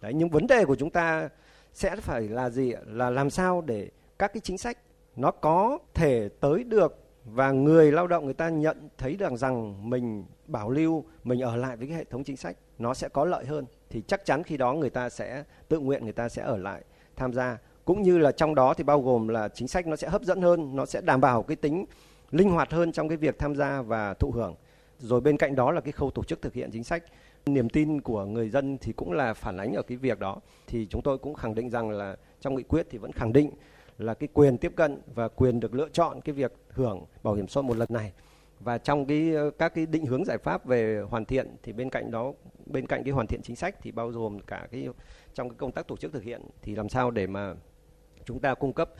Đấy, 0.00 0.14
nhưng 0.14 0.28
vấn 0.28 0.46
đề 0.46 0.64
của 0.64 0.76
chúng 0.76 0.90
ta 0.90 1.28
sẽ 1.72 1.96
phải 1.96 2.28
là 2.28 2.50
gì? 2.50 2.72
Là 2.86 3.10
làm 3.10 3.30
sao 3.30 3.60
để 3.60 3.88
các 4.18 4.32
cái 4.32 4.40
chính 4.40 4.58
sách 4.58 4.78
nó 5.16 5.30
có 5.30 5.78
thể 5.94 6.28
tới 6.40 6.64
được 6.64 6.98
và 7.24 7.52
người 7.52 7.92
lao 7.92 8.06
động 8.06 8.24
người 8.24 8.34
ta 8.34 8.48
nhận 8.48 8.88
thấy 8.98 9.16
được 9.16 9.36
rằng 9.36 9.90
mình 9.90 10.24
bảo 10.46 10.70
lưu 10.70 11.04
mình 11.24 11.40
ở 11.40 11.56
lại 11.56 11.76
với 11.76 11.86
cái 11.86 11.96
hệ 11.96 12.04
thống 12.04 12.24
chính 12.24 12.36
sách, 12.36 12.56
nó 12.78 12.94
sẽ 12.94 13.08
có 13.08 13.24
lợi 13.24 13.46
hơn. 13.46 13.66
Thì 13.90 14.02
chắc 14.06 14.24
chắn 14.24 14.42
khi 14.42 14.56
đó 14.56 14.72
người 14.72 14.90
ta 14.90 15.08
sẽ 15.08 15.44
tự 15.68 15.78
nguyện, 15.78 16.04
người 16.04 16.12
ta 16.12 16.28
sẽ 16.28 16.42
ở 16.42 16.56
lại 16.56 16.82
tham 17.16 17.32
gia. 17.32 17.58
Cũng 17.84 18.02
như 18.02 18.18
là 18.18 18.32
trong 18.32 18.54
đó 18.54 18.74
thì 18.74 18.84
bao 18.84 19.00
gồm 19.00 19.28
là 19.28 19.48
chính 19.48 19.68
sách 19.68 19.86
nó 19.86 19.96
sẽ 19.96 20.08
hấp 20.08 20.22
dẫn 20.22 20.42
hơn, 20.42 20.76
nó 20.76 20.86
sẽ 20.86 21.00
đảm 21.00 21.20
bảo 21.20 21.42
cái 21.42 21.56
tính 21.56 21.84
linh 22.30 22.50
hoạt 22.50 22.70
hơn 22.70 22.92
trong 22.92 23.08
cái 23.08 23.16
việc 23.16 23.38
tham 23.38 23.56
gia 23.56 23.82
và 23.82 24.14
thụ 24.14 24.30
hưởng. 24.30 24.54
Rồi 24.98 25.20
bên 25.20 25.36
cạnh 25.36 25.54
đó 25.54 25.70
là 25.70 25.80
cái 25.80 25.92
khâu 25.92 26.10
tổ 26.10 26.24
chức 26.24 26.42
thực 26.42 26.52
hiện 26.52 26.70
chính 26.72 26.84
sách. 26.84 27.04
Niềm 27.46 27.68
tin 27.68 28.00
của 28.00 28.24
người 28.24 28.48
dân 28.48 28.78
thì 28.78 28.92
cũng 28.92 29.12
là 29.12 29.34
phản 29.34 29.56
ánh 29.56 29.72
ở 29.74 29.82
cái 29.82 29.96
việc 29.96 30.18
đó. 30.18 30.36
Thì 30.66 30.86
chúng 30.90 31.02
tôi 31.02 31.18
cũng 31.18 31.34
khẳng 31.34 31.54
định 31.54 31.70
rằng 31.70 31.90
là 31.90 32.16
trong 32.40 32.54
nghị 32.54 32.62
quyết 32.62 32.86
thì 32.90 32.98
vẫn 32.98 33.12
khẳng 33.12 33.32
định 33.32 33.50
là 33.98 34.14
cái 34.14 34.28
quyền 34.32 34.58
tiếp 34.58 34.72
cận 34.76 35.00
và 35.14 35.28
quyền 35.28 35.60
được 35.60 35.74
lựa 35.74 35.88
chọn 35.92 36.20
cái 36.20 36.32
việc 36.32 36.52
hưởng 36.68 37.04
bảo 37.22 37.34
hiểm 37.34 37.48
xã 37.48 37.60
hội 37.60 37.68
một 37.68 37.76
lần 37.76 37.88
này 37.92 38.12
và 38.64 38.78
trong 38.78 39.06
cái 39.06 39.34
ờ, 39.34 39.50
các 39.50 39.74
cái 39.74 39.86
định 39.86 40.06
hướng 40.06 40.24
giải 40.24 40.38
pháp 40.38 40.66
về 40.66 41.02
hoàn 41.10 41.24
thiện 41.24 41.56
thì 41.62 41.72
bên 41.72 41.90
cạnh 41.90 42.10
đó 42.10 42.32
bên 42.66 42.86
cạnh 42.86 43.04
cái 43.04 43.12
hoàn 43.12 43.26
thiện 43.26 43.40
chính 43.42 43.56
sách 43.56 43.76
thì 43.82 43.92
bao 43.92 44.08
gồm 44.08 44.40
cả 44.40 44.66
cái 44.70 44.88
trong 45.34 45.48
cái 45.48 45.56
công 45.58 45.72
tác 45.72 45.88
tổ 45.88 45.96
chức 45.96 46.12
thực 46.12 46.22
hiện 46.22 46.42
thì 46.62 46.74
làm 46.74 46.88
sao 46.88 47.10
để 47.10 47.26
mà 47.26 47.54
chúng 48.24 48.40
ta 48.40 48.54
cung 48.54 48.72
cấp 48.72 48.90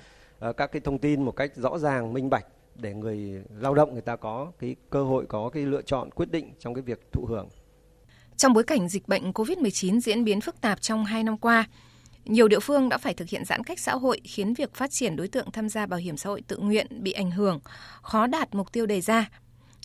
uh, 0.49 0.57
các 0.57 0.67
cái 0.67 0.81
thông 0.81 0.99
tin 0.99 1.23
một 1.23 1.33
cách 1.33 1.57
rõ 1.57 1.79
ràng 1.79 2.13
minh 2.13 2.31
bạch 2.31 2.47
để 2.75 2.95
người 2.95 3.43
lao 3.59 3.75
động 3.75 3.93
người 3.93 4.03
ta 4.03 4.17
có 4.17 4.53
cái 4.59 4.77
cơ 4.91 5.05
hội 5.05 5.27
có 5.29 5.49
cái 5.49 5.63
lựa 5.63 5.83
chọn 5.83 6.11
quyết 6.11 6.31
định 6.31 6.53
trong 6.59 6.75
cái 6.75 6.83
việc 6.83 7.13
thụ 7.13 7.27
hưởng. 7.27 7.49
Trong 8.37 8.53
bối 8.53 8.65
cảnh 8.65 8.89
dịch 8.89 9.09
bệnh 9.09 9.33
COVID-19 9.33 10.01
diễn 10.01 10.25
biến 10.25 10.41
phức 10.41 10.61
tạp 10.61 10.81
trong 10.81 11.05
2 11.05 11.23
năm 11.25 11.39
qua, 11.39 11.69
nhiều 12.25 12.49
địa 12.49 12.61
phương 12.61 12.89
đã 12.89 12.99
phải 12.99 13.15
thực 13.15 13.29
hiện 13.29 13.45
giãn 13.45 13.65
cách 13.65 13.79
xã 13.79 13.93
hội 13.93 14.21
khiến 14.25 14.55
việc 14.55 14.75
phát 14.75 14.91
triển 14.91 15.17
đối 15.17 15.29
tượng 15.29 15.51
tham 15.51 15.69
gia 15.69 15.87
bảo 15.87 16.01
hiểm 16.01 16.17
xã 16.17 16.31
hội 16.31 16.43
tự 16.49 16.57
nguyện 16.57 17.03
bị 17.03 17.13
ảnh 17.13 17.31
hưởng, 17.31 17.61
khó 18.03 18.27
đạt 18.27 18.55
mục 18.55 18.73
tiêu 18.73 18.87
đề 18.87 19.01
ra. 19.01 19.31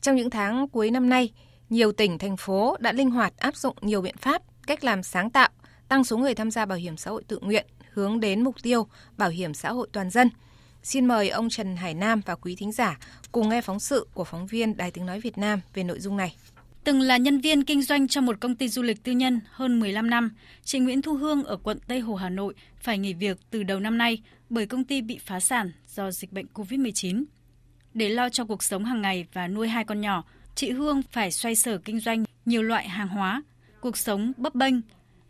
Trong 0.02 0.16
những 0.16 0.30
tháng 0.30 0.68
cuối 0.68 0.92
năm 0.92 1.10
nay, 1.10 1.30
nhiều 1.70 1.92
tỉnh, 1.92 2.18
thành 2.18 2.38
phố 2.38 2.78
đã 2.80 2.92
linh 2.92 3.12
hoạt 3.12 3.38
áp 3.38 3.56
dụng 3.56 3.76
nhiều 3.82 4.02
biện 4.02 4.16
pháp, 4.18 4.42
cách 4.68 4.84
làm 4.84 5.04
sáng 5.04 5.30
tạo, 5.30 5.50
tăng 5.88 6.04
số 6.04 6.18
người 6.18 6.36
tham 6.36 6.52
gia 6.52 6.66
bảo 6.66 6.78
hiểm 6.78 6.98
xã 6.98 7.12
hội 7.12 7.24
tự 7.28 7.40
nguyện, 7.42 7.66
hướng 7.94 8.20
đến 8.20 8.44
mục 8.44 8.56
tiêu 8.64 8.88
bảo 9.18 9.30
hiểm 9.30 9.54
xã 9.54 9.72
hội 9.72 9.88
toàn 9.92 10.10
dân. 10.10 10.30
Xin 10.84 11.06
mời 11.06 11.30
ông 11.30 11.50
Trần 11.50 11.76
Hải 11.76 11.94
Nam 11.94 12.22
và 12.26 12.36
quý 12.36 12.56
thính 12.56 12.72
giả 12.72 13.00
cùng 13.32 13.50
nghe 13.50 13.62
phóng 13.62 13.80
sự 13.80 14.08
của 14.14 14.24
phóng 14.24 14.48
viên 14.48 14.78
Đài 14.78 14.92
Tiếng 14.92 15.06
Nói 15.06 15.20
Việt 15.20 15.38
Nam 15.38 15.62
về 15.74 15.84
nội 15.84 16.00
dung 16.00 16.18
này. 16.18 16.36
Từng 16.84 17.02
là 17.02 17.18
nhân 17.18 17.42
viên 17.42 17.64
kinh 17.64 17.82
doanh 17.82 18.08
trong 18.08 18.26
một 18.26 18.40
công 18.42 18.56
ty 18.56 18.70
du 18.70 18.82
lịch 18.82 19.04
tư 19.04 19.12
nhân 19.12 19.40
hơn 19.52 19.80
15 19.80 20.10
năm, 20.10 20.36
chị 20.64 20.80
Nguyễn 20.80 21.02
Thu 21.02 21.16
Hương 21.16 21.44
ở 21.44 21.58
quận 21.58 21.80
Tây 21.88 22.00
Hồ, 22.00 22.16
Hà 22.16 22.30
Nội 22.30 22.54
phải 22.82 22.98
nghỉ 22.98 23.14
việc 23.14 23.38
từ 23.50 23.64
đầu 23.64 23.80
năm 23.80 23.98
nay 23.98 24.24
bởi 24.50 24.66
công 24.66 24.84
ty 24.84 25.02
bị 25.02 25.20
phá 25.26 25.40
sản 25.40 25.72
do 25.88 26.12
dịch 26.12 26.32
bệnh 26.32 26.46
COVID-19. 26.54 27.24
Để 27.94 28.10
lo 28.10 28.30
cho 28.30 28.46
cuộc 28.46 28.64
sống 28.64 28.86
hàng 28.86 29.02
ngày 29.02 29.26
và 29.34 29.48
nuôi 29.48 29.68
hai 29.68 29.84
con 29.84 30.02
nhỏ, 30.02 30.24
chị 30.56 30.72
Hương 30.72 31.02
phải 31.12 31.32
xoay 31.32 31.56
sở 31.56 31.78
kinh 31.78 32.00
doanh 32.00 32.24
nhiều 32.46 32.64
loại 32.64 32.90
hàng 32.90 33.08
hóa, 33.08 33.44
cuộc 33.82 33.98
sống 33.98 34.32
bấp 34.38 34.56
bênh. 34.56 34.76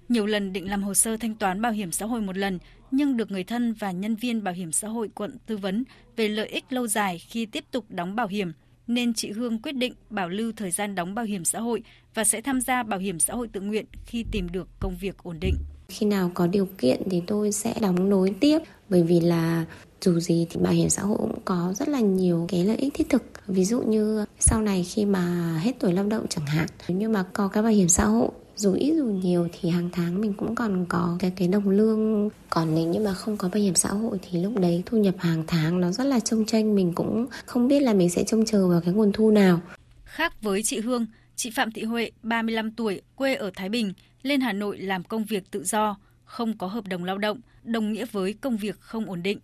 Nhiều 0.10 0.26
lần 0.26 0.54
định 0.54 0.70
làm 0.70 0.84
hồ 0.84 0.94
sơ 0.94 1.18
thanh 1.18 1.36
toán 1.36 1.62
bảo 1.62 1.72
hiểm 1.72 1.92
xã 1.92 2.06
hội 2.06 2.22
một 2.22 2.38
lần, 2.38 2.60
nhưng 2.92 3.18
được 3.18 3.32
người 3.32 3.44
thân 3.44 3.74
và 3.74 3.92
nhân 3.92 4.16
viên 4.16 4.44
bảo 4.44 4.54
hiểm 4.54 4.72
xã 4.72 4.88
hội 4.88 5.10
quận 5.16 5.38
tư 5.46 5.58
vấn 5.58 5.84
về 6.16 6.28
lợi 6.28 6.48
ích 6.48 6.74
lâu 6.74 6.88
dài 6.88 7.20
khi 7.20 7.46
tiếp 7.46 7.66
tục 7.72 7.86
đóng 7.90 8.16
bảo 8.16 8.28
hiểm– 8.28 8.52
nên 8.90 9.14
chị 9.14 9.32
Hương 9.32 9.62
quyết 9.62 9.76
định 9.76 9.94
bảo 10.10 10.30
lưu 10.30 10.52
thời 10.56 10.72
gian 10.72 10.96
đóng 10.96 11.16
bảo 11.16 11.26
hiểm 11.26 11.46
xã 11.46 11.60
hội 11.60 11.84
và 12.14 12.24
sẽ 12.24 12.42
tham 12.42 12.62
gia 12.62 12.84
bảo 12.84 13.00
hiểm 13.00 13.20
xã 13.20 13.34
hội 13.34 13.48
tự 13.48 13.62
nguyện 13.62 13.86
khi 14.06 14.26
tìm 14.32 14.50
được 14.52 14.70
công 14.80 14.98
việc 14.98 15.18
ổn 15.18 15.38
định. 15.42 15.56
Khi 15.90 16.06
nào 16.06 16.32
có 16.34 16.48
điều 16.48 16.68
kiện 16.78 17.02
thì 17.10 17.22
tôi 17.28 17.52
sẽ 17.52 17.74
đóng 17.82 18.10
nối 18.10 18.34
tiếp. 18.40 18.60
Bởi 18.90 19.04
vì 19.04 19.20
là 19.20 19.66
dù 20.02 20.20
gì 20.20 20.48
thì 20.50 20.60
bảo 20.62 20.74
hiểm 20.74 20.90
xã 20.90 21.02
hội 21.02 21.18
cũng 21.18 21.40
có 21.46 21.74
rất 21.76 21.90
là 21.90 22.00
nhiều 22.00 22.46
cái 22.50 22.66
lợi 22.66 22.78
ích 22.78 22.94
thiết 22.94 23.10
thực. 23.10 23.24
Ví 23.48 23.66
dụ 23.66 23.82
như 23.82 24.26
sau 24.40 24.62
này 24.62 24.84
khi 24.84 25.06
mà 25.06 25.56
hết 25.64 25.72
tuổi 25.80 25.94
lao 25.94 26.06
động 26.06 26.26
chẳng 26.30 26.46
hạn 26.46 26.68
nhưng 26.88 27.14
mà 27.14 27.24
có 27.34 27.48
cái 27.48 27.64
bảo 27.64 27.72
hiểm 27.72 27.90
xã 27.90 28.06
hội, 28.06 28.30
dù 28.56 28.74
ít 28.74 28.94
dù 28.98 29.06
nhiều 29.06 29.48
thì 29.60 29.70
hàng 29.70 29.90
tháng 29.94 30.22
mình 30.22 30.34
cũng 30.34 30.56
còn 30.56 30.86
có 30.90 31.16
cái 31.20 31.32
cái 31.36 31.48
đồng 31.48 31.70
lương. 31.70 32.30
Còn 32.50 32.76
nếu 32.76 32.88
như 32.88 33.00
mà 33.00 33.14
không 33.14 33.38
có 33.38 33.50
bảo 33.54 33.62
hiểm 33.62 33.76
xã 33.76 33.90
hội 33.90 34.18
thì 34.30 34.44
lúc 34.44 34.54
đấy 34.60 34.84
thu 34.86 34.98
nhập 34.98 35.16
hàng 35.18 35.44
tháng 35.48 35.82
nó 35.82 35.92
rất 35.92 36.04
là 36.04 36.20
trông 36.20 36.46
tranh 36.46 36.76
mình 36.76 36.94
cũng 36.96 37.26
không 37.46 37.68
biết 37.68 37.80
là 37.80 37.94
mình 37.94 38.10
sẽ 38.10 38.24
trông 38.24 38.46
chờ 38.46 38.68
vào 38.68 38.82
cái 38.82 38.94
nguồn 38.94 39.12
thu 39.12 39.32
nào. 39.32 39.62
Khác 40.04 40.42
với 40.42 40.64
chị 40.64 40.80
Hương, 40.80 41.06
chị 41.36 41.50
Phạm 41.56 41.72
Thị 41.72 41.84
Huệ 41.84 42.12
35 42.24 42.72
tuổi, 42.72 43.02
quê 43.16 43.36
ở 43.36 43.52
Thái 43.56 43.70
Bình 43.70 43.94
lên 44.24 44.42
Hà 44.42 44.54
Nội 44.54 44.78
làm 44.78 45.04
công 45.04 45.26
việc 45.26 45.52
tự 45.52 45.64
do 45.64 45.98
không 46.26 46.58
có 46.58 46.68
hợp 46.68 46.88
đồng 46.88 47.04
lao 47.04 47.18
động 47.18 47.40
đồng 47.64 47.94
nghĩa 47.94 48.06
với 48.06 48.34
công 48.34 48.58
việc 48.58 48.80
không 48.80 49.06
ổn 49.06 49.24
định 49.24 49.40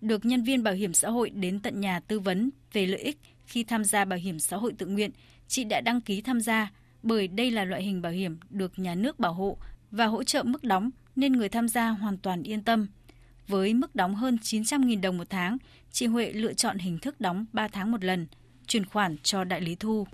được 0.00 0.24
nhân 0.24 0.42
viên 0.42 0.62
bảo 0.62 0.74
hiểm 0.74 0.92
xã 0.92 1.10
hội 1.10 1.30
đến 1.30 1.60
tận 1.60 1.80
nhà 1.80 2.00
tư 2.00 2.20
vấn 2.20 2.50
về 2.72 2.86
lợi 2.86 3.00
ích 3.00 3.18
khi 3.48 3.64
tham 3.64 3.84
gia 3.84 4.04
bảo 4.04 4.18
hiểm 4.18 4.38
xã 4.38 4.56
hội 4.56 4.72
tự 4.78 4.86
nguyện, 4.86 5.10
chị 5.48 5.64
đã 5.64 5.80
đăng 5.80 6.00
ký 6.00 6.20
tham 6.20 6.40
gia 6.40 6.72
bởi 7.02 7.28
đây 7.28 7.50
là 7.50 7.64
loại 7.64 7.82
hình 7.82 8.02
bảo 8.02 8.12
hiểm 8.12 8.38
được 8.50 8.78
nhà 8.78 8.94
nước 8.94 9.18
bảo 9.18 9.34
hộ 9.34 9.58
và 9.90 10.06
hỗ 10.06 10.24
trợ 10.24 10.42
mức 10.42 10.64
đóng 10.64 10.90
nên 11.16 11.32
người 11.32 11.48
tham 11.48 11.68
gia 11.68 11.88
hoàn 11.88 12.18
toàn 12.18 12.42
yên 12.42 12.62
tâm. 12.62 12.86
Với 13.48 13.74
mức 13.74 13.94
đóng 13.94 14.14
hơn 14.14 14.38
900.000 14.42 15.00
đồng 15.00 15.18
một 15.18 15.30
tháng, 15.30 15.56
chị 15.92 16.06
Huệ 16.06 16.32
lựa 16.32 16.52
chọn 16.52 16.78
hình 16.78 16.98
thức 16.98 17.20
đóng 17.20 17.46
3 17.52 17.68
tháng 17.68 17.92
một 17.92 18.04
lần. 18.04 18.26
chuyển 18.66 18.84
khoản 18.84 19.16
cho 19.22 19.44
đại 19.44 19.60
lý 19.60 19.74
thu. 19.74 20.06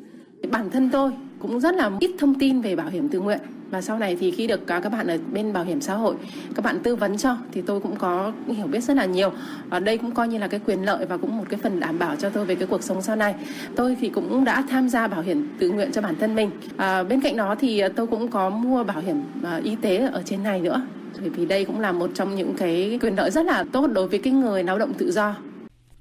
Bản 0.47 0.71
thân 0.71 0.91
tôi 0.91 1.13
cũng 1.39 1.61
rất 1.61 1.75
là 1.75 1.91
ít 2.01 2.11
thông 2.19 2.35
tin 2.35 2.61
về 2.61 2.77
bảo 2.77 2.89
hiểm 2.89 3.09
tự 3.09 3.21
nguyện. 3.21 3.41
Và 3.71 3.81
sau 3.81 3.99
này 3.99 4.17
thì 4.21 4.31
khi 4.31 4.47
được 4.47 4.69
à, 4.69 4.81
các 4.81 4.93
bạn 4.93 5.07
ở 5.07 5.19
bên 5.33 5.53
bảo 5.53 5.65
hiểm 5.65 5.81
xã 5.81 5.95
hội 5.95 6.15
các 6.55 6.65
bạn 6.65 6.79
tư 6.83 6.97
vấn 6.97 7.17
cho 7.17 7.37
thì 7.53 7.63
tôi 7.63 7.81
cũng 7.81 7.97
có 7.97 8.33
hiểu 8.47 8.67
biết 8.67 8.81
rất 8.81 8.97
là 8.97 9.05
nhiều. 9.05 9.33
Ở 9.71 9.81
đây 9.81 9.99
cũng 9.99 10.11
coi 10.11 10.29
như 10.29 10.39
là 10.39 10.49
cái 10.49 10.61
quyền 10.67 10.85
lợi 10.85 11.07
và 11.07 11.17
cũng 11.17 11.37
một 11.37 11.45
cái 11.49 11.61
phần 11.63 11.81
đảm 11.81 11.99
bảo 11.99 12.17
cho 12.17 12.29
tôi 12.29 12.45
về 12.45 12.55
cái 12.55 12.67
cuộc 12.67 12.83
sống 12.83 13.03
sau 13.03 13.17
này. 13.17 13.35
Tôi 13.77 13.97
thì 14.01 14.09
cũng 14.09 14.45
đã 14.45 14.65
tham 14.71 14.89
gia 14.89 15.07
bảo 15.07 15.23
hiểm 15.23 15.49
tự 15.59 15.71
nguyện 15.71 15.93
cho 15.93 16.03
bản 16.03 16.15
thân 16.21 16.35
mình. 16.35 16.51
À, 16.77 17.03
bên 17.03 17.21
cạnh 17.21 17.37
đó 17.37 17.55
thì 17.61 17.79
à, 17.79 17.89
tôi 17.97 18.07
cũng 18.07 18.29
có 18.29 18.51
mua 18.51 18.85
bảo 18.85 19.01
hiểm 19.01 19.23
à, 19.43 19.61
y 19.65 19.77
tế 19.77 19.97
ở 19.97 20.23
trên 20.25 20.43
này 20.43 20.61
nữa. 20.61 20.87
Bởi 21.21 21.31
vì 21.31 21.47
đây 21.47 21.65
cũng 21.65 21.81
là 21.81 21.93
một 21.93 22.11
trong 22.15 22.35
những 22.35 22.55
cái 22.57 22.99
quyền 23.03 23.17
lợi 23.17 23.31
rất 23.31 23.47
là 23.47 23.65
tốt 23.73 23.87
đối 23.87 24.09
với 24.09 24.19
cái 24.19 24.33
người 24.33 24.65
lao 24.65 24.79
động 24.79 24.93
tự 24.99 25.13
do. 25.13 25.35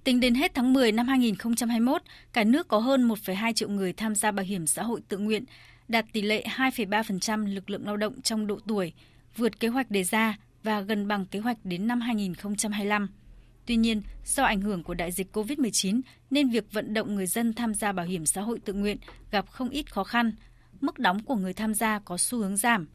Tính 0.03 0.19
đến 0.19 0.35
hết 0.35 0.51
tháng 0.53 0.73
10 0.73 0.91
năm 0.91 1.07
2021, 1.07 2.01
cả 2.33 2.43
nước 2.43 2.67
có 2.67 2.79
hơn 2.79 3.07
1,2 3.07 3.53
triệu 3.53 3.69
người 3.69 3.93
tham 3.93 4.15
gia 4.15 4.31
bảo 4.31 4.45
hiểm 4.45 4.67
xã 4.67 4.83
hội 4.83 5.01
tự 5.07 5.17
nguyện, 5.17 5.43
đạt 5.87 6.05
tỷ 6.13 6.21
lệ 6.21 6.45
2,3% 6.55 7.53
lực 7.53 7.69
lượng 7.69 7.85
lao 7.85 7.97
động 7.97 8.21
trong 8.21 8.47
độ 8.47 8.59
tuổi, 8.67 8.93
vượt 9.37 9.59
kế 9.59 9.67
hoạch 9.67 9.91
đề 9.91 10.03
ra 10.03 10.37
và 10.63 10.81
gần 10.81 11.07
bằng 11.07 11.25
kế 11.25 11.39
hoạch 11.39 11.57
đến 11.63 11.87
năm 11.87 12.01
2025. 12.01 13.09
Tuy 13.65 13.75
nhiên, 13.75 14.01
do 14.25 14.43
ảnh 14.43 14.61
hưởng 14.61 14.83
của 14.83 14.93
đại 14.93 15.11
dịch 15.11 15.35
COVID-19 15.37 16.01
nên 16.29 16.49
việc 16.49 16.71
vận 16.71 16.93
động 16.93 17.15
người 17.15 17.27
dân 17.27 17.53
tham 17.53 17.73
gia 17.73 17.91
bảo 17.91 18.05
hiểm 18.05 18.25
xã 18.25 18.41
hội 18.41 18.59
tự 18.65 18.73
nguyện 18.73 18.97
gặp 19.31 19.49
không 19.49 19.69
ít 19.69 19.93
khó 19.93 20.03
khăn. 20.03 20.31
Mức 20.81 20.99
đóng 20.99 21.23
của 21.23 21.35
người 21.35 21.53
tham 21.53 21.73
gia 21.73 21.99
có 21.99 22.17
xu 22.17 22.39
hướng 22.39 22.57
giảm. 22.57 22.87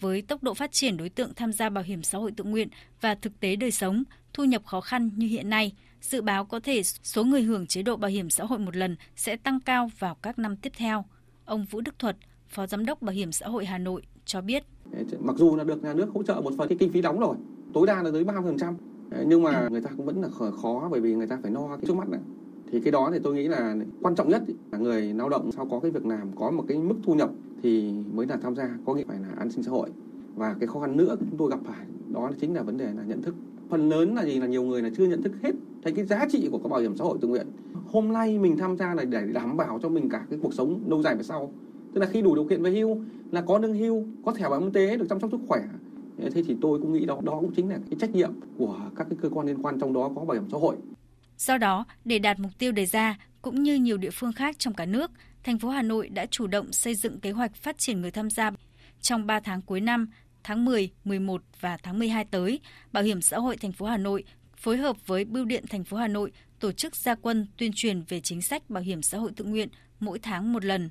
Với 0.00 0.22
tốc 0.22 0.42
độ 0.42 0.54
phát 0.54 0.72
triển 0.72 0.96
đối 0.96 1.08
tượng 1.08 1.34
tham 1.34 1.52
gia 1.52 1.68
bảo 1.68 1.84
hiểm 1.84 2.02
xã 2.02 2.18
hội 2.18 2.32
tự 2.36 2.44
nguyện 2.44 2.68
và 3.00 3.14
thực 3.14 3.40
tế 3.40 3.56
đời 3.56 3.70
sống, 3.70 4.04
thu 4.32 4.44
nhập 4.44 4.64
khó 4.66 4.80
khăn 4.80 5.10
như 5.16 5.26
hiện 5.26 5.50
nay, 5.50 5.72
dự 6.02 6.22
báo 6.22 6.44
có 6.44 6.60
thể 6.60 6.82
số 6.82 7.24
người 7.24 7.42
hưởng 7.42 7.66
chế 7.66 7.82
độ 7.82 7.96
bảo 7.96 8.10
hiểm 8.10 8.30
xã 8.30 8.44
hội 8.44 8.58
một 8.58 8.76
lần 8.76 8.96
sẽ 9.16 9.36
tăng 9.36 9.60
cao 9.60 9.90
vào 9.98 10.14
các 10.22 10.38
năm 10.38 10.56
tiếp 10.56 10.72
theo. 10.76 11.04
Ông 11.44 11.64
Vũ 11.70 11.80
Đức 11.80 11.98
Thuật, 11.98 12.16
Phó 12.48 12.66
Giám 12.66 12.86
đốc 12.86 13.02
Bảo 13.02 13.14
hiểm 13.14 13.32
xã 13.32 13.48
hội 13.48 13.64
Hà 13.64 13.78
Nội 13.78 14.02
cho 14.24 14.40
biết. 14.40 14.64
Mặc 15.20 15.36
dù 15.36 15.56
là 15.56 15.64
được 15.64 15.82
nhà 15.82 15.94
nước 15.94 16.08
hỗ 16.14 16.22
trợ 16.22 16.34
một 16.34 16.54
phần 16.58 16.68
cái 16.68 16.78
kinh 16.78 16.92
phí 16.92 17.02
đóng 17.02 17.20
rồi, 17.20 17.36
tối 17.74 17.86
đa 17.86 18.02
là 18.02 18.10
dưới 18.10 18.24
30%, 18.24 18.74
nhưng 19.26 19.42
mà 19.42 19.68
người 19.70 19.80
ta 19.80 19.90
cũng 19.96 20.06
vẫn 20.06 20.22
là 20.22 20.28
khó 20.62 20.88
bởi 20.90 21.00
vì 21.00 21.14
người 21.14 21.26
ta 21.26 21.38
phải 21.42 21.50
no 21.50 21.68
cái 21.68 21.86
trước 21.86 21.96
mắt 21.96 22.08
này. 22.08 22.20
Thì 22.70 22.80
cái 22.80 22.92
đó 22.92 23.10
thì 23.12 23.18
tôi 23.22 23.34
nghĩ 23.34 23.48
là 23.48 23.76
quan 24.02 24.14
trọng 24.14 24.28
nhất 24.28 24.42
là 24.72 24.78
người 24.78 25.12
lao 25.14 25.28
động 25.28 25.52
sau 25.52 25.66
có 25.66 25.80
cái 25.80 25.90
việc 25.90 26.06
làm 26.06 26.36
có 26.36 26.50
một 26.50 26.64
cái 26.68 26.78
mức 26.78 26.94
thu 27.02 27.14
nhập 27.14 27.30
thì 27.62 27.92
mới 28.12 28.26
là 28.26 28.36
tham 28.42 28.56
gia, 28.56 28.68
có 28.86 28.94
nghĩa 28.94 29.04
phải 29.08 29.18
là 29.20 29.28
an 29.38 29.50
sinh 29.50 29.62
xã 29.62 29.70
hội. 29.70 29.90
Và 30.34 30.56
cái 30.60 30.66
khó 30.66 30.80
khăn 30.80 30.96
nữa 30.96 31.16
chúng 31.20 31.38
tôi 31.38 31.50
gặp 31.50 31.58
phải 31.64 31.86
đó 32.12 32.30
chính 32.40 32.54
là 32.54 32.62
vấn 32.62 32.76
đề 32.78 32.84
là 32.84 33.02
nhận 33.06 33.22
thức. 33.22 33.34
Phần 33.68 33.88
lớn 33.88 34.14
là 34.14 34.24
gì 34.24 34.40
là 34.40 34.46
nhiều 34.46 34.62
người 34.62 34.82
là 34.82 34.90
chưa 34.96 35.06
nhận 35.06 35.22
thức 35.22 35.32
hết 35.42 35.52
thấy 35.82 35.92
cái 35.92 36.04
giá 36.04 36.26
trị 36.30 36.48
của 36.50 36.58
cái 36.58 36.68
bảo 36.68 36.80
hiểm 36.80 36.96
xã 36.96 37.04
hội 37.04 37.18
tự 37.20 37.28
nguyện. 37.28 37.46
Hôm 37.86 38.12
nay 38.12 38.38
mình 38.38 38.56
tham 38.56 38.76
gia 38.76 38.94
là 38.94 39.04
để 39.04 39.20
đảm 39.32 39.56
bảo 39.56 39.78
cho 39.82 39.88
mình 39.88 40.08
cả 40.08 40.26
cái 40.30 40.38
cuộc 40.42 40.54
sống 40.54 40.80
lâu 40.86 41.02
dài 41.02 41.16
về 41.16 41.22
sau. 41.22 41.52
Tức 41.94 42.00
là 42.00 42.06
khi 42.06 42.22
đủ 42.22 42.34
điều 42.34 42.44
kiện 42.44 42.62
về 42.62 42.70
hưu 42.70 43.04
là 43.30 43.40
có 43.40 43.58
lương 43.58 43.74
hưu 43.74 44.06
có 44.24 44.32
thẻ 44.32 44.48
bảo 44.48 44.60
hiểm 44.60 44.68
y 44.68 44.72
tế 44.74 44.96
được 44.96 45.06
chăm 45.08 45.20
sóc 45.20 45.30
sức 45.30 45.40
khỏe. 45.48 45.60
Thế 46.18 46.42
thì 46.42 46.56
tôi 46.60 46.78
cũng 46.78 46.92
nghĩ 46.92 47.06
đó 47.06 47.20
đó 47.24 47.38
cũng 47.40 47.54
chính 47.54 47.68
là 47.68 47.78
cái 47.90 47.98
trách 48.00 48.10
nhiệm 48.10 48.32
của 48.58 48.76
các 48.96 49.06
cái 49.10 49.18
cơ 49.22 49.28
quan 49.28 49.46
liên 49.46 49.62
quan 49.62 49.80
trong 49.80 49.92
đó 49.92 50.10
có 50.16 50.24
bảo 50.24 50.34
hiểm 50.34 50.50
xã 50.52 50.58
hội. 50.58 50.76
Do 51.38 51.58
đó 51.58 51.84
để 52.04 52.18
đạt 52.18 52.38
mục 52.38 52.52
tiêu 52.58 52.72
đề 52.72 52.86
ra 52.86 53.18
cũng 53.42 53.62
như 53.62 53.74
nhiều 53.74 53.96
địa 53.96 54.10
phương 54.12 54.32
khác 54.32 54.58
trong 54.58 54.74
cả 54.74 54.86
nước 54.86 55.10
thành 55.44 55.58
phố 55.58 55.68
Hà 55.68 55.82
Nội 55.82 56.08
đã 56.08 56.26
chủ 56.26 56.46
động 56.46 56.72
xây 56.72 56.94
dựng 56.94 57.20
kế 57.20 57.30
hoạch 57.30 57.56
phát 57.56 57.78
triển 57.78 58.00
người 58.00 58.10
tham 58.10 58.30
gia 58.30 58.50
trong 59.00 59.26
3 59.26 59.40
tháng 59.40 59.62
cuối 59.62 59.80
năm 59.80 60.08
tháng 60.44 60.64
10, 60.64 60.90
11 61.04 61.42
và 61.60 61.76
tháng 61.82 61.98
12 61.98 62.24
tới, 62.24 62.60
Bảo 62.92 63.02
hiểm 63.02 63.20
xã 63.20 63.38
hội 63.38 63.56
thành 63.56 63.72
phố 63.72 63.86
Hà 63.86 63.96
Nội 63.96 64.24
phối 64.62 64.76
hợp 64.76 64.96
với 65.06 65.24
Bưu 65.24 65.44
điện 65.44 65.64
thành 65.70 65.84
phố 65.84 65.96
Hà 65.96 66.08
Nội 66.08 66.32
tổ 66.60 66.72
chức 66.72 66.96
gia 66.96 67.14
quân 67.14 67.46
tuyên 67.58 67.70
truyền 67.74 68.02
về 68.08 68.20
chính 68.20 68.42
sách 68.42 68.70
bảo 68.70 68.82
hiểm 68.82 69.02
xã 69.02 69.18
hội 69.18 69.30
tự 69.36 69.44
nguyện 69.44 69.68
mỗi 70.00 70.18
tháng 70.18 70.52
một 70.52 70.64
lần. 70.64 70.90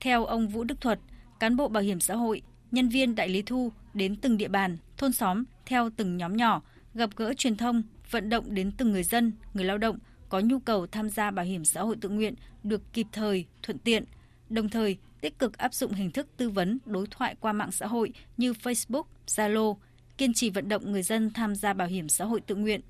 Theo 0.00 0.24
ông 0.24 0.48
Vũ 0.48 0.64
Đức 0.64 0.80
Thuật, 0.80 0.98
cán 1.40 1.56
bộ 1.56 1.68
bảo 1.68 1.82
hiểm 1.82 2.00
xã 2.00 2.14
hội, 2.14 2.42
nhân 2.70 2.88
viên 2.88 3.14
đại 3.14 3.28
lý 3.28 3.42
thu 3.42 3.72
đến 3.94 4.16
từng 4.16 4.36
địa 4.36 4.48
bàn, 4.48 4.76
thôn 4.96 5.12
xóm 5.12 5.44
theo 5.66 5.90
từng 5.96 6.16
nhóm 6.16 6.36
nhỏ, 6.36 6.62
gặp 6.94 7.10
gỡ 7.16 7.34
truyền 7.34 7.56
thông, 7.56 7.82
vận 8.10 8.28
động 8.28 8.54
đến 8.54 8.72
từng 8.72 8.92
người 8.92 9.02
dân, 9.02 9.32
người 9.54 9.64
lao 9.64 9.78
động 9.78 9.98
có 10.28 10.40
nhu 10.40 10.58
cầu 10.58 10.86
tham 10.86 11.10
gia 11.10 11.30
bảo 11.30 11.44
hiểm 11.44 11.64
xã 11.64 11.82
hội 11.82 11.96
tự 12.00 12.08
nguyện 12.08 12.34
được 12.62 12.92
kịp 12.92 13.06
thời, 13.12 13.46
thuận 13.62 13.78
tiện, 13.78 14.04
đồng 14.48 14.68
thời 14.68 14.96
tích 15.20 15.38
cực 15.38 15.58
áp 15.58 15.74
dụng 15.74 15.92
hình 15.92 16.10
thức 16.10 16.28
tư 16.36 16.50
vấn 16.50 16.78
đối 16.86 17.06
thoại 17.10 17.36
qua 17.40 17.52
mạng 17.52 17.72
xã 17.72 17.86
hội 17.86 18.12
như 18.36 18.52
Facebook, 18.52 19.04
Zalo, 19.26 19.76
kiên 20.18 20.34
trì 20.34 20.50
vận 20.50 20.68
động 20.68 20.92
người 20.92 21.02
dân 21.02 21.30
tham 21.30 21.54
gia 21.54 21.72
bảo 21.72 21.88
hiểm 21.88 22.08
xã 22.08 22.24
hội 22.24 22.40
tự 22.40 22.54
nguyện 22.54 22.80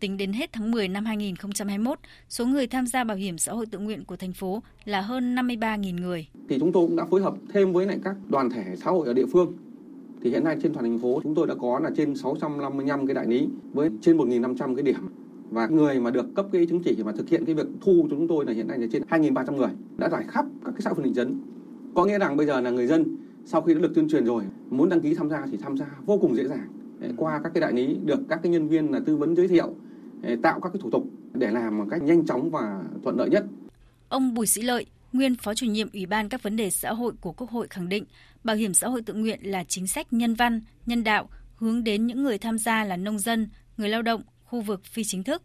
Tính 0.00 0.16
đến 0.16 0.32
hết 0.32 0.50
tháng 0.52 0.70
10 0.70 0.88
năm 0.88 1.04
2021, 1.04 1.98
số 2.28 2.46
người 2.46 2.66
tham 2.66 2.86
gia 2.86 3.04
bảo 3.04 3.16
hiểm 3.16 3.38
xã 3.38 3.52
hội 3.52 3.66
tự 3.66 3.78
nguyện 3.78 4.04
của 4.04 4.16
thành 4.16 4.32
phố 4.32 4.62
là 4.84 5.00
hơn 5.00 5.34
53.000 5.34 6.00
người. 6.00 6.26
Thì 6.48 6.58
chúng 6.58 6.72
tôi 6.72 6.86
cũng 6.86 6.96
đã 6.96 7.04
phối 7.04 7.22
hợp 7.22 7.34
thêm 7.52 7.72
với 7.72 7.86
lại 7.86 7.98
các 8.04 8.16
đoàn 8.28 8.50
thể 8.50 8.64
xã 8.76 8.90
hội 8.90 9.06
ở 9.06 9.12
địa 9.12 9.26
phương. 9.32 9.52
Thì 10.22 10.30
hiện 10.30 10.44
nay 10.44 10.56
trên 10.62 10.72
toàn 10.72 10.84
thành 10.84 10.98
phố 10.98 11.20
chúng 11.22 11.34
tôi 11.34 11.46
đã 11.46 11.54
có 11.60 11.78
là 11.78 11.90
trên 11.96 12.14
655 12.14 13.06
cái 13.06 13.14
đại 13.14 13.26
lý 13.26 13.48
với 13.72 13.90
trên 14.00 14.16
1.500 14.16 14.74
cái 14.74 14.82
điểm 14.82 15.08
và 15.50 15.66
người 15.66 16.00
mà 16.00 16.10
được 16.10 16.26
cấp 16.34 16.46
cái 16.52 16.66
chứng 16.66 16.82
chỉ 16.82 16.96
và 17.02 17.12
thực 17.12 17.28
hiện 17.28 17.44
cái 17.44 17.54
việc 17.54 17.66
thu 17.80 18.06
cho 18.10 18.16
chúng 18.16 18.28
tôi 18.28 18.44
là 18.44 18.52
hiện 18.52 18.68
nay 18.68 18.78
là 18.78 18.86
trên 18.92 19.02
2.300 19.10 19.56
người 19.56 19.70
đã 19.96 20.08
giải 20.08 20.24
khắp 20.28 20.44
các 20.64 20.70
cái 20.70 20.80
xã 20.80 20.94
phường 20.94 21.04
thị 21.04 21.12
trấn. 21.14 21.40
Có 21.94 22.04
nghĩa 22.04 22.18
rằng 22.18 22.36
bây 22.36 22.46
giờ 22.46 22.60
là 22.60 22.70
người 22.70 22.86
dân 22.86 23.16
sau 23.44 23.60
khi 23.60 23.74
đã 23.74 23.80
được 23.80 23.94
tuyên 23.94 24.08
truyền 24.08 24.24
rồi 24.24 24.42
muốn 24.70 24.88
đăng 24.88 25.00
ký 25.00 25.14
tham 25.14 25.30
gia 25.30 25.46
thì 25.50 25.56
tham 25.56 25.76
gia 25.76 25.86
vô 26.06 26.18
cùng 26.18 26.36
dễ 26.36 26.48
dàng 26.48 26.68
qua 27.16 27.40
các 27.44 27.52
cái 27.54 27.60
đại 27.60 27.72
lý 27.72 27.96
được 28.04 28.20
các 28.28 28.40
cái 28.42 28.52
nhân 28.52 28.68
viên 28.68 28.92
là 28.92 29.00
tư 29.06 29.16
vấn 29.16 29.36
giới 29.36 29.48
thiệu 29.48 29.74
tạo 30.42 30.60
các 30.60 30.70
cái 30.72 30.80
thủ 30.82 30.90
tục 30.90 31.04
để 31.34 31.50
làm 31.50 31.78
một 31.78 31.84
cách 31.90 32.02
nhanh 32.02 32.26
chóng 32.26 32.50
và 32.50 32.82
thuận 33.02 33.16
lợi 33.18 33.28
nhất. 33.30 33.44
Ông 34.08 34.34
Bùi 34.34 34.46
Sĩ 34.46 34.62
Lợi, 34.62 34.86
nguyên 35.12 35.34
Phó 35.34 35.54
chủ 35.54 35.66
nhiệm 35.66 35.88
Ủy 35.92 36.06
ban 36.06 36.28
các 36.28 36.42
vấn 36.42 36.56
đề 36.56 36.70
xã 36.70 36.92
hội 36.92 37.12
của 37.20 37.32
Quốc 37.32 37.50
hội 37.50 37.66
khẳng 37.70 37.88
định, 37.88 38.04
bảo 38.44 38.56
hiểm 38.56 38.74
xã 38.74 38.88
hội 38.88 39.02
tự 39.02 39.14
nguyện 39.14 39.40
là 39.42 39.64
chính 39.64 39.86
sách 39.86 40.12
nhân 40.12 40.34
văn, 40.34 40.60
nhân 40.86 41.04
đạo 41.04 41.28
hướng 41.56 41.84
đến 41.84 42.06
những 42.06 42.22
người 42.22 42.38
tham 42.38 42.58
gia 42.58 42.84
là 42.84 42.96
nông 42.96 43.18
dân, 43.18 43.48
người 43.76 43.88
lao 43.88 44.02
động, 44.02 44.22
khu 44.44 44.60
vực 44.60 44.84
phi 44.84 45.04
chính 45.04 45.24
thức. 45.24 45.42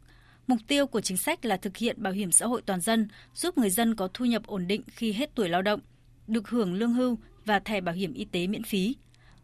Mục 0.48 0.60
tiêu 0.68 0.88
của 0.88 1.02
chính 1.02 1.18
sách 1.18 1.46
là 1.46 1.58
thực 1.58 1.78
hiện 1.78 2.04
bảo 2.04 2.14
hiểm 2.14 2.32
xã 2.32 2.46
hội 2.46 2.62
toàn 2.66 2.82
dân, 2.82 3.08
giúp 3.34 3.58
người 3.58 3.70
dân 3.70 3.96
có 3.96 4.08
thu 4.14 4.26
nhập 4.26 4.48
ổn 4.48 4.68
định 4.68 4.82
khi 4.88 5.14
hết 5.14 5.36
tuổi 5.36 5.50
lao 5.50 5.62
động, 5.62 5.80
được 6.28 6.50
hưởng 6.50 6.74
lương 6.74 6.94
hưu 6.94 7.18
và 7.46 7.60
thẻ 7.60 7.82
bảo 7.82 7.96
hiểm 7.96 8.14
y 8.14 8.26
tế 8.26 8.48
miễn 8.48 8.64
phí. 8.64 8.96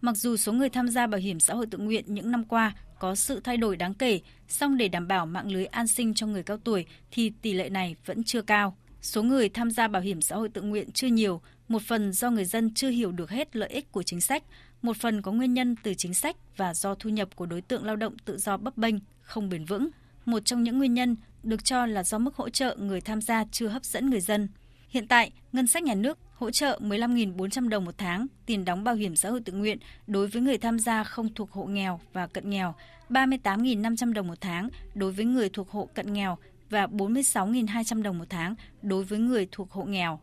Mặc 0.02 0.18
dù 0.18 0.38
số 0.38 0.54
người 0.54 0.70
tham 0.70 0.88
gia 0.88 1.08
bảo 1.08 1.20
hiểm 1.20 1.40
xã 1.40 1.54
hội 1.54 1.66
tự 1.66 1.78
nguyện 1.78 2.06
những 2.08 2.32
năm 2.32 2.44
qua 2.44 2.76
có 3.02 3.16
sự 3.16 3.40
thay 3.40 3.58
đổi 3.58 3.78
đáng 3.78 3.94
kể, 3.94 4.20
song 4.48 4.78
để 4.78 4.88
đảm 4.88 5.08
bảo 5.08 5.26
mạng 5.26 5.52
lưới 5.52 5.66
an 5.66 5.88
sinh 5.88 6.14
cho 6.14 6.28
người 6.28 6.44
cao 6.44 6.58
tuổi 6.58 6.86
thì 7.12 7.32
tỷ 7.42 7.54
lệ 7.54 7.70
này 7.70 7.96
vẫn 8.06 8.24
chưa 8.24 8.42
cao. 8.42 8.78
Số 9.02 9.24
người 9.24 9.50
tham 9.50 9.72
gia 9.72 9.88
bảo 9.88 10.02
hiểm 10.02 10.22
xã 10.22 10.36
hội 10.36 10.50
tự 10.50 10.62
nguyện 10.62 10.92
chưa 10.92 11.08
nhiều, 11.08 11.42
một 11.68 11.82
phần 11.82 12.14
do 12.14 12.30
người 12.30 12.46
dân 12.46 12.74
chưa 12.74 12.90
hiểu 12.90 13.12
được 13.12 13.30
hết 13.30 13.56
lợi 13.56 13.70
ích 13.70 13.92
của 13.92 14.04
chính 14.04 14.22
sách, 14.22 14.44
một 14.82 14.98
phần 14.98 15.22
có 15.22 15.32
nguyên 15.32 15.54
nhân 15.54 15.76
từ 15.84 15.94
chính 15.94 16.14
sách 16.14 16.36
và 16.58 16.74
do 16.74 16.96
thu 16.96 17.10
nhập 17.10 17.36
của 17.36 17.46
đối 17.46 17.62
tượng 17.62 17.86
lao 17.86 17.96
động 17.96 18.18
tự 18.26 18.38
do 18.38 18.58
bấp 18.58 18.78
bênh, 18.78 18.96
không 19.22 19.50
bền 19.50 19.66
vững. 19.66 19.90
Một 20.26 20.46
trong 20.46 20.64
những 20.64 20.78
nguyên 20.78 20.94
nhân 20.94 21.16
được 21.44 21.66
cho 21.66 21.86
là 21.86 22.04
do 22.04 22.18
mức 22.18 22.36
hỗ 22.36 22.50
trợ 22.50 22.76
người 22.80 23.02
tham 23.02 23.22
gia 23.22 23.46
chưa 23.52 23.68
hấp 23.68 23.86
dẫn 23.86 24.10
người 24.10 24.22
dân. 24.22 24.48
Hiện 24.90 25.08
tại, 25.08 25.32
ngân 25.52 25.68
sách 25.68 25.84
nhà 25.84 25.96
nước 25.96 26.18
hỗ 26.42 26.52
trợ 26.52 26.80
15.400 26.82 27.70
đồng 27.70 27.86
một 27.86 27.98
tháng 27.98 28.28
tiền 28.46 28.66
đóng 28.66 28.84
bảo 28.84 28.96
hiểm 28.96 29.16
xã 29.16 29.30
hội 29.30 29.42
tự 29.46 29.54
nguyện 29.54 29.78
đối 30.08 30.28
với 30.28 30.42
người 30.42 30.58
tham 30.58 30.80
gia 30.80 31.04
không 31.04 31.34
thuộc 31.34 31.52
hộ 31.52 31.66
nghèo 31.66 32.00
và 32.14 32.28
cận 32.28 32.50
nghèo, 32.50 32.76
38.500 33.10 34.14
đồng 34.14 34.28
một 34.28 34.42
tháng 34.42 34.70
đối 34.96 35.12
với 35.12 35.26
người 35.26 35.50
thuộc 35.50 35.70
hộ 35.70 35.90
cận 35.94 36.14
nghèo 36.14 36.38
và 36.70 36.86
46.200 36.86 38.02
đồng 38.02 38.20
một 38.20 38.26
tháng 38.30 38.56
đối 38.82 39.04
với 39.04 39.20
người 39.20 39.48
thuộc 39.52 39.72
hộ 39.72 39.84
nghèo. 39.84 40.20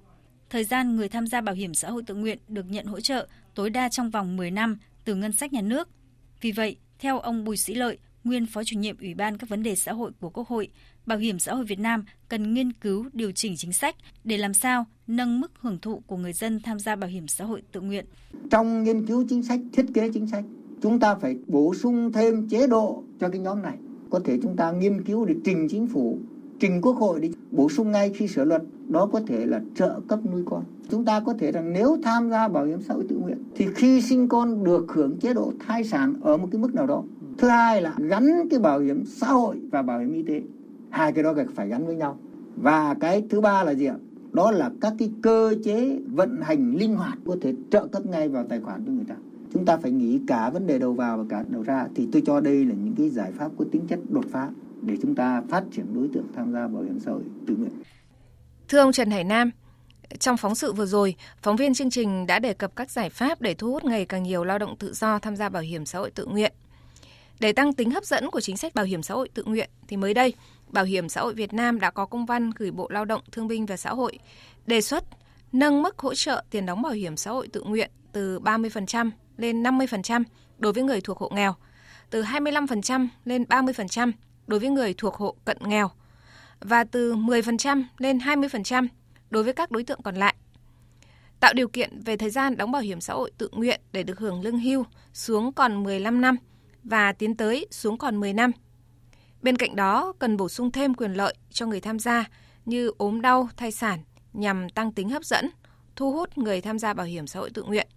Thời 0.50 0.64
gian 0.64 0.96
người 0.96 1.08
tham 1.08 1.26
gia 1.26 1.40
bảo 1.40 1.54
hiểm 1.54 1.74
xã 1.74 1.90
hội 1.90 2.02
tự 2.06 2.14
nguyện 2.14 2.38
được 2.48 2.70
nhận 2.70 2.86
hỗ 2.86 3.00
trợ 3.00 3.28
tối 3.54 3.70
đa 3.70 3.88
trong 3.88 4.10
vòng 4.10 4.36
10 4.36 4.50
năm 4.50 4.78
từ 5.04 5.14
ngân 5.14 5.32
sách 5.32 5.52
nhà 5.52 5.60
nước. 5.60 5.88
Vì 6.40 6.52
vậy, 6.52 6.76
theo 6.98 7.18
ông 7.18 7.44
Bùi 7.44 7.56
Sĩ 7.56 7.74
Lợi, 7.74 7.98
nguyên 8.28 8.46
Phó 8.46 8.64
chủ 8.64 8.78
nhiệm 8.78 8.96
Ủy 9.00 9.14
ban 9.14 9.36
các 9.36 9.48
vấn 9.48 9.62
đề 9.62 9.74
xã 9.74 9.92
hội 9.92 10.10
của 10.20 10.30
Quốc 10.30 10.48
hội, 10.48 10.68
Bảo 11.06 11.18
hiểm 11.18 11.38
xã 11.38 11.54
hội 11.54 11.64
Việt 11.64 11.78
Nam 11.78 12.04
cần 12.28 12.54
nghiên 12.54 12.72
cứu 12.72 13.06
điều 13.12 13.32
chỉnh 13.32 13.54
chính 13.56 13.72
sách 13.72 13.96
để 14.24 14.36
làm 14.36 14.54
sao 14.54 14.86
nâng 15.06 15.40
mức 15.40 15.52
hưởng 15.60 15.78
thụ 15.82 16.02
của 16.06 16.16
người 16.16 16.32
dân 16.32 16.60
tham 16.60 16.78
gia 16.78 16.96
bảo 16.96 17.10
hiểm 17.10 17.28
xã 17.28 17.44
hội 17.44 17.62
tự 17.72 17.80
nguyện. 17.80 18.06
Trong 18.50 18.84
nghiên 18.84 19.06
cứu 19.06 19.24
chính 19.28 19.42
sách, 19.42 19.60
thiết 19.72 19.86
kế 19.94 20.10
chính 20.12 20.26
sách, 20.26 20.44
chúng 20.82 21.00
ta 21.00 21.14
phải 21.14 21.36
bổ 21.46 21.74
sung 21.74 22.12
thêm 22.12 22.48
chế 22.48 22.66
độ 22.66 23.02
cho 23.20 23.28
cái 23.28 23.40
nhóm 23.40 23.62
này. 23.62 23.76
Có 24.10 24.20
thể 24.24 24.38
chúng 24.42 24.56
ta 24.56 24.72
nghiên 24.72 25.04
cứu 25.04 25.24
để 25.24 25.34
trình 25.44 25.66
chính 25.70 25.86
phủ, 25.86 26.18
trình 26.60 26.80
quốc 26.82 26.96
hội 26.96 27.20
để 27.20 27.30
bổ 27.50 27.68
sung 27.68 27.92
ngay 27.92 28.12
khi 28.16 28.28
sửa 28.28 28.44
luật. 28.44 28.62
Đó 28.88 29.08
có 29.12 29.20
thể 29.26 29.46
là 29.46 29.60
trợ 29.74 30.00
cấp 30.08 30.18
nuôi 30.32 30.42
con. 30.46 30.64
Chúng 30.90 31.04
ta 31.04 31.20
có 31.20 31.34
thể 31.38 31.52
rằng 31.52 31.72
nếu 31.72 31.98
tham 32.02 32.30
gia 32.30 32.48
bảo 32.48 32.64
hiểm 32.64 32.80
xã 32.82 32.94
hội 32.94 33.04
tự 33.08 33.16
nguyện 33.16 33.38
thì 33.54 33.66
khi 33.74 34.00
sinh 34.00 34.28
con 34.28 34.64
được 34.64 34.86
hưởng 34.88 35.18
chế 35.20 35.34
độ 35.34 35.52
thai 35.66 35.84
sản 35.84 36.14
ở 36.20 36.36
một 36.36 36.48
cái 36.52 36.60
mức 36.60 36.74
nào 36.74 36.86
đó. 36.86 37.02
Thứ 37.38 37.48
hai 37.48 37.82
là 37.82 37.94
gắn 37.98 38.48
cái 38.50 38.60
bảo 38.60 38.80
hiểm 38.80 39.04
xã 39.06 39.26
hội 39.26 39.60
và 39.72 39.82
bảo 39.82 40.00
hiểm 40.00 40.12
y 40.12 40.22
tế. 40.22 40.42
Hai 40.90 41.12
cái 41.12 41.24
đó 41.24 41.34
phải 41.54 41.68
gắn 41.68 41.86
với 41.86 41.94
nhau. 41.94 42.18
Và 42.56 42.94
cái 43.00 43.24
thứ 43.30 43.40
ba 43.40 43.64
là 43.64 43.74
gì 43.74 43.86
ạ? 43.86 43.94
Đó 44.32 44.50
là 44.50 44.70
các 44.80 44.92
cái 44.98 45.10
cơ 45.22 45.54
chế 45.64 45.98
vận 46.06 46.40
hành 46.42 46.76
linh 46.76 46.96
hoạt 46.96 47.18
có 47.26 47.36
thể 47.42 47.52
trợ 47.70 47.86
cấp 47.86 48.06
ngay 48.06 48.28
vào 48.28 48.44
tài 48.48 48.60
khoản 48.60 48.84
cho 48.86 48.92
người 48.92 49.04
ta. 49.08 49.14
Chúng 49.52 49.64
ta 49.64 49.76
phải 49.76 49.90
nghĩ 49.90 50.20
cả 50.26 50.50
vấn 50.50 50.66
đề 50.66 50.78
đầu 50.78 50.92
vào 50.92 51.18
và 51.18 51.24
cả 51.28 51.44
đầu 51.48 51.62
ra. 51.62 51.86
Thì 51.94 52.08
tôi 52.12 52.22
cho 52.26 52.40
đây 52.40 52.64
là 52.64 52.74
những 52.74 52.94
cái 52.98 53.08
giải 53.08 53.32
pháp 53.32 53.50
có 53.58 53.64
tính 53.72 53.86
chất 53.88 53.98
đột 54.08 54.24
phá 54.30 54.48
để 54.82 54.96
chúng 55.02 55.14
ta 55.14 55.42
phát 55.48 55.64
triển 55.72 55.94
đối 55.94 56.08
tượng 56.08 56.26
tham 56.36 56.52
gia 56.52 56.68
bảo 56.68 56.82
hiểm 56.82 56.98
xã 57.00 57.10
hội 57.10 57.22
tự 57.46 57.56
nguyện. 57.56 57.72
Thưa 58.68 58.78
ông 58.78 58.92
Trần 58.92 59.10
Hải 59.10 59.24
Nam, 59.24 59.50
trong 60.18 60.36
phóng 60.36 60.54
sự 60.54 60.72
vừa 60.72 60.86
rồi, 60.86 61.14
phóng 61.42 61.56
viên 61.56 61.74
chương 61.74 61.90
trình 61.90 62.26
đã 62.26 62.38
đề 62.38 62.54
cập 62.54 62.76
các 62.76 62.90
giải 62.90 63.10
pháp 63.10 63.40
để 63.40 63.54
thu 63.54 63.72
hút 63.72 63.84
ngày 63.84 64.06
càng 64.06 64.22
nhiều 64.22 64.44
lao 64.44 64.58
động 64.58 64.76
tự 64.78 64.92
do 64.92 65.18
tham 65.18 65.36
gia 65.36 65.48
bảo 65.48 65.62
hiểm 65.62 65.86
xã 65.86 65.98
hội 65.98 66.10
tự 66.10 66.26
nguyện. 66.26 66.52
Để 67.40 67.52
tăng 67.52 67.72
tính 67.72 67.90
hấp 67.90 68.04
dẫn 68.04 68.30
của 68.30 68.40
chính 68.40 68.56
sách 68.56 68.74
bảo 68.74 68.84
hiểm 68.84 69.02
xã 69.02 69.14
hội 69.14 69.28
tự 69.34 69.44
nguyện 69.44 69.70
thì 69.88 69.96
mới 69.96 70.14
đây, 70.14 70.34
Bảo 70.68 70.84
hiểm 70.84 71.08
xã 71.08 71.20
hội 71.20 71.34
Việt 71.34 71.52
Nam 71.52 71.80
đã 71.80 71.90
có 71.90 72.06
công 72.06 72.26
văn 72.26 72.50
gửi 72.50 72.70
Bộ 72.70 72.88
Lao 72.90 73.04
động 73.04 73.22
Thương 73.32 73.48
binh 73.48 73.66
và 73.66 73.76
Xã 73.76 73.90
hội 73.90 74.18
đề 74.66 74.80
xuất 74.80 75.04
nâng 75.52 75.82
mức 75.82 75.98
hỗ 75.98 76.14
trợ 76.14 76.44
tiền 76.50 76.66
đóng 76.66 76.82
bảo 76.82 76.92
hiểm 76.92 77.16
xã 77.16 77.30
hội 77.30 77.48
tự 77.48 77.62
nguyện 77.62 77.90
từ 78.12 78.40
30% 78.40 79.10
lên 79.36 79.62
50% 79.62 80.24
đối 80.58 80.72
với 80.72 80.82
người 80.82 81.00
thuộc 81.00 81.18
hộ 81.18 81.30
nghèo, 81.34 81.54
từ 82.10 82.22
25% 82.22 83.08
lên 83.24 83.42
30% 83.42 84.12
đối 84.46 84.60
với 84.60 84.70
người 84.70 84.94
thuộc 84.94 85.14
hộ 85.14 85.36
cận 85.44 85.56
nghèo 85.60 85.90
và 86.60 86.84
từ 86.84 87.14
10% 87.14 87.84
lên 87.98 88.18
20% 88.18 88.88
đối 89.30 89.44
với 89.44 89.52
các 89.52 89.70
đối 89.70 89.84
tượng 89.84 90.02
còn 90.02 90.14
lại. 90.16 90.34
Tạo 91.40 91.52
điều 91.52 91.68
kiện 91.68 92.00
về 92.00 92.16
thời 92.16 92.30
gian 92.30 92.56
đóng 92.56 92.72
bảo 92.72 92.82
hiểm 92.82 93.00
xã 93.00 93.14
hội 93.14 93.30
tự 93.38 93.48
nguyện 93.52 93.80
để 93.92 94.02
được 94.02 94.18
hưởng 94.18 94.42
lương 94.42 94.58
hưu 94.58 94.84
xuống 95.12 95.52
còn 95.52 95.82
15 95.82 96.20
năm 96.20 96.36
và 96.84 97.12
tiến 97.12 97.36
tới 97.36 97.66
xuống 97.70 97.98
còn 97.98 98.16
10 98.16 98.32
năm. 98.32 98.52
Bên 99.42 99.56
cạnh 99.56 99.76
đó, 99.76 100.12
cần 100.18 100.36
bổ 100.36 100.48
sung 100.48 100.70
thêm 100.70 100.94
quyền 100.94 101.12
lợi 101.12 101.34
cho 101.50 101.66
người 101.66 101.80
tham 101.80 101.98
gia 101.98 102.24
như 102.64 102.92
ốm 102.98 103.20
đau, 103.20 103.48
thai 103.56 103.72
sản 103.72 104.00
nhằm 104.32 104.68
tăng 104.68 104.92
tính 104.92 105.10
hấp 105.10 105.24
dẫn, 105.24 105.50
thu 105.96 106.12
hút 106.12 106.38
người 106.38 106.60
tham 106.60 106.78
gia 106.78 106.94
bảo 106.94 107.06
hiểm 107.06 107.26
xã 107.26 107.40
hội 107.40 107.50
tự 107.54 107.62
nguyện. 107.62 107.88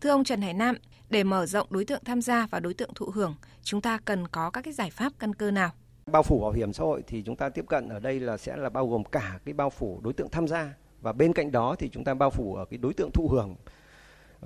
Thưa 0.00 0.10
ông 0.10 0.24
Trần 0.24 0.42
Hải 0.42 0.54
Nam, 0.54 0.76
để 1.10 1.24
mở 1.24 1.46
rộng 1.46 1.66
đối 1.70 1.84
tượng 1.84 2.04
tham 2.04 2.22
gia 2.22 2.46
và 2.46 2.60
đối 2.60 2.74
tượng 2.74 2.94
thụ 2.94 3.10
hưởng, 3.14 3.34
chúng 3.62 3.80
ta 3.80 3.98
cần 4.04 4.28
có 4.28 4.50
các 4.50 4.62
cái 4.62 4.72
giải 4.72 4.90
pháp 4.90 5.12
căn 5.18 5.34
cơ 5.34 5.50
nào? 5.50 5.70
Bao 6.06 6.22
phủ 6.22 6.40
bảo 6.40 6.52
hiểm 6.52 6.72
xã 6.72 6.84
hội 6.84 7.02
thì 7.06 7.22
chúng 7.22 7.36
ta 7.36 7.48
tiếp 7.48 7.64
cận 7.68 7.88
ở 7.88 8.00
đây 8.00 8.20
là 8.20 8.36
sẽ 8.36 8.56
là 8.56 8.68
bao 8.68 8.88
gồm 8.88 9.04
cả 9.04 9.38
cái 9.44 9.54
bao 9.54 9.70
phủ 9.70 10.00
đối 10.04 10.12
tượng 10.12 10.28
tham 10.30 10.48
gia 10.48 10.74
và 11.00 11.12
bên 11.12 11.32
cạnh 11.32 11.52
đó 11.52 11.76
thì 11.78 11.88
chúng 11.88 12.04
ta 12.04 12.14
bao 12.14 12.30
phủ 12.30 12.54
ở 12.54 12.64
cái 12.64 12.78
đối 12.78 12.94
tượng 12.94 13.10
thụ 13.14 13.28
hưởng 13.28 13.56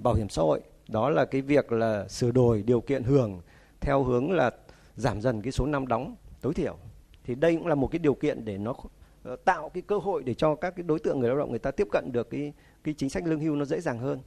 bảo 0.02 0.14
hiểm 0.14 0.28
xã 0.28 0.42
hội. 0.42 0.60
Đó 0.88 1.10
là 1.10 1.24
cái 1.24 1.40
việc 1.40 1.72
là 1.72 2.08
sửa 2.08 2.30
đổi 2.30 2.62
điều 2.62 2.80
kiện 2.80 3.02
hưởng 3.02 3.40
theo 3.80 4.02
hướng 4.02 4.32
là 4.32 4.50
giảm 4.96 5.20
dần 5.20 5.42
cái 5.42 5.52
số 5.52 5.66
năm 5.66 5.86
đóng 5.86 6.16
tối 6.40 6.54
thiểu. 6.54 6.76
Thì 7.24 7.34
đây 7.34 7.56
cũng 7.56 7.66
là 7.66 7.74
một 7.74 7.86
cái 7.86 7.98
điều 7.98 8.14
kiện 8.14 8.44
để 8.44 8.58
nó 8.58 8.74
ờ, 9.22 9.36
tạo 9.36 9.68
cái 9.68 9.82
cơ 9.82 9.98
hội 9.98 10.22
để 10.22 10.34
cho 10.34 10.54
các 10.54 10.76
cái 10.76 10.82
đối 10.82 10.98
tượng 10.98 11.20
người 11.20 11.28
lao 11.28 11.38
động 11.38 11.50
người 11.50 11.58
ta 11.58 11.70
tiếp 11.70 11.88
cận 11.92 12.12
được 12.12 12.30
cái 12.30 12.52
cái 12.84 12.94
chính 12.98 13.10
sách 13.10 13.26
lương 13.26 13.40
hưu 13.40 13.56
nó 13.56 13.64
dễ 13.64 13.80
dàng 13.80 13.98
hơn. 13.98 14.18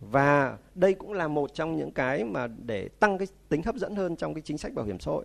Và 0.00 0.58
đây 0.74 0.94
cũng 0.94 1.12
là 1.12 1.28
một 1.28 1.54
trong 1.54 1.76
những 1.76 1.92
cái 1.92 2.24
mà 2.24 2.46
để 2.46 2.88
tăng 2.88 3.18
cái 3.18 3.28
tính 3.48 3.62
hấp 3.62 3.76
dẫn 3.76 3.96
hơn 3.96 4.16
trong 4.16 4.34
cái 4.34 4.42
chính 4.42 4.58
sách 4.58 4.74
bảo 4.74 4.84
hiểm 4.84 5.00
xã 5.00 5.10
hội. 5.10 5.24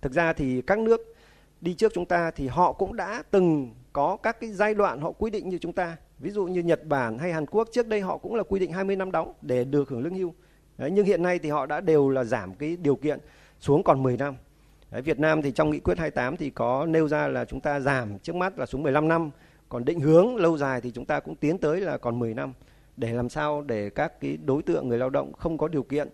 Thực 0.00 0.12
ra 0.12 0.32
thì 0.32 0.62
các 0.62 0.78
nước 0.78 1.14
đi 1.60 1.74
trước 1.74 1.92
chúng 1.94 2.06
ta 2.06 2.30
thì 2.30 2.48
họ 2.48 2.72
cũng 2.72 2.96
đã 2.96 3.22
từng 3.30 3.74
có 3.92 4.16
các 4.16 4.40
cái 4.40 4.50
giai 4.50 4.74
đoạn 4.74 5.00
họ 5.00 5.12
quy 5.12 5.30
định 5.30 5.48
như 5.48 5.58
chúng 5.58 5.72
ta. 5.72 5.96
Ví 6.18 6.30
dụ 6.30 6.46
như 6.46 6.62
Nhật 6.62 6.86
Bản 6.86 7.18
hay 7.18 7.32
Hàn 7.32 7.46
Quốc 7.46 7.68
trước 7.72 7.86
đây 7.86 8.00
họ 8.00 8.18
cũng 8.18 8.34
là 8.34 8.42
quy 8.42 8.60
định 8.60 8.72
20 8.72 8.96
năm 8.96 9.12
đóng 9.12 9.32
để 9.42 9.64
được 9.64 9.88
hưởng 9.88 10.02
lương 10.02 10.14
hưu. 10.14 10.34
Đấy, 10.78 10.90
nhưng 10.90 11.06
hiện 11.06 11.22
nay 11.22 11.38
thì 11.38 11.50
họ 11.50 11.66
đã 11.66 11.80
đều 11.80 12.08
là 12.08 12.24
giảm 12.24 12.54
cái 12.54 12.76
điều 12.76 12.96
kiện 12.96 13.18
xuống 13.60 13.82
còn 13.82 14.02
10 14.02 14.16
năm. 14.16 14.34
Đấy, 14.90 15.02
Việt 15.02 15.18
Nam 15.18 15.42
thì 15.42 15.52
trong 15.52 15.70
nghị 15.70 15.80
quyết 15.80 15.98
28 15.98 16.36
thì 16.36 16.50
có 16.50 16.86
nêu 16.86 17.08
ra 17.08 17.28
là 17.28 17.44
chúng 17.44 17.60
ta 17.60 17.80
giảm 17.80 18.18
trước 18.18 18.36
mắt 18.36 18.58
là 18.58 18.66
xuống 18.66 18.82
15 18.82 19.08
năm. 19.08 19.30
Còn 19.68 19.84
định 19.84 20.00
hướng 20.00 20.36
lâu 20.36 20.58
dài 20.58 20.80
thì 20.80 20.90
chúng 20.90 21.04
ta 21.04 21.20
cũng 21.20 21.34
tiến 21.34 21.58
tới 21.58 21.80
là 21.80 21.98
còn 21.98 22.18
10 22.18 22.34
năm. 22.34 22.52
Để 22.96 23.12
làm 23.12 23.28
sao 23.28 23.62
để 23.62 23.90
các 23.90 24.20
cái 24.20 24.38
đối 24.44 24.62
tượng 24.62 24.88
người 24.88 24.98
lao 24.98 25.10
động 25.10 25.32
không 25.32 25.58
có 25.58 25.68
điều 25.68 25.82
kiện 25.82 26.08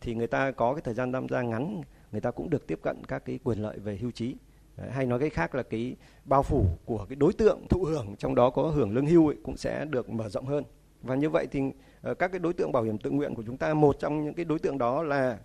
thì 0.00 0.14
người 0.14 0.26
ta 0.26 0.50
có 0.50 0.74
cái 0.74 0.82
thời 0.84 0.94
gian 0.94 1.12
tham 1.12 1.28
gia 1.28 1.42
ngắn 1.42 1.82
người 2.12 2.20
ta 2.20 2.30
cũng 2.30 2.50
được 2.50 2.66
tiếp 2.66 2.78
cận 2.82 3.04
các 3.08 3.24
cái 3.24 3.38
quyền 3.44 3.58
lợi 3.58 3.78
về 3.78 3.96
hưu 3.96 4.10
trí. 4.10 4.36
Đấy, 4.76 4.90
hay 4.90 5.06
nói 5.06 5.18
cách 5.18 5.32
khác 5.32 5.54
là 5.54 5.62
cái 5.62 5.96
bao 6.24 6.42
phủ 6.42 6.66
của 6.84 7.06
cái 7.08 7.16
đối 7.16 7.32
tượng 7.32 7.66
thụ 7.68 7.84
hưởng 7.84 8.16
trong 8.18 8.34
đó 8.34 8.50
có 8.50 8.62
hưởng 8.62 8.94
lương 8.94 9.06
hưu 9.06 9.28
ấy, 9.28 9.36
cũng 9.42 9.56
sẽ 9.56 9.84
được 9.84 10.10
mở 10.10 10.28
rộng 10.28 10.46
hơn. 10.46 10.64
Và 11.02 11.14
như 11.14 11.30
vậy 11.30 11.46
thì 11.50 11.60
Ờ, 12.02 12.14
các 12.14 12.28
cái 12.28 12.38
đối 12.38 12.52
tượng 12.52 12.72
bảo 12.72 12.82
hiểm 12.82 12.98
tự 12.98 13.10
nguyện 13.10 13.34
của 13.34 13.42
chúng 13.46 13.56
ta 13.56 13.74
một 13.74 13.96
trong 14.00 14.24
những 14.24 14.34
cái 14.34 14.44
đối 14.44 14.58
tượng 14.58 14.78
đó 14.78 15.02
là 15.02 15.38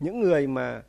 những 0.00 0.20
người 0.20 0.46
mà 0.46 0.82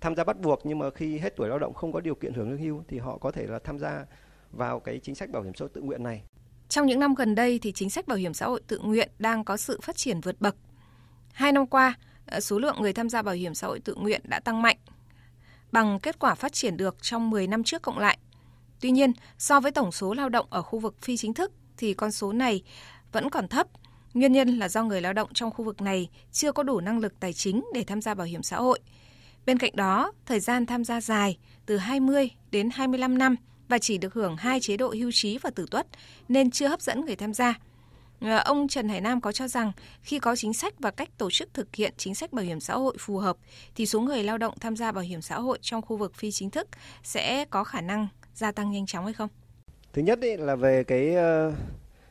tham 0.00 0.14
gia 0.16 0.24
bắt 0.24 0.40
buộc 0.40 0.60
nhưng 0.64 0.78
mà 0.78 0.90
khi 0.90 1.18
hết 1.18 1.36
tuổi 1.36 1.48
lao 1.48 1.58
động 1.58 1.74
không 1.74 1.92
có 1.92 2.00
điều 2.00 2.14
kiện 2.14 2.34
hưởng 2.34 2.50
lương 2.50 2.58
hưu 2.58 2.84
thì 2.88 2.98
họ 2.98 3.18
có 3.18 3.30
thể 3.30 3.46
là 3.46 3.58
tham 3.64 3.78
gia 3.78 4.04
vào 4.50 4.80
cái 4.80 5.00
chính 5.02 5.14
sách 5.14 5.30
bảo 5.30 5.42
hiểm 5.42 5.54
xã 5.54 5.62
hội 5.62 5.70
tự 5.74 5.80
nguyện 5.80 6.02
này. 6.02 6.22
Trong 6.68 6.86
những 6.86 7.00
năm 7.00 7.14
gần 7.14 7.34
đây 7.34 7.58
thì 7.58 7.72
chính 7.72 7.90
sách 7.90 8.06
bảo 8.06 8.18
hiểm 8.18 8.34
xã 8.34 8.46
hội 8.46 8.60
tự 8.66 8.78
nguyện 8.78 9.10
đang 9.18 9.44
có 9.44 9.56
sự 9.56 9.80
phát 9.82 9.96
triển 9.96 10.20
vượt 10.20 10.40
bậc. 10.40 10.56
Hai 11.32 11.52
năm 11.52 11.66
qua, 11.66 11.94
ờ, 12.26 12.40
số 12.40 12.58
lượng 12.58 12.76
người 12.80 12.92
tham 12.92 13.08
gia 13.08 13.22
bảo 13.22 13.34
hiểm 13.34 13.54
xã 13.54 13.66
hội 13.66 13.80
tự 13.80 13.94
nguyện 13.94 14.20
đã 14.24 14.40
tăng 14.40 14.62
mạnh 14.62 14.76
bằng 15.72 16.00
kết 16.00 16.18
quả 16.18 16.34
phát 16.34 16.52
triển 16.52 16.76
được 16.76 17.02
trong 17.02 17.30
10 17.30 17.46
năm 17.46 17.64
trước 17.64 17.82
cộng 17.82 17.98
lại. 17.98 18.18
Tuy 18.80 18.90
nhiên, 18.90 19.12
so 19.38 19.60
với 19.60 19.72
tổng 19.72 19.92
số 19.92 20.14
lao 20.14 20.28
động 20.28 20.46
ở 20.50 20.62
khu 20.62 20.78
vực 20.78 20.94
phi 21.02 21.16
chính 21.16 21.34
thức 21.34 21.52
thì 21.76 21.94
con 21.94 22.12
số 22.12 22.32
này 22.32 22.62
vẫn 23.12 23.30
còn 23.30 23.48
thấp. 23.48 23.66
Nguyên 24.14 24.32
nhân 24.32 24.48
là 24.48 24.68
do 24.68 24.84
người 24.84 25.00
lao 25.00 25.12
động 25.12 25.28
trong 25.34 25.50
khu 25.50 25.64
vực 25.64 25.80
này 25.80 26.08
chưa 26.32 26.52
có 26.52 26.62
đủ 26.62 26.80
năng 26.80 26.98
lực 26.98 27.20
tài 27.20 27.32
chính 27.32 27.64
để 27.74 27.84
tham 27.84 28.02
gia 28.02 28.14
bảo 28.14 28.26
hiểm 28.26 28.42
xã 28.42 28.56
hội. 28.56 28.80
Bên 29.46 29.58
cạnh 29.58 29.76
đó, 29.76 30.12
thời 30.26 30.40
gian 30.40 30.66
tham 30.66 30.84
gia 30.84 31.00
dài 31.00 31.38
từ 31.66 31.76
20 31.76 32.30
đến 32.50 32.70
25 32.72 33.18
năm 33.18 33.36
và 33.68 33.78
chỉ 33.78 33.98
được 33.98 34.14
hưởng 34.14 34.36
hai 34.36 34.60
chế 34.60 34.76
độ 34.76 34.94
hưu 34.98 35.10
trí 35.12 35.38
và 35.38 35.50
tử 35.50 35.66
tuất 35.70 35.86
nên 36.28 36.50
chưa 36.50 36.68
hấp 36.68 36.80
dẫn 36.80 37.06
người 37.06 37.16
tham 37.16 37.34
gia. 37.34 37.58
Ờ, 38.20 38.36
ông 38.36 38.68
Trần 38.68 38.88
Hải 38.88 39.00
Nam 39.00 39.20
có 39.20 39.32
cho 39.32 39.48
rằng 39.48 39.72
khi 40.02 40.18
có 40.18 40.36
chính 40.36 40.54
sách 40.54 40.74
và 40.78 40.90
cách 40.90 41.08
tổ 41.18 41.30
chức 41.30 41.54
thực 41.54 41.76
hiện 41.76 41.94
chính 41.96 42.14
sách 42.14 42.32
bảo 42.32 42.44
hiểm 42.44 42.60
xã 42.60 42.74
hội 42.74 42.96
phù 42.98 43.18
hợp 43.18 43.36
thì 43.74 43.86
số 43.86 44.00
người 44.00 44.22
lao 44.22 44.38
động 44.38 44.54
tham 44.60 44.76
gia 44.76 44.92
bảo 44.92 45.04
hiểm 45.04 45.22
xã 45.22 45.38
hội 45.38 45.58
trong 45.62 45.82
khu 45.82 45.96
vực 45.96 46.14
phi 46.14 46.30
chính 46.30 46.50
thức 46.50 46.68
sẽ 47.02 47.44
có 47.44 47.64
khả 47.64 47.80
năng 47.80 48.08
gia 48.34 48.52
tăng 48.52 48.70
nhanh 48.70 48.86
chóng 48.86 49.04
hay 49.04 49.14
không? 49.14 49.28
Thứ 49.92 50.02
nhất 50.02 50.18
ý 50.20 50.36
là 50.36 50.56
về 50.56 50.84
cái 50.84 51.14
ờ, 51.14 51.52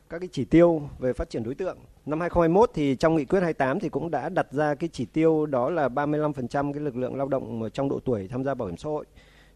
các 0.08 0.18
cái 0.18 0.28
chỉ 0.32 0.44
tiêu 0.44 0.88
về 0.98 1.12
phát 1.12 1.30
triển 1.30 1.42
đối 1.42 1.54
tượng. 1.54 1.78
Năm 2.06 2.20
2021 2.20 2.70
thì 2.74 2.96
trong 2.96 3.16
nghị 3.16 3.24
quyết 3.24 3.40
28 3.40 3.80
thì 3.80 3.88
cũng 3.88 4.10
đã 4.10 4.28
đặt 4.28 4.52
ra 4.52 4.74
cái 4.74 4.90
chỉ 4.92 5.04
tiêu 5.04 5.46
đó 5.46 5.70
là 5.70 5.88
35% 5.88 6.72
cái 6.72 6.82
lực 6.82 6.96
lượng 6.96 7.16
lao 7.16 7.28
động 7.28 7.68
trong 7.72 7.88
độ 7.88 8.00
tuổi 8.04 8.28
tham 8.28 8.44
gia 8.44 8.54
bảo 8.54 8.68
hiểm 8.68 8.76
xã 8.76 8.88
hội 8.88 9.06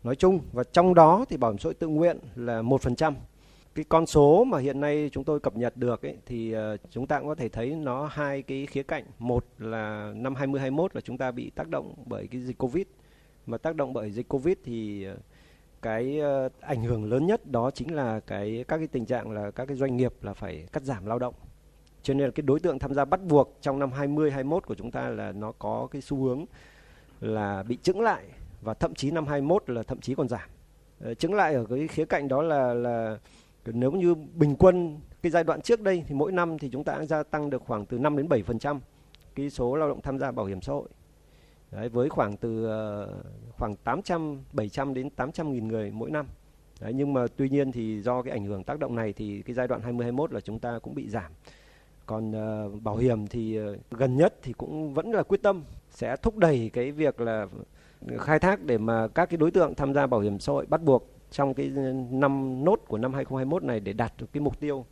nói 0.04 0.16
chung. 0.16 0.40
Và 0.52 0.64
trong 0.64 0.94
đó 0.94 1.24
thì 1.28 1.37
bảo 1.37 1.50
hiểm 1.50 1.59
xã 1.59 1.66
hội 1.66 1.74
tự 1.74 1.88
nguyện 1.88 2.18
là 2.37 2.62
một 2.62 2.83
phần 2.83 2.96
trăm. 2.96 3.14
Cái 3.74 3.85
con 3.88 4.07
số 4.07 4.44
mà 4.44 4.59
hiện 4.59 4.80
nay 4.80 5.11
chúng 5.12 5.24
tôi 5.24 5.40
cập 5.40 5.57
nhật 5.57 5.76
được 5.76 6.02
ấy, 6.02 6.16
thì 6.26 6.52
ờ, 6.52 6.76
chúng 6.90 7.07
ta 7.07 7.18
cũng 7.18 7.28
có 7.28 7.35
thể 7.35 7.48
thấy 7.48 7.70
nó 7.70 8.07
hai 8.07 8.42
cái 8.42 8.66
khía 8.66 8.83
cạnh. 8.83 9.04
Một 9.18 9.44
là 9.59 10.12
năm 10.16 10.35
2021 10.35 10.94
là 10.94 11.00
chúng 11.00 11.18
ta 11.18 11.30
bị 11.30 11.50
tác 11.50 11.68
động 11.68 11.94
bởi 12.07 12.26
cái 12.26 12.40
dịch 12.40 12.59
covid. 12.59 12.87
Mà 13.46 13.59
tác 13.59 13.76
động 13.76 13.92
bởi 13.92 14.11
dịch 14.11 14.28
covid 14.28 14.57
thì 14.64 15.04
ờ, 15.04 15.16
cái 15.83 16.18
ờ, 16.20 16.48
ảnh 16.61 16.83
hưởng 16.83 17.04
lớn 17.04 17.26
nhất 17.26 17.46
đó 17.46 17.70
chính 17.70 17.94
là 17.94 18.20
cái 18.20 18.64
các 18.68 18.78
cái 18.78 18.87
tình 18.87 19.07
trạng 19.07 19.30
là 19.30 19.50
các 19.50 19.64
cái 19.66 19.76
doanh 19.76 19.96
nghiệp 19.96 20.12
là 20.22 20.35
phải 20.35 20.66
cắt 20.72 20.83
giảm 20.83 21.07
lao 21.07 21.18
động 21.18 21.35
cho 22.05 22.14
nên 22.14 22.27
là 22.27 22.31
cái 22.31 22.43
đối 22.43 22.61
tượng 22.61 22.79
tham 22.79 22.95
gia 22.95 23.05
bắt 23.05 23.21
buộc 23.23 23.59
trong 23.61 23.79
năm 23.79 23.93
20 23.93 24.31
21 24.31 24.67
của 24.67 24.75
chúng 24.75 24.90
ta 24.90 25.09
là 25.09 25.33
nó 25.33 25.53
có 25.53 25.88
cái 25.90 26.03
xu 26.03 26.25
hướng 26.25 26.45
là 27.21 27.62
bị 27.62 27.79
chững 27.83 28.01
lại 28.01 28.25
và 28.62 28.75
thậm 28.75 28.95
chí 28.95 29.11
năm 29.11 29.27
21 29.27 29.71
là 29.71 29.83
thậm 29.83 30.01
chí 30.01 30.14
còn 30.14 30.29
giảm. 30.29 30.49
Ờ, 31.01 31.14
chứng 31.14 31.35
lại 31.35 31.55
ở 31.55 31.67
cái 31.71 31.88
khía 31.88 32.05
cạnh 32.05 32.29
đó 32.29 32.43
là 32.43 32.75
là 32.75 33.19
nếu 33.67 33.93
như 33.93 34.14
bình 34.14 34.57
quân 34.57 35.01
cái 35.23 35.31
giai 35.31 35.45
đoạn 35.45 35.61
trước 35.61 35.81
đây 35.81 36.05
thì 36.07 36.14
mỗi 36.14 36.33
năm 36.33 36.59
thì 36.59 36.69
chúng 36.73 36.85
ta 36.85 36.95
đã 36.99 37.05
gia 37.05 37.23
tăng 37.23 37.51
được 37.51 37.62
khoảng 37.67 37.87
từ 37.87 37.99
5 37.99 38.17
đến 38.17 38.29
7% 38.29 38.79
cái 39.35 39.51
số 39.51 39.77
lao 39.77 39.88
động 39.88 40.01
tham 40.03 40.19
gia 40.19 40.31
bảo 40.31 40.47
hiểm 40.47 40.61
xã 40.61 40.73
hội. 40.73 40.88
Đấy, 41.71 41.88
với 41.88 42.09
khoảng 42.09 42.37
từ 42.37 42.67
uh, 42.67 43.09
khoảng 43.59 43.77
800 43.77 44.38
700 44.53 44.95
đến 44.95 45.11
800 45.11 45.53
nghìn 45.53 45.69
người 45.69 45.90
mỗi 45.90 46.11
năm. 46.11 46.27
Đấy, 46.81 46.93
nhưng 46.93 47.12
mà 47.12 47.27
tuy 47.37 47.49
nhiên 47.49 47.73
thì 47.73 48.03
do 48.03 48.23
cái 48.23 48.33
ảnh 48.33 48.45
hưởng 48.45 48.64
tác 48.64 48.79
động 48.79 48.95
này 48.95 49.12
thì 49.12 49.43
cái 49.43 49.55
giai 49.55 49.69
đoạn 49.69 49.81
2021 49.81 50.33
là 50.33 50.40
chúng 50.40 50.59
ta 50.59 50.79
cũng 50.79 50.95
bị 50.95 51.09
giảm. 51.09 51.33
Còn 52.07 52.31
uh, 52.31 52.83
bảo 52.83 52.97
hiểm 52.97 53.27
thì 53.27 53.61
uh, 53.61 53.77
gần 53.90 54.17
nhất 54.17 54.35
thì 54.43 54.53
cũng 54.53 54.95
vẫn 54.95 55.12
là 55.12 55.23
quyết 55.23 55.43
tâm 55.43 55.64
sẽ 55.90 56.17
thúc 56.17 56.37
đẩy 56.37 56.71
cái 56.73 56.93
việc 56.93 57.21
là 57.21 57.47
khai 58.19 58.38
thác 58.38 58.62
để 58.62 58.79
mà 58.79 59.09
các 59.09 59.31
cái 59.31 59.37
đối 59.37 59.51
tượng 59.51 59.75
tham 59.75 59.95
gia 59.95 60.07
bảo 60.07 60.21
hiểm 60.21 60.38
xã 60.38 60.53
hội 60.53 60.67
bắt 60.67 60.83
buộc 60.83 61.11
trong 61.31 61.55
cái 61.55 61.73
ờ, 61.77 61.93
năm 62.11 62.64
nốt 62.64 62.81
của 62.88 62.99
năm 62.99 63.14
2021 63.14 63.64
này 63.64 63.81
để 63.81 63.93
đạt 63.93 64.12
được 64.19 64.27
cái 64.33 64.40
mục 64.40 64.61
tiêu 64.61 64.85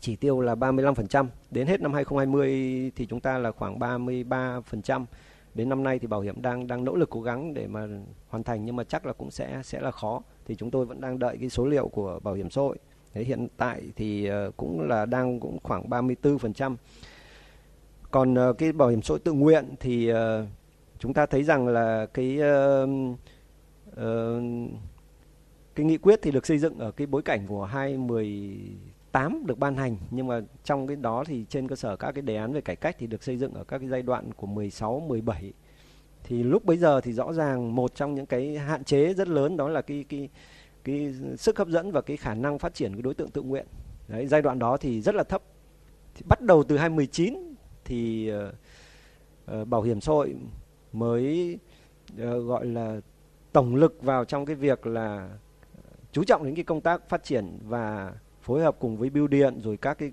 chỉ 0.00 0.16
tiêu 0.16 0.40
là 0.40 0.54
35%, 0.54 1.26
đến 1.50 1.66
hết 1.66 1.80
năm 1.80 1.94
2020 1.94 2.92
thì 2.96 3.06
chúng 3.06 3.20
ta 3.20 3.38
là 3.38 3.50
khoảng 3.50 3.78
33%. 3.78 5.04
Đến 5.54 5.68
năm 5.68 5.82
nay 5.82 5.98
thì 5.98 6.06
bảo 6.06 6.20
hiểm 6.20 6.42
đang 6.42 6.66
đang 6.66 6.84
nỗ 6.84 6.94
lực 6.94 7.10
cố 7.10 7.22
gắng 7.22 7.54
để 7.54 7.66
mà 7.66 7.86
hoàn 8.28 8.42
thành 8.42 8.64
nhưng 8.64 8.76
mà 8.76 8.84
chắc 8.84 9.06
là 9.06 9.12
cũng 9.12 9.30
sẽ 9.30 9.60
sẽ 9.64 9.80
là 9.80 9.90
khó. 9.90 10.22
Thì 10.44 10.54
chúng 10.54 10.70
tôi 10.70 10.86
vẫn 10.86 11.00
đang 11.00 11.18
đợi 11.18 11.36
cái 11.40 11.48
số 11.48 11.66
liệu 11.66 11.88
của 11.88 12.20
bảo 12.22 12.34
hiểm 12.34 12.50
xã 12.50 12.60
hội. 12.60 12.78
Thế 13.14 13.24
hiện 13.24 13.48
tại 13.56 13.82
thì 13.96 14.26
ờ, 14.26 14.50
cũng 14.56 14.80
là 14.80 15.06
đang 15.06 15.40
cũng 15.40 15.58
khoảng 15.62 15.90
34%. 15.90 16.76
Còn 18.10 18.34
ờ, 18.34 18.52
cái 18.52 18.72
bảo 18.72 18.88
hiểm 18.88 19.02
xã 19.02 19.12
hội 19.12 19.18
tự 19.18 19.32
nguyện 19.32 19.64
thì 19.80 20.08
ờ, 20.08 20.46
chúng 20.98 21.14
ta 21.14 21.26
thấy 21.26 21.42
rằng 21.42 21.68
là 21.68 22.06
cái 22.14 22.38
uh, 22.84 22.88
uh, 23.90 24.42
cái 25.74 25.86
nghị 25.86 25.98
quyết 25.98 26.18
thì 26.22 26.30
được 26.30 26.46
xây 26.46 26.58
dựng 26.58 26.78
ở 26.78 26.90
cái 26.90 27.06
bối 27.06 27.22
cảnh 27.22 27.46
của 27.46 27.64
2018 27.64 29.46
được 29.46 29.58
ban 29.58 29.76
hành 29.76 29.96
nhưng 30.10 30.26
mà 30.26 30.40
trong 30.64 30.86
cái 30.86 30.96
đó 30.96 31.24
thì 31.26 31.44
trên 31.48 31.68
cơ 31.68 31.76
sở 31.76 31.96
các 31.96 32.12
cái 32.12 32.22
đề 32.22 32.36
án 32.36 32.52
về 32.52 32.60
cải 32.60 32.76
cách 32.76 32.96
thì 32.98 33.06
được 33.06 33.22
xây 33.22 33.36
dựng 33.36 33.54
ở 33.54 33.64
các 33.64 33.78
cái 33.78 33.88
giai 33.88 34.02
đoạn 34.02 34.32
của 34.32 34.46
16, 34.46 35.00
17 35.00 35.52
thì 36.24 36.42
lúc 36.42 36.64
bấy 36.64 36.76
giờ 36.76 37.00
thì 37.00 37.12
rõ 37.12 37.32
ràng 37.32 37.74
một 37.74 37.94
trong 37.94 38.14
những 38.14 38.26
cái 38.26 38.58
hạn 38.58 38.84
chế 38.84 39.14
rất 39.14 39.28
lớn 39.28 39.56
đó 39.56 39.68
là 39.68 39.82
cái 39.82 40.04
cái 40.08 40.28
cái 40.84 41.14
sức 41.38 41.58
hấp 41.58 41.68
dẫn 41.68 41.92
và 41.92 42.00
cái 42.00 42.16
khả 42.16 42.34
năng 42.34 42.58
phát 42.58 42.74
triển 42.74 42.92
cái 42.92 43.02
đối 43.02 43.14
tượng 43.14 43.30
tự 43.30 43.42
nguyện. 43.42 43.66
Đấy 44.08 44.26
giai 44.26 44.42
đoạn 44.42 44.58
đó 44.58 44.76
thì 44.76 45.00
rất 45.00 45.14
là 45.14 45.24
thấp. 45.24 45.42
Thì 46.14 46.22
bắt 46.28 46.40
đầu 46.40 46.62
từ 46.62 46.76
2019 46.76 47.54
thì 47.84 48.32
uh, 48.32 48.54
uh, 49.60 49.68
bảo 49.68 49.82
hiểm 49.82 50.00
xã 50.00 50.12
hội 50.12 50.36
mới 50.92 51.58
uh, 52.14 52.46
gọi 52.46 52.66
là 52.66 53.00
tổng 53.52 53.76
lực 53.76 54.02
vào 54.02 54.24
trong 54.24 54.46
cái 54.46 54.56
việc 54.56 54.86
là 54.86 55.30
chú 56.12 56.24
trọng 56.24 56.44
đến 56.44 56.54
cái 56.54 56.64
công 56.64 56.80
tác 56.80 57.08
phát 57.08 57.24
triển 57.24 57.58
và 57.62 58.12
phối 58.42 58.62
hợp 58.62 58.76
cùng 58.78 58.96
với 58.96 59.10
bưu 59.10 59.26
điện 59.26 59.60
rồi 59.60 59.76
các 59.76 59.98
cái 59.98 60.12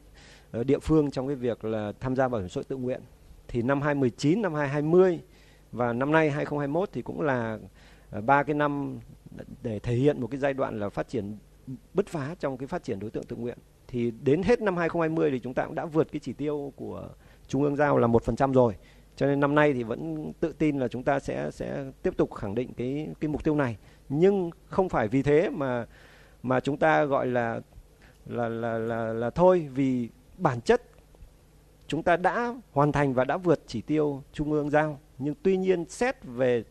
địa 0.64 0.80
phương 0.80 1.12
trong 1.12 1.28
cái 1.28 1.36
việc 1.36 1.66
là 1.66 1.94
tham 2.00 2.16
gia 2.16 2.28
bảo 2.28 2.42
hiểm 2.42 2.50
xã 2.50 2.60
hội 2.60 2.64
tự 2.64 2.76
nguyện. 2.78 3.02
Thì 3.48 3.62
năm 3.62 3.82
2019 3.82 4.42
năm 4.42 4.54
2020 4.54 5.20
và 5.72 5.94
năm 5.94 6.12
nay 6.12 6.32
2021 6.32 6.90
thì 6.94 7.02
cũng 7.02 7.22
là 7.22 7.60
ba 8.26 8.44
cái 8.44 8.54
năm 8.54 9.00
để 9.62 9.80
thể 9.80 9.94
hiện 9.94 10.22
một 10.22 10.28
cái 10.32 10.40
giai 10.40 10.54
đoạn 10.54 10.80
là 10.80 10.90
phát 10.90 11.08
triển 11.08 11.38
bứt 11.94 12.08
phá 12.08 12.36
trong 12.40 12.58
cái 12.58 12.68
phát 12.68 12.84
triển 12.84 13.00
đối 13.00 13.12
tượng 13.12 13.24
tự 13.24 13.36
nguyện. 13.36 13.58
Thì 13.88 14.12
đến 14.12 14.44
hết 14.44 14.62
năm 14.62 14.78
2020 14.78 15.32
thì 15.32 15.40
chúng 15.40 15.54
ta 15.54 15.66
cũng 15.66 15.76
đã 15.76 15.86
vượt 15.86 16.12
cái 16.12 16.20
chỉ 16.20 16.34
tiêu 16.34 16.74
của 16.76 17.10
trung 17.48 17.64
ương 17.64 17.76
giao 17.76 17.98
là 17.98 18.08
một 18.08 18.24
phần 18.24 18.36
trăm 18.36 18.52
rồi. 18.52 18.76
Cho 19.16 19.26
nên 19.26 19.40
năm 19.40 19.56
nay 19.56 19.74
thì 19.74 19.84
vẫn 19.84 20.34
tự 20.40 20.54
tin 20.54 20.80
là 20.80 20.88
chúng 20.88 21.04
ta 21.04 21.20
sẽ 21.20 21.52
sẽ 21.52 21.92
tiếp 22.04 22.18
tục 22.18 22.34
khẳng 22.34 22.56
định 22.56 22.74
cái 22.78 23.08
cái 23.20 23.30
mục 23.30 23.44
tiêu 23.44 23.56
này. 23.56 23.78
Nhưng 24.10 24.50
không 24.66 24.90
phải 24.90 25.08
vì 25.08 25.24
thế 25.24 25.50
mà 25.50 25.86
mà 26.44 26.60
chúng 26.60 26.78
ta 26.78 27.04
gọi 27.04 27.28
là 27.28 27.62
là 28.26 28.50
là 28.50 28.78
là 28.78 29.14
là 29.14 29.30
thôi, 29.30 29.68
vì 29.74 30.10
bản 30.38 30.62
chất 30.62 30.82
chúng 31.88 32.04
ta 32.04 32.18
đã 32.18 32.54
hoàn 32.72 32.92
thành 32.92 33.14
và 33.14 33.24
đã 33.24 33.38
vượt 33.38 33.60
chỉ 33.68 33.82
tiêu 33.82 34.24
trung 34.34 34.52
ương 34.52 34.70
giao. 34.70 35.00
Nhưng 35.18 35.36
tuy 35.44 35.58
nhiên 35.58 35.86
xét 35.90 36.16
về 36.24 36.64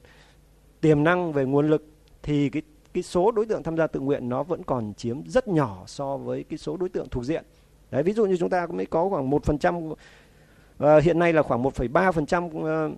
tiềm 0.81 1.05
năng, 1.05 1.33
về 1.33 1.45
nguồn 1.45 1.69
lực 1.69 1.87
thì 2.25 2.49
cái 2.49 2.63
cái 2.95 3.03
số 3.03 3.31
đối 3.31 3.47
tượng 3.47 3.63
tham 3.63 3.77
gia 3.77 3.87
tự 3.87 4.01
nguyện 4.01 4.29
nó 4.29 4.43
vẫn 4.43 4.63
còn 4.63 4.95
chiếm 4.95 5.27
rất 5.27 5.49
nhỏ 5.49 5.85
so 5.87 6.17
với 6.17 6.45
cái 6.45 6.59
số 6.59 6.77
đối 6.77 6.89
tượng 6.89 7.09
thuộc 7.09 7.25
diện. 7.25 7.45
Đấy, 7.91 8.03
ví 8.03 8.13
dụ 8.13 8.27
như 8.27 8.37
chúng 8.37 8.51
ta 8.51 8.67
mới 8.67 8.87
có 8.87 9.09
khoảng 9.09 9.31
một 9.31 9.45
phần 9.45 9.59
trăm 9.59 9.75
ờ, 10.79 11.01
hiện 11.01 11.19
nay 11.19 11.33
là 11.33 11.43
khoảng 11.43 11.63
1,3 11.63 12.13
phần 12.13 12.27
trăm 12.27 12.51
ờ, 12.63 12.91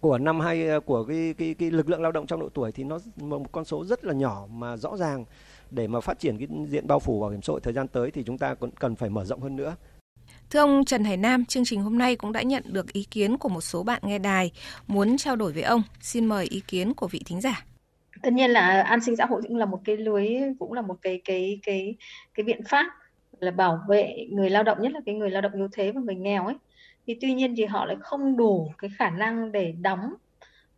của 0.00 0.18
năm 0.18 0.40
hai 0.40 0.68
ờ, 0.68 0.80
của 0.80 1.04
cái 1.04 1.34
cái 1.38 1.54
cái 1.54 1.70
lực 1.70 1.88
lượng 1.88 2.02
lao 2.02 2.12
động 2.12 2.26
trong 2.26 2.40
độ 2.40 2.48
tuổi 2.48 2.72
thì 2.72 2.84
nó 2.84 2.98
một 3.16 3.52
con 3.52 3.64
số 3.64 3.84
rất 3.84 4.04
là 4.04 4.14
nhỏ 4.14 4.46
mà 4.52 4.76
rõ 4.76 4.96
ràng 4.96 5.24
để 5.70 5.86
mà 5.86 6.00
phát 6.00 6.18
triển 6.18 6.38
cái 6.38 6.48
diện 6.68 6.86
bao 6.86 7.00
phủ 7.00 7.20
bảo 7.20 7.30
hiểm 7.30 7.42
xã 7.42 7.50
hội 7.50 7.60
thời 7.60 7.72
gian 7.72 7.88
tới 7.88 8.10
thì 8.10 8.22
chúng 8.22 8.38
ta 8.38 8.54
cũng 8.54 8.70
cần 8.70 8.96
phải 8.96 9.10
mở 9.10 9.24
rộng 9.24 9.40
hơn 9.40 9.56
nữa. 9.56 9.76
Thưa 10.50 10.60
ông 10.60 10.84
Trần 10.84 11.04
Hải 11.04 11.16
Nam, 11.16 11.44
chương 11.44 11.64
trình 11.64 11.82
hôm 11.82 11.98
nay 11.98 12.16
cũng 12.16 12.32
đã 12.32 12.42
nhận 12.42 12.62
được 12.66 12.92
ý 12.92 13.04
kiến 13.10 13.38
của 13.38 13.48
một 13.48 13.60
số 13.60 13.82
bạn 13.82 14.02
nghe 14.04 14.18
đài 14.18 14.50
muốn 14.86 15.16
trao 15.16 15.36
đổi 15.36 15.52
với 15.52 15.62
ông. 15.62 15.82
Xin 16.00 16.24
mời 16.24 16.46
ý 16.46 16.62
kiến 16.68 16.94
của 16.94 17.08
vị 17.08 17.22
thính 17.26 17.40
giả 17.40 17.64
tất 18.22 18.32
nhiên 18.32 18.50
là 18.50 18.82
an 18.82 19.00
sinh 19.00 19.16
xã 19.16 19.26
hội 19.26 19.42
cũng 19.42 19.56
là 19.56 19.66
một 19.66 19.80
cái 19.84 19.96
lưới 19.96 20.28
cũng 20.58 20.72
là 20.72 20.82
một 20.82 20.96
cái 21.02 21.20
cái 21.24 21.60
cái 21.62 21.96
cái 22.34 22.44
biện 22.44 22.64
pháp 22.68 22.86
là 23.40 23.50
bảo 23.50 23.80
vệ 23.88 24.26
người 24.30 24.50
lao 24.50 24.62
động 24.62 24.82
nhất 24.82 24.92
là 24.92 25.00
cái 25.06 25.14
người 25.14 25.30
lao 25.30 25.42
động 25.42 25.52
yếu 25.52 25.68
thế 25.72 25.92
và 25.92 26.00
người 26.00 26.14
nghèo 26.14 26.46
ấy. 26.46 26.56
Thì 27.06 27.16
tuy 27.20 27.34
nhiên 27.34 27.54
thì 27.56 27.64
họ 27.64 27.84
lại 27.84 27.96
không 28.00 28.36
đủ 28.36 28.72
cái 28.78 28.90
khả 28.98 29.10
năng 29.10 29.52
để 29.52 29.74
đóng 29.80 30.14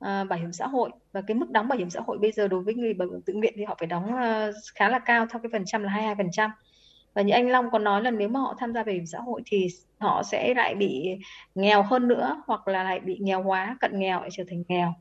uh, 0.05 0.29
bảo 0.29 0.39
hiểm 0.39 0.53
xã 0.53 0.67
hội. 0.67 0.91
Và 1.13 1.21
cái 1.21 1.35
mức 1.35 1.51
đóng 1.51 1.69
bảo 1.69 1.79
hiểm 1.79 1.91
xã 1.91 2.01
hội 2.07 2.19
bây 2.19 2.33
giờ 2.33 2.49
đối 2.49 2.63
với 2.63 2.75
người 2.75 2.95
bảo 2.95 3.09
hiểm 3.09 3.23
tự 3.23 3.33
nguyện 3.33 3.55
thì 3.57 3.65
họ 3.65 3.77
phải 3.79 3.87
đóng 3.87 4.05
uh, 4.05 4.55
khá 4.75 4.89
là 4.89 4.99
cao 4.99 5.27
theo 5.27 5.41
cái 5.43 5.51
phần 5.53 5.65
trăm 5.67 5.83
là 5.83 5.91
22 5.91 6.15
phần 6.15 6.31
trăm. 6.33 6.51
Và 7.15 7.23
như 7.23 7.33
anh 7.33 7.49
Long 7.49 7.71
còn 7.71 7.85
nói 7.85 8.03
là 8.03 8.11
nếu 8.11 8.29
mà 8.29 8.41
họ 8.41 8.55
tham 8.59 8.73
gia 8.73 8.83
bảo 8.83 8.95
hiểm 8.95 9.07
xã 9.07 9.19
hội 9.19 9.43
thì 9.47 9.69
họ 9.99 10.23
sẽ 10.23 10.55
lại 10.55 10.75
bị 10.75 11.17
nghèo 11.55 11.83
hơn 11.83 12.09
nữa 12.09 12.43
hoặc 12.47 12.69
là 12.69 12.85
lại 12.85 13.01
bị 13.01 13.19
nghèo 13.21 13.43
hóa 13.43 13.77
cận 13.81 13.99
nghèo 13.99 14.21
lại 14.21 14.31
trở 14.33 14.45
thành 14.49 14.63
nghèo 14.69 14.95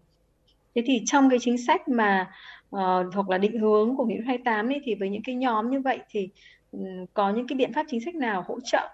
thế 0.76 0.84
thì 0.86 1.02
trong 1.06 1.30
cái 1.30 1.40
chính 1.42 1.58
sách 1.58 1.88
mà 1.88 2.32
ờ, 2.70 3.04
uh, 3.08 3.14
hoặc 3.16 3.30
là 3.30 3.38
định 3.38 3.60
hướng 3.60 3.96
của 3.96 4.06
nghị 4.06 4.16
quyết 4.16 4.26
28 4.28 4.70
ấy 4.70 4.82
thì 4.84 4.96
với 4.96 5.10
những 5.10 5.22
cái 5.26 5.36
nhóm 5.36 5.70
như 5.70 5.80
vậy 5.80 6.00
thì 6.10 6.30
um, 6.72 7.06
có 7.14 7.30
những 7.30 7.48
cái 7.48 7.56
biện 7.56 7.74
pháp 7.74 7.86
chính 7.90 8.02
sách 8.06 8.16
nào 8.16 8.46
hỗ 8.48 8.60
trợ 8.64 8.90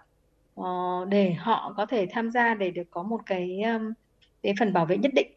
uh, 0.62 1.08
để 1.08 1.34
họ 1.34 1.74
có 1.78 1.86
thể 1.86 2.08
tham 2.12 2.32
gia 2.32 2.54
để 2.54 2.72
được 2.72 2.92
có 2.92 3.04
một 3.04 3.20
cái 3.26 3.62
um, 3.62 3.94
cái 4.44 4.54
phần 4.60 4.74
bảo 4.74 4.86
vệ 4.86 4.98
nhất 4.98 5.12
định 5.13 5.28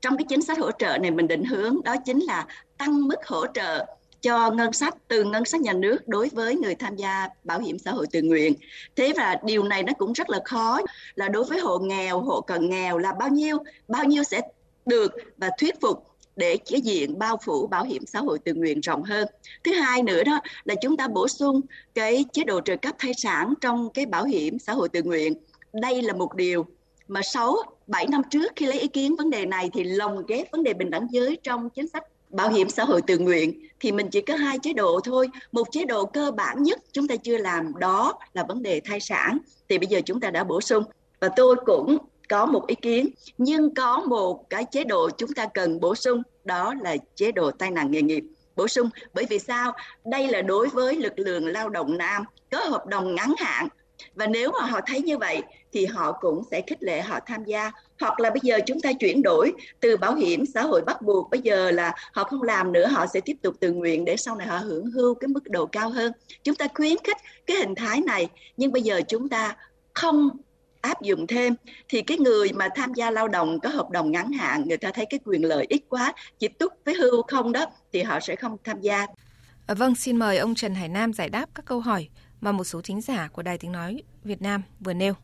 trong 0.00 0.16
cái 0.16 0.24
chính 0.28 0.42
sách 0.42 0.58
hỗ 0.58 0.70
trợ 0.70 0.98
này 0.98 1.10
mình 1.10 1.28
định 1.28 1.44
hướng 1.44 1.76
đó 1.84 1.96
chính 2.04 2.18
là 2.18 2.46
tăng 2.78 3.08
mức 3.08 3.26
hỗ 3.26 3.46
trợ 3.46 3.86
cho 4.20 4.50
ngân 4.50 4.72
sách 4.72 4.94
từ 5.08 5.24
ngân 5.24 5.44
sách 5.44 5.60
nhà 5.60 5.72
nước 5.72 6.08
đối 6.08 6.28
với 6.28 6.56
người 6.56 6.74
tham 6.74 6.96
gia 6.96 7.28
bảo 7.44 7.58
hiểm 7.58 7.78
xã 7.78 7.90
hội 7.90 8.06
tự 8.12 8.22
nguyện. 8.22 8.54
Thế 8.96 9.12
và 9.16 9.36
điều 9.44 9.62
này 9.62 9.82
nó 9.82 9.92
cũng 9.98 10.12
rất 10.12 10.30
là 10.30 10.38
khó 10.44 10.80
là 11.14 11.28
đối 11.28 11.44
với 11.44 11.58
hộ 11.60 11.78
nghèo, 11.78 12.20
hộ 12.20 12.40
cận 12.40 12.70
nghèo 12.70 12.98
là 12.98 13.12
bao 13.12 13.28
nhiêu, 13.28 13.58
bao 13.88 14.04
nhiêu 14.04 14.22
sẽ 14.22 14.40
được 14.88 15.12
và 15.36 15.50
thuyết 15.58 15.80
phục 15.80 16.04
để 16.36 16.56
cái 16.56 16.80
diện 16.80 17.18
bao 17.18 17.36
phủ 17.44 17.66
bảo 17.66 17.84
hiểm 17.84 18.06
xã 18.06 18.20
hội 18.20 18.38
tự 18.38 18.54
nguyện 18.54 18.80
rộng 18.80 19.02
hơn. 19.02 19.28
Thứ 19.64 19.72
hai 19.72 20.02
nữa 20.02 20.22
đó 20.24 20.40
là 20.64 20.74
chúng 20.82 20.96
ta 20.96 21.08
bổ 21.08 21.28
sung 21.28 21.60
cái 21.94 22.24
chế 22.32 22.44
độ 22.44 22.60
trợ 22.60 22.76
cấp 22.76 22.94
thai 22.98 23.14
sản 23.14 23.54
trong 23.60 23.88
cái 23.94 24.06
bảo 24.06 24.24
hiểm 24.24 24.58
xã 24.58 24.72
hội 24.72 24.88
tự 24.88 25.02
nguyện. 25.02 25.34
Đây 25.72 26.02
là 26.02 26.12
một 26.12 26.34
điều 26.34 26.66
mà 27.08 27.22
6 27.22 27.56
7 27.86 28.06
năm 28.06 28.22
trước 28.30 28.52
khi 28.56 28.66
lấy 28.66 28.80
ý 28.80 28.88
kiến 28.88 29.16
vấn 29.16 29.30
đề 29.30 29.46
này 29.46 29.70
thì 29.72 29.84
lồng 29.84 30.26
ghép 30.26 30.52
vấn 30.52 30.62
đề 30.62 30.74
bình 30.74 30.90
đẳng 30.90 31.06
giới 31.10 31.38
trong 31.42 31.70
chính 31.70 31.88
sách 31.88 32.04
bảo 32.30 32.48
hiểm 32.48 32.68
xã 32.68 32.84
hội 32.84 33.02
tự 33.02 33.18
nguyện 33.18 33.68
thì 33.80 33.92
mình 33.92 34.08
chỉ 34.10 34.20
có 34.20 34.36
hai 34.36 34.58
chế 34.62 34.72
độ 34.72 35.00
thôi 35.04 35.28
một 35.52 35.68
chế 35.72 35.84
độ 35.84 36.04
cơ 36.04 36.30
bản 36.30 36.62
nhất 36.62 36.80
chúng 36.92 37.08
ta 37.08 37.16
chưa 37.16 37.38
làm 37.38 37.72
đó 37.78 38.18
là 38.32 38.44
vấn 38.48 38.62
đề 38.62 38.80
thai 38.80 39.00
sản 39.00 39.38
thì 39.68 39.78
bây 39.78 39.86
giờ 39.86 40.00
chúng 40.04 40.20
ta 40.20 40.30
đã 40.30 40.44
bổ 40.44 40.60
sung 40.60 40.84
và 41.20 41.28
tôi 41.36 41.56
cũng 41.66 41.98
có 42.28 42.46
một 42.46 42.66
ý 42.66 42.74
kiến, 42.74 43.10
nhưng 43.38 43.74
có 43.74 44.00
một 44.00 44.50
cái 44.50 44.64
chế 44.64 44.84
độ 44.84 45.10
chúng 45.10 45.34
ta 45.34 45.46
cần 45.54 45.80
bổ 45.80 45.94
sung, 45.94 46.22
đó 46.44 46.74
là 46.82 46.96
chế 47.14 47.32
độ 47.32 47.50
tai 47.50 47.70
nạn 47.70 47.90
nghề 47.90 48.02
nghiệp. 48.02 48.24
Bổ 48.56 48.68
sung, 48.68 48.90
bởi 49.14 49.24
vì 49.30 49.38
sao? 49.38 49.72
Đây 50.04 50.28
là 50.28 50.42
đối 50.42 50.68
với 50.68 50.96
lực 50.96 51.18
lượng 51.18 51.46
lao 51.46 51.68
động 51.68 51.98
nam, 51.98 52.24
có 52.50 52.58
hợp 52.58 52.86
đồng 52.86 53.14
ngắn 53.14 53.34
hạn. 53.38 53.68
Và 54.14 54.26
nếu 54.26 54.52
mà 54.60 54.66
họ 54.66 54.80
thấy 54.86 55.00
như 55.00 55.18
vậy, 55.18 55.42
thì 55.72 55.86
họ 55.86 56.12
cũng 56.12 56.42
sẽ 56.50 56.62
khích 56.66 56.82
lệ 56.82 57.00
họ 57.00 57.18
tham 57.26 57.44
gia. 57.44 57.72
Hoặc 58.00 58.20
là 58.20 58.30
bây 58.30 58.40
giờ 58.42 58.58
chúng 58.66 58.80
ta 58.80 58.92
chuyển 58.92 59.22
đổi 59.22 59.52
từ 59.80 59.96
bảo 59.96 60.14
hiểm 60.14 60.46
xã 60.46 60.62
hội 60.62 60.82
bắt 60.86 61.02
buộc, 61.02 61.30
bây 61.30 61.40
giờ 61.40 61.70
là 61.70 61.94
họ 62.12 62.24
không 62.24 62.42
làm 62.42 62.72
nữa, 62.72 62.86
họ 62.86 63.06
sẽ 63.06 63.20
tiếp 63.20 63.36
tục 63.42 63.54
tự 63.60 63.72
nguyện 63.72 64.04
để 64.04 64.16
sau 64.16 64.36
này 64.36 64.46
họ 64.46 64.58
hưởng 64.58 64.90
hưu 64.90 65.14
cái 65.14 65.28
mức 65.28 65.44
độ 65.44 65.66
cao 65.66 65.90
hơn. 65.90 66.12
Chúng 66.44 66.54
ta 66.54 66.66
khuyến 66.74 66.96
khích 67.04 67.16
cái 67.46 67.56
hình 67.56 67.74
thái 67.74 68.00
này, 68.00 68.28
nhưng 68.56 68.72
bây 68.72 68.82
giờ 68.82 69.00
chúng 69.08 69.28
ta 69.28 69.56
không 69.94 70.30
áp 70.80 71.02
dụng 71.02 71.26
thêm 71.26 71.54
thì 71.88 72.02
cái 72.02 72.18
người 72.18 72.52
mà 72.52 72.68
tham 72.74 72.94
gia 72.94 73.10
lao 73.10 73.28
động 73.28 73.60
có 73.60 73.68
hợp 73.68 73.90
đồng 73.90 74.10
ngắn 74.10 74.32
hạn 74.32 74.68
người 74.68 74.76
ta 74.76 74.90
thấy 74.94 75.06
cái 75.10 75.20
quyền 75.24 75.44
lợi 75.44 75.66
ít 75.68 75.82
quá 75.88 76.12
chỉ 76.38 76.48
túc 76.48 76.72
với 76.84 76.94
hưu 76.94 77.22
không 77.22 77.52
đó 77.52 77.66
thì 77.92 78.02
họ 78.02 78.20
sẽ 78.20 78.36
không 78.36 78.56
tham 78.64 78.80
gia. 78.80 79.06
À, 79.66 79.74
vâng, 79.74 79.94
xin 79.94 80.16
mời 80.16 80.38
ông 80.38 80.54
Trần 80.54 80.74
Hải 80.74 80.88
Nam 80.88 81.12
giải 81.12 81.28
đáp 81.28 81.46
các 81.54 81.64
câu 81.64 81.80
hỏi 81.80 82.08
mà 82.40 82.52
một 82.52 82.64
số 82.64 82.80
thính 82.84 83.00
giả 83.00 83.28
của 83.32 83.42
Đài 83.42 83.58
Tiếng 83.58 83.72
Nói 83.72 84.02
Việt 84.24 84.42
Nam 84.42 84.62
vừa 84.80 84.92
nêu. 84.92 85.14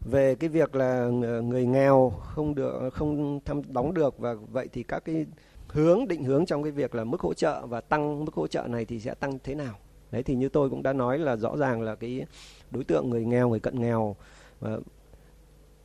Về 0.00 0.34
cái 0.34 0.48
việc 0.48 0.74
là 0.74 1.06
người 1.44 1.66
nghèo 1.66 2.12
không 2.20 2.54
được 2.54 2.90
không 2.92 3.40
tham 3.44 3.62
đóng 3.72 3.94
được 3.94 4.18
và 4.18 4.34
vậy 4.34 4.68
thì 4.72 4.82
các 4.82 5.04
cái 5.04 5.26
hướng 5.68 6.08
định 6.08 6.24
hướng 6.24 6.46
trong 6.46 6.62
cái 6.62 6.72
việc 6.72 6.94
là 6.94 7.04
mức 7.04 7.20
hỗ 7.20 7.34
trợ 7.34 7.66
và 7.66 7.80
tăng 7.80 8.24
mức 8.24 8.34
hỗ 8.34 8.46
trợ 8.46 8.62
này 8.62 8.84
thì 8.84 9.00
sẽ 9.00 9.14
tăng 9.14 9.38
thế 9.44 9.54
nào? 9.54 9.78
Đấy 10.10 10.22
thì 10.22 10.34
như 10.34 10.48
tôi 10.48 10.70
cũng 10.70 10.82
đã 10.82 10.92
nói 10.92 11.18
là 11.18 11.36
rõ 11.36 11.56
ràng 11.56 11.82
là 11.82 11.94
cái 11.94 12.26
đối 12.70 12.84
tượng 12.84 13.10
người 13.10 13.24
nghèo, 13.24 13.48
người 13.48 13.60
cận 13.60 13.80
nghèo 13.80 14.16
và 14.60 14.78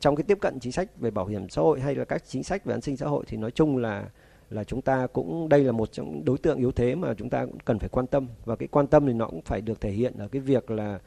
trong 0.00 0.16
cái 0.16 0.24
tiếp 0.28 0.38
cận 0.40 0.60
chính 0.60 0.72
sách 0.72 0.88
về 1.00 1.10
bảo 1.10 1.26
hiểm 1.26 1.48
xã 1.48 1.62
hội 1.62 1.80
hay 1.80 1.94
là 1.94 2.04
các 2.04 2.22
chính 2.26 2.44
sách 2.44 2.64
về 2.64 2.74
an 2.74 2.80
sinh 2.80 2.96
xã 2.96 3.06
hội 3.06 3.24
thì 3.26 3.36
nói 3.36 3.50
chung 3.50 3.76
là 3.76 4.10
là 4.50 4.64
chúng 4.64 4.82
ta 4.82 5.06
cũng 5.06 5.48
đây 5.48 5.64
là 5.64 5.72
một 5.72 5.92
trong 5.92 6.24
đối 6.24 6.38
tượng 6.38 6.58
yếu 6.58 6.72
thế 6.72 6.94
mà 6.94 7.14
chúng 7.14 7.30
ta 7.30 7.46
cũng 7.46 7.58
cần 7.64 7.78
phải 7.78 7.88
quan 7.88 8.06
tâm. 8.06 8.28
Và 8.44 8.56
cái 8.56 8.68
quan 8.68 8.86
tâm 8.86 9.06
thì 9.06 9.12
nó 9.12 9.26
cũng 9.26 9.42
phải 9.42 9.60
được 9.60 9.80
thể 9.80 9.90
hiện 9.90 10.18
ở 10.18 10.28
cái 10.28 10.42
việc 10.42 10.70
là 10.70 10.98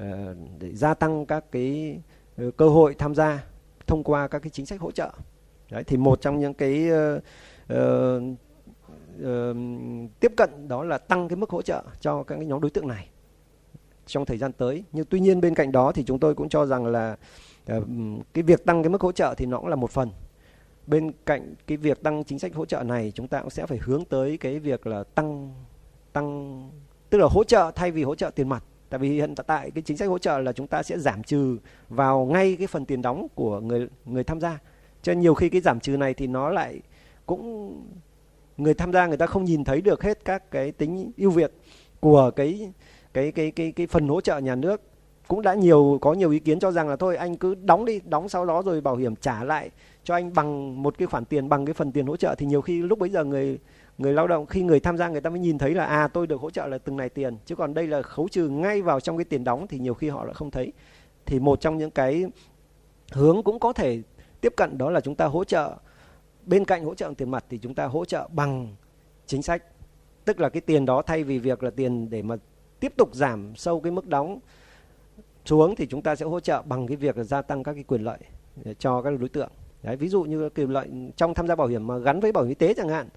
uh, 0.00 0.06
để 0.58 0.74
gia 0.74 0.94
tăng 0.94 1.26
các 1.26 1.44
cái 1.52 1.98
uh, 2.46 2.56
cơ 2.56 2.68
hội 2.68 2.94
tham 2.94 3.14
gia 3.14 3.44
thông 3.86 4.04
qua 4.04 4.28
các 4.28 4.38
cái 4.38 4.50
chính 4.50 4.66
sách 4.66 4.80
hỗ 4.80 4.90
trợ. 4.90 5.12
Đấy 5.70 5.84
thì 5.84 5.96
một 5.96 6.20
trong 6.20 6.38
những 6.38 6.54
cái 6.54 6.88
uh, 6.90 7.22
uh, 7.72 8.22
uh, 9.22 9.56
tiếp 10.20 10.32
cận 10.36 10.68
đó 10.68 10.84
là 10.84 10.98
tăng 10.98 11.28
cái 11.28 11.36
mức 11.36 11.50
hỗ 11.50 11.62
trợ 11.62 11.82
cho 12.00 12.22
các 12.22 12.36
cái 12.36 12.46
nhóm 12.46 12.60
đối 12.60 12.70
tượng 12.70 12.88
này 12.88 13.08
trong 14.06 14.24
thời 14.24 14.38
gian 14.38 14.52
tới. 14.52 14.84
Nhưng 14.92 15.04
tuy 15.04 15.20
nhiên 15.20 15.40
bên 15.40 15.54
cạnh 15.54 15.72
đó 15.72 15.92
thì 15.92 16.04
chúng 16.04 16.18
tôi 16.18 16.34
cũng 16.34 16.48
cho 16.48 16.66
rằng 16.66 16.86
là 16.86 17.16
ờ, 17.66 17.82
cái 18.34 18.42
việc 18.42 18.64
tăng 18.64 18.82
cái 18.82 18.90
mức 18.90 19.00
hỗ 19.00 19.12
trợ 19.12 19.34
thì 19.36 19.46
nó 19.46 19.58
cũng 19.58 19.68
là 19.68 19.76
một 19.76 19.90
phần. 19.90 20.10
Bên 20.86 21.12
cạnh 21.26 21.54
cái 21.66 21.76
việc 21.76 22.02
tăng 22.02 22.24
chính 22.24 22.38
sách 22.38 22.54
hỗ 22.54 22.64
trợ 22.64 22.82
này, 22.82 23.12
chúng 23.14 23.28
ta 23.28 23.40
cũng 23.40 23.50
sẽ 23.50 23.66
phải 23.66 23.78
hướng 23.82 24.04
tới 24.04 24.36
cái 24.36 24.58
việc 24.58 24.86
là 24.86 25.04
tăng 25.04 25.54
tăng, 26.12 26.70
tức 27.10 27.18
là 27.18 27.26
hỗ 27.30 27.44
trợ 27.44 27.70
thay 27.74 27.90
vì 27.90 28.02
hỗ 28.02 28.14
trợ 28.14 28.30
tiền 28.30 28.48
mặt. 28.48 28.64
Tại 28.88 28.98
vì 28.98 29.10
hiện 29.10 29.34
tại 29.46 29.70
cái 29.70 29.82
chính 29.82 29.96
sách 29.96 30.08
hỗ 30.08 30.18
trợ 30.18 30.38
là 30.38 30.52
chúng 30.52 30.66
ta 30.66 30.82
sẽ 30.82 30.98
giảm 30.98 31.22
trừ 31.22 31.58
vào 31.88 32.24
ngay 32.24 32.56
cái 32.58 32.66
phần 32.66 32.84
tiền 32.84 33.02
đóng 33.02 33.26
của 33.34 33.60
người 33.60 33.88
người 34.04 34.24
tham 34.24 34.40
gia. 34.40 34.58
Cho 35.02 35.12
nên 35.12 35.20
nhiều 35.20 35.34
khi 35.34 35.48
cái 35.48 35.60
giảm 35.60 35.80
trừ 35.80 35.96
này 35.96 36.14
thì 36.14 36.26
nó 36.26 36.50
lại 36.50 36.80
cũng, 37.26 37.74
người 38.56 38.74
tham 38.74 38.92
gia 38.92 39.06
người 39.06 39.16
ta 39.16 39.26
không 39.26 39.44
nhìn 39.44 39.64
thấy 39.64 39.80
được 39.80 40.02
hết 40.02 40.24
các 40.24 40.50
cái 40.50 40.72
tính 40.72 41.12
ưu 41.16 41.30
việt 41.30 41.52
của 42.00 42.30
cái 42.36 42.72
cái 43.16 43.32
cái 43.32 43.50
cái 43.50 43.72
cái 43.72 43.86
phần 43.86 44.08
hỗ 44.08 44.20
trợ 44.20 44.38
nhà 44.38 44.54
nước 44.54 44.82
cũng 45.28 45.42
đã 45.42 45.54
nhiều, 45.54 45.98
có 46.00 46.12
nhiều 46.12 46.30
ý 46.30 46.38
kiến 46.38 46.58
cho 46.58 46.70
rằng 46.70 46.88
là 46.88 46.96
thôi, 46.96 47.16
anh 47.16 47.36
cứ 47.36 47.54
đóng 47.54 47.84
đi, 47.84 48.00
đóng 48.04 48.28
sau 48.28 48.44
đó 48.44 48.62
rồi 48.62 48.80
bảo 48.80 48.96
hiểm 48.96 49.16
trả 49.16 49.44
lại 49.44 49.70
cho 50.04 50.14
anh 50.14 50.34
bằng 50.34 50.82
một 50.82 50.98
cái 50.98 51.06
khoản 51.06 51.24
tiền, 51.24 51.48
bằng 51.48 51.66
cái 51.66 51.74
phần 51.74 51.92
tiền 51.92 52.06
hỗ 52.06 52.16
trợ. 52.16 52.34
Thì 52.38 52.46
nhiều 52.46 52.60
khi 52.60 52.82
lúc 52.82 52.98
bấy 52.98 53.10
giờ 53.10 53.24
người 53.24 53.58
người 53.98 54.12
lao 54.12 54.26
động, 54.26 54.46
khi 54.46 54.62
người 54.62 54.80
tham 54.80 54.96
gia 54.96 55.08
người 55.08 55.20
ta 55.20 55.30
mới 55.30 55.38
nhìn 55.38 55.58
thấy 55.58 55.74
là 55.74 55.84
à 55.84 56.08
tôi 56.08 56.26
được 56.26 56.40
hỗ 56.40 56.50
trợ 56.50 56.66
là 56.66 56.78
từng 56.78 56.96
này 56.96 57.08
tiền, 57.08 57.36
chứ 57.46 57.56
còn 57.56 57.74
đây 57.74 57.86
là 57.86 58.02
khấu 58.02 58.28
trừ 58.28 58.48
ngay 58.48 58.82
vào 58.82 59.00
trong 59.00 59.16
cái 59.16 59.24
tiền 59.24 59.44
đóng 59.44 59.66
thì 59.66 59.78
nhiều 59.78 59.94
khi 59.94 60.08
họ 60.08 60.24
lại 60.24 60.34
không 60.34 60.50
thấy. 60.50 60.72
Thì 61.26 61.38
một 61.40 61.60
trong 61.60 61.78
những 61.78 61.90
cái 61.90 62.24
hướng 63.12 63.42
cũng 63.42 63.58
có 63.58 63.72
thể 63.72 64.02
tiếp 64.40 64.52
cận 64.56 64.78
đó 64.78 64.90
là 64.90 65.00
chúng 65.00 65.14
ta 65.14 65.26
hỗ 65.26 65.44
trợ, 65.44 65.76
bên 66.46 66.64
cạnh 66.64 66.84
hỗ 66.84 66.94
trợ 66.94 67.12
tiền 67.16 67.30
mặt 67.30 67.44
thì 67.48 67.58
chúng 67.58 67.74
ta 67.74 67.86
hỗ 67.86 68.04
trợ 68.04 68.28
bằng 68.32 68.74
chính 69.26 69.42
sách. 69.42 69.62
Tức 70.24 70.40
là 70.40 70.48
cái 70.48 70.60
tiền 70.60 70.86
đó 70.86 71.02
thay 71.02 71.24
vì 71.24 71.38
việc 71.38 71.62
là 71.62 71.70
tiền 71.70 72.10
để 72.10 72.22
mà 72.22 72.36
tiếp 72.80 72.92
tục 72.96 73.14
giảm 73.14 73.56
sâu 73.56 73.80
cái 73.80 73.92
mức 73.92 74.06
đóng 74.06 74.40
xuống 75.44 75.74
thì 75.76 75.86
chúng 75.86 76.02
ta 76.02 76.16
sẽ 76.16 76.26
hỗ 76.26 76.40
trợ 76.40 76.62
bằng 76.62 76.86
cái 76.86 76.96
việc 76.96 77.16
là 77.16 77.24
gia 77.24 77.42
tăng 77.42 77.62
các 77.62 77.72
cái 77.72 77.82
quyền 77.82 78.04
lợi 78.04 78.18
ờ, 78.64 78.74
cho 78.74 79.02
các 79.02 79.20
đối 79.20 79.28
tượng. 79.28 79.50
Đấy, 79.82 79.96
ví 79.96 80.08
dụ 80.08 80.22
như 80.22 80.48
quyền 80.48 80.70
lợi 80.70 80.88
trong 81.16 81.34
tham 81.34 81.46
gia 81.46 81.54
bảo 81.54 81.66
hiểm 81.66 81.86
mà 81.86 81.98
gắn 81.98 82.20
với 82.20 82.32
bảo 82.32 82.44
hiểm 82.44 82.48
y 82.48 82.54
tế 82.54 82.74
chẳng 82.74 82.88
hạn, 82.88 83.08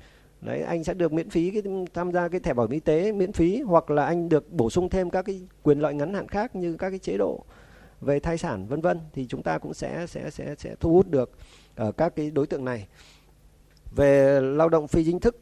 đấy, 0.41 0.61
anh 0.61 0.83
sẽ 0.83 0.93
được 0.93 1.13
miễn 1.13 1.29
phí 1.29 1.51
cái 1.51 1.63
tham 1.93 2.11
gia 2.11 2.27
cái 2.27 2.39
thẻ 2.39 2.53
bảo 2.53 2.65
hiểm 2.65 2.73
y 2.73 2.79
tế 2.79 3.11
miễn 3.11 3.31
phí, 3.31 3.61
hoặc 3.61 3.91
là 3.91 4.05
anh 4.05 4.29
được 4.29 4.51
bổ 4.51 4.69
sung 4.69 4.89
thêm 4.89 5.09
các 5.09 5.21
cái 5.21 5.41
quyền 5.63 5.79
lợi 5.79 5.93
ngắn 5.93 6.13
hạn 6.13 6.27
khác 6.27 6.55
như 6.55 6.75
các 6.77 6.89
cái 6.89 6.99
chế 6.99 7.17
độ 7.17 7.43
về 8.01 8.19
thai 8.19 8.37
sản, 8.37 8.67
vân 8.67 8.81
vân, 8.81 8.99
thì 9.13 9.25
chúng 9.29 9.43
ta 9.43 9.57
cũng 9.57 9.73
sẽ 9.73 10.07
sẽ 10.07 10.29
sẽ 10.29 10.55
sẽ 10.57 10.75
thu 10.79 10.93
hút 10.93 11.07
được 11.07 11.31
ở 11.75 11.91
các 11.91 12.15
cái 12.15 12.31
đối 12.31 12.47
tượng 12.47 12.65
này. 12.65 12.87
Về 13.95 14.41
lao 14.41 14.69
động 14.69 14.87
phi 14.87 15.05
chính 15.05 15.19
thức 15.19 15.37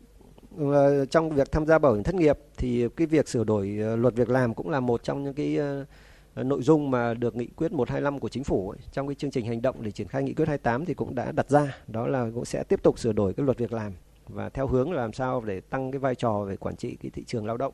trong 1.11 1.29
việc 1.29 1.51
tham 1.51 1.65
gia 1.65 1.79
bảo 1.79 1.93
hiểm 1.93 2.03
thất 2.03 2.15
nghiệp 2.15 2.37
thì 2.57 2.87
cái 2.95 3.07
việc 3.07 3.27
sửa 3.27 3.43
đổi 3.43 3.77
ờ, 3.81 3.95
luật 3.95 4.15
việc 4.15 4.29
làm 4.29 4.53
cũng 4.53 4.69
là 4.69 4.79
một 4.79 5.03
trong 5.03 5.23
những 5.23 5.33
cái 5.33 5.57
ờ, 5.57 5.85
ờ, 6.33 6.43
nội 6.43 6.61
dung 6.61 6.91
mà 6.91 7.13
được 7.13 7.35
nghị 7.35 7.47
quyết 7.47 7.71
125 7.71 8.19
của 8.19 8.29
chính 8.29 8.43
phủ 8.43 8.69
ấy, 8.69 8.79
trong 8.91 9.07
cái 9.07 9.15
chương 9.15 9.31
trình 9.31 9.45
hành 9.45 9.61
động 9.61 9.75
để 9.81 9.91
triển 9.91 10.07
khai 10.07 10.23
nghị 10.23 10.33
quyết 10.33 10.47
28 10.47 10.85
thì 10.85 10.93
cũng 10.93 11.15
đã 11.15 11.31
đặt 11.31 11.49
ra 11.49 11.77
đó 11.87 12.07
là 12.07 12.27
cũng 12.35 12.45
sẽ 12.45 12.63
tiếp 12.63 12.83
tục 12.83 12.99
sửa 12.99 13.13
đổi 13.13 13.33
cái 13.33 13.45
luật 13.45 13.57
việc 13.57 13.73
làm 13.73 13.93
và 14.27 14.49
theo 14.49 14.67
hướng 14.67 14.91
là 14.91 15.01
làm 15.01 15.13
sao 15.13 15.41
để 15.45 15.61
tăng 15.61 15.91
cái 15.91 15.99
vai 15.99 16.15
trò 16.15 16.39
về 16.39 16.57
quản 16.57 16.75
trị 16.75 16.97
cái 17.01 17.11
thị 17.13 17.23
trường 17.27 17.45
lao 17.45 17.57
động. 17.57 17.73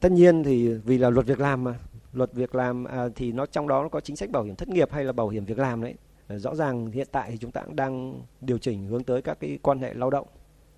Tất 0.00 0.12
nhiên 0.12 0.44
thì 0.44 0.68
vì 0.68 0.98
là 0.98 1.10
luật 1.10 1.26
việc 1.26 1.40
làm 1.40 1.64
mà 1.64 1.74
luật 2.12 2.32
việc 2.32 2.54
làm 2.54 2.84
à, 2.84 3.08
thì 3.14 3.32
nó 3.32 3.46
trong 3.46 3.68
đó 3.68 3.82
nó 3.82 3.88
có 3.88 4.00
chính 4.00 4.16
sách 4.16 4.30
bảo 4.30 4.42
hiểm 4.42 4.56
thất 4.56 4.68
nghiệp 4.68 4.92
hay 4.92 5.04
là 5.04 5.12
bảo 5.12 5.28
hiểm 5.28 5.44
việc 5.44 5.58
làm 5.58 5.82
đấy. 5.82 5.94
Rõ 6.28 6.54
ràng 6.54 6.90
hiện 6.90 7.08
tại 7.12 7.30
thì 7.30 7.36
chúng 7.36 7.50
ta 7.50 7.62
cũng 7.62 7.76
đang 7.76 8.22
điều 8.40 8.58
chỉnh 8.58 8.86
hướng 8.86 9.04
tới 9.04 9.22
các 9.22 9.40
cái 9.40 9.58
quan 9.62 9.78
hệ 9.78 9.94
lao 9.94 10.10
động 10.10 10.26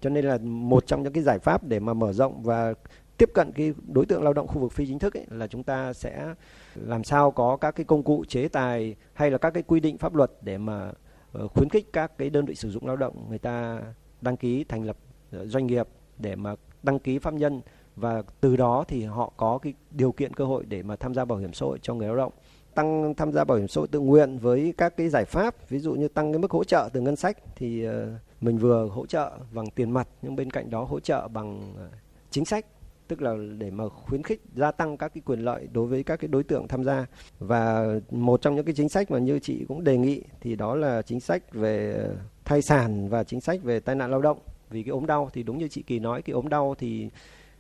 cho 0.01 0.11
nên 0.11 0.25
là 0.25 0.39
một 0.43 0.87
trong 0.87 1.03
những 1.03 1.13
cái 1.13 1.23
giải 1.23 1.39
pháp 1.39 1.65
để 1.65 1.81
mà 1.81 1.95
mở 1.95 2.13
rộng 2.13 2.43
và 2.43 2.75
tiếp 3.17 3.31
cận 3.35 3.53
cái 3.53 3.75
đối 3.87 4.07
tượng 4.07 4.23
lao 4.23 4.33
động 4.33 4.47
khu 4.47 4.59
vực 4.59 4.73
phi 4.73 4.87
chính 4.87 4.99
thức 4.99 5.17
ấy, 5.17 5.27
là 5.31 5.47
chúng 5.47 5.63
ta 5.63 5.93
sẽ 5.93 6.35
làm 6.75 7.05
sao 7.05 7.31
có 7.31 7.57
các 7.57 7.71
cái 7.71 7.85
công 7.85 8.03
cụ 8.03 8.25
chế 8.29 8.49
tài 8.49 8.97
hay 9.13 9.31
là 9.31 9.39
các 9.39 9.51
cái 9.51 9.63
quy 9.63 9.81
định 9.81 9.99
pháp 9.99 10.15
luật 10.15 10.31
để 10.41 10.59
mà 10.59 10.93
ờ, 11.33 11.49
khuyến 11.49 11.69
khích 11.69 11.93
các 11.93 12.19
cái 12.19 12.31
đơn 12.31 12.45
vị 12.45 12.55
sử 12.55 12.71
dụng 12.71 12.87
lao 12.87 12.97
động 12.97 13.27
người 13.29 13.39
ta 13.39 13.81
đăng 14.21 14.37
ký 14.37 14.65
thành 14.65 14.85
lập 14.85 14.97
ờ, 15.33 15.47
doanh 15.47 15.67
nghiệp 15.67 15.89
để 16.19 16.37
mà 16.37 16.55
đăng 16.83 16.99
ký 16.99 17.19
pháp 17.19 17.35
nhân 17.35 17.61
và 17.97 18.23
từ 18.41 18.57
đó 18.57 18.85
thì 18.89 19.05
họ 19.05 19.33
có 19.37 19.59
cái 19.59 19.75
điều 19.91 20.13
kiện 20.13 20.35
cơ 20.35 20.45
hội 20.45 20.65
để 20.69 20.83
mà 20.83 20.97
tham 20.97 21.15
gia 21.15 21.25
bảo 21.25 21.39
hiểm 21.39 21.53
xã 21.53 21.67
hội 21.67 21.79
cho 21.83 21.95
người 21.95 22.07
lao 22.07 22.17
động. 22.17 22.33
Tăng 22.75 23.15
tham 23.15 23.33
gia 23.33 23.45
bảo 23.45 23.59
hiểm 23.59 23.69
xã 23.69 23.79
hội 23.79 23.89
tự 23.89 24.01
nguyện 24.01 24.39
với 24.39 24.75
các 24.79 24.97
cái 24.97 25.09
giải 25.09 25.25
pháp 25.25 25.69
ví 25.69 25.79
dụ 25.79 25.95
như 25.95 26.09
tăng 26.09 26.33
cái 26.33 26.39
mức 26.39 26.51
hỗ 26.51 26.65
trợ 26.65 26.89
từ 26.93 27.01
ngân 27.01 27.17
sách 27.17 27.37
thì 27.57 27.85
ờ, 27.85 28.19
mình 28.41 28.59
vừa 28.59 28.87
hỗ 28.87 29.07
trợ 29.07 29.33
bằng 29.53 29.71
tiền 29.71 29.91
mặt, 29.91 30.09
nhưng 30.23 30.37
bên 30.37 30.51
cạnh 30.51 30.71
đó 30.71 30.85
hỗ 30.85 31.01
trợ 31.01 31.29
bằng 31.29 31.75
ờ, 31.77 31.89
chính 32.31 32.45
sách, 32.45 32.67
tức 33.09 33.23
là 33.23 33.35
để 33.59 33.71
mà 33.71 33.89
khuyến 33.89 34.23
khích 34.23 34.43
gia 34.55 34.71
tăng 34.71 34.97
các 34.97 35.15
cái 35.15 35.23
quyền 35.25 35.41
lợi 35.41 35.69
đối 35.73 35.87
với 35.87 36.03
các 36.03 36.21
cái 36.21 36.29
đối 36.29 36.43
tượng 36.43 36.69
tham 36.69 36.85
gia. 36.85 37.07
Và 37.39 37.87
một 38.11 38.43
trong 38.43 38.55
những 38.55 38.65
cái 38.65 38.75
chính 38.75 38.89
sách 38.89 39.11
mà 39.11 39.19
như 39.19 39.39
chị 39.39 39.65
cũng 39.69 39.85
đề 39.85 39.97
nghị 39.97 40.23
thì 40.41 40.57
đó 40.57 40.75
là 40.75 41.03
chính 41.03 41.21
sách 41.21 41.53
về 41.53 41.93
ờ, 41.93 42.17
thai 42.45 42.63
sản 42.63 43.09
và 43.09 43.25
chính 43.25 43.41
sách 43.41 43.63
về 43.63 43.81
tai 43.81 43.95
nạn 43.95 44.11
lao 44.11 44.23
động. 44.23 44.39
Vì 44.71 44.83
cái 44.83 44.91
ốm 44.91 45.07
đau 45.07 45.31
thì 45.33 45.43
đúng 45.43 45.59
như 45.59 45.69
chị 45.69 45.83
Kỳ 45.83 45.99
nói, 45.99 46.23
cái 46.23 46.35
ốm 46.35 46.49
đau 46.49 46.75
thì, 46.79 47.11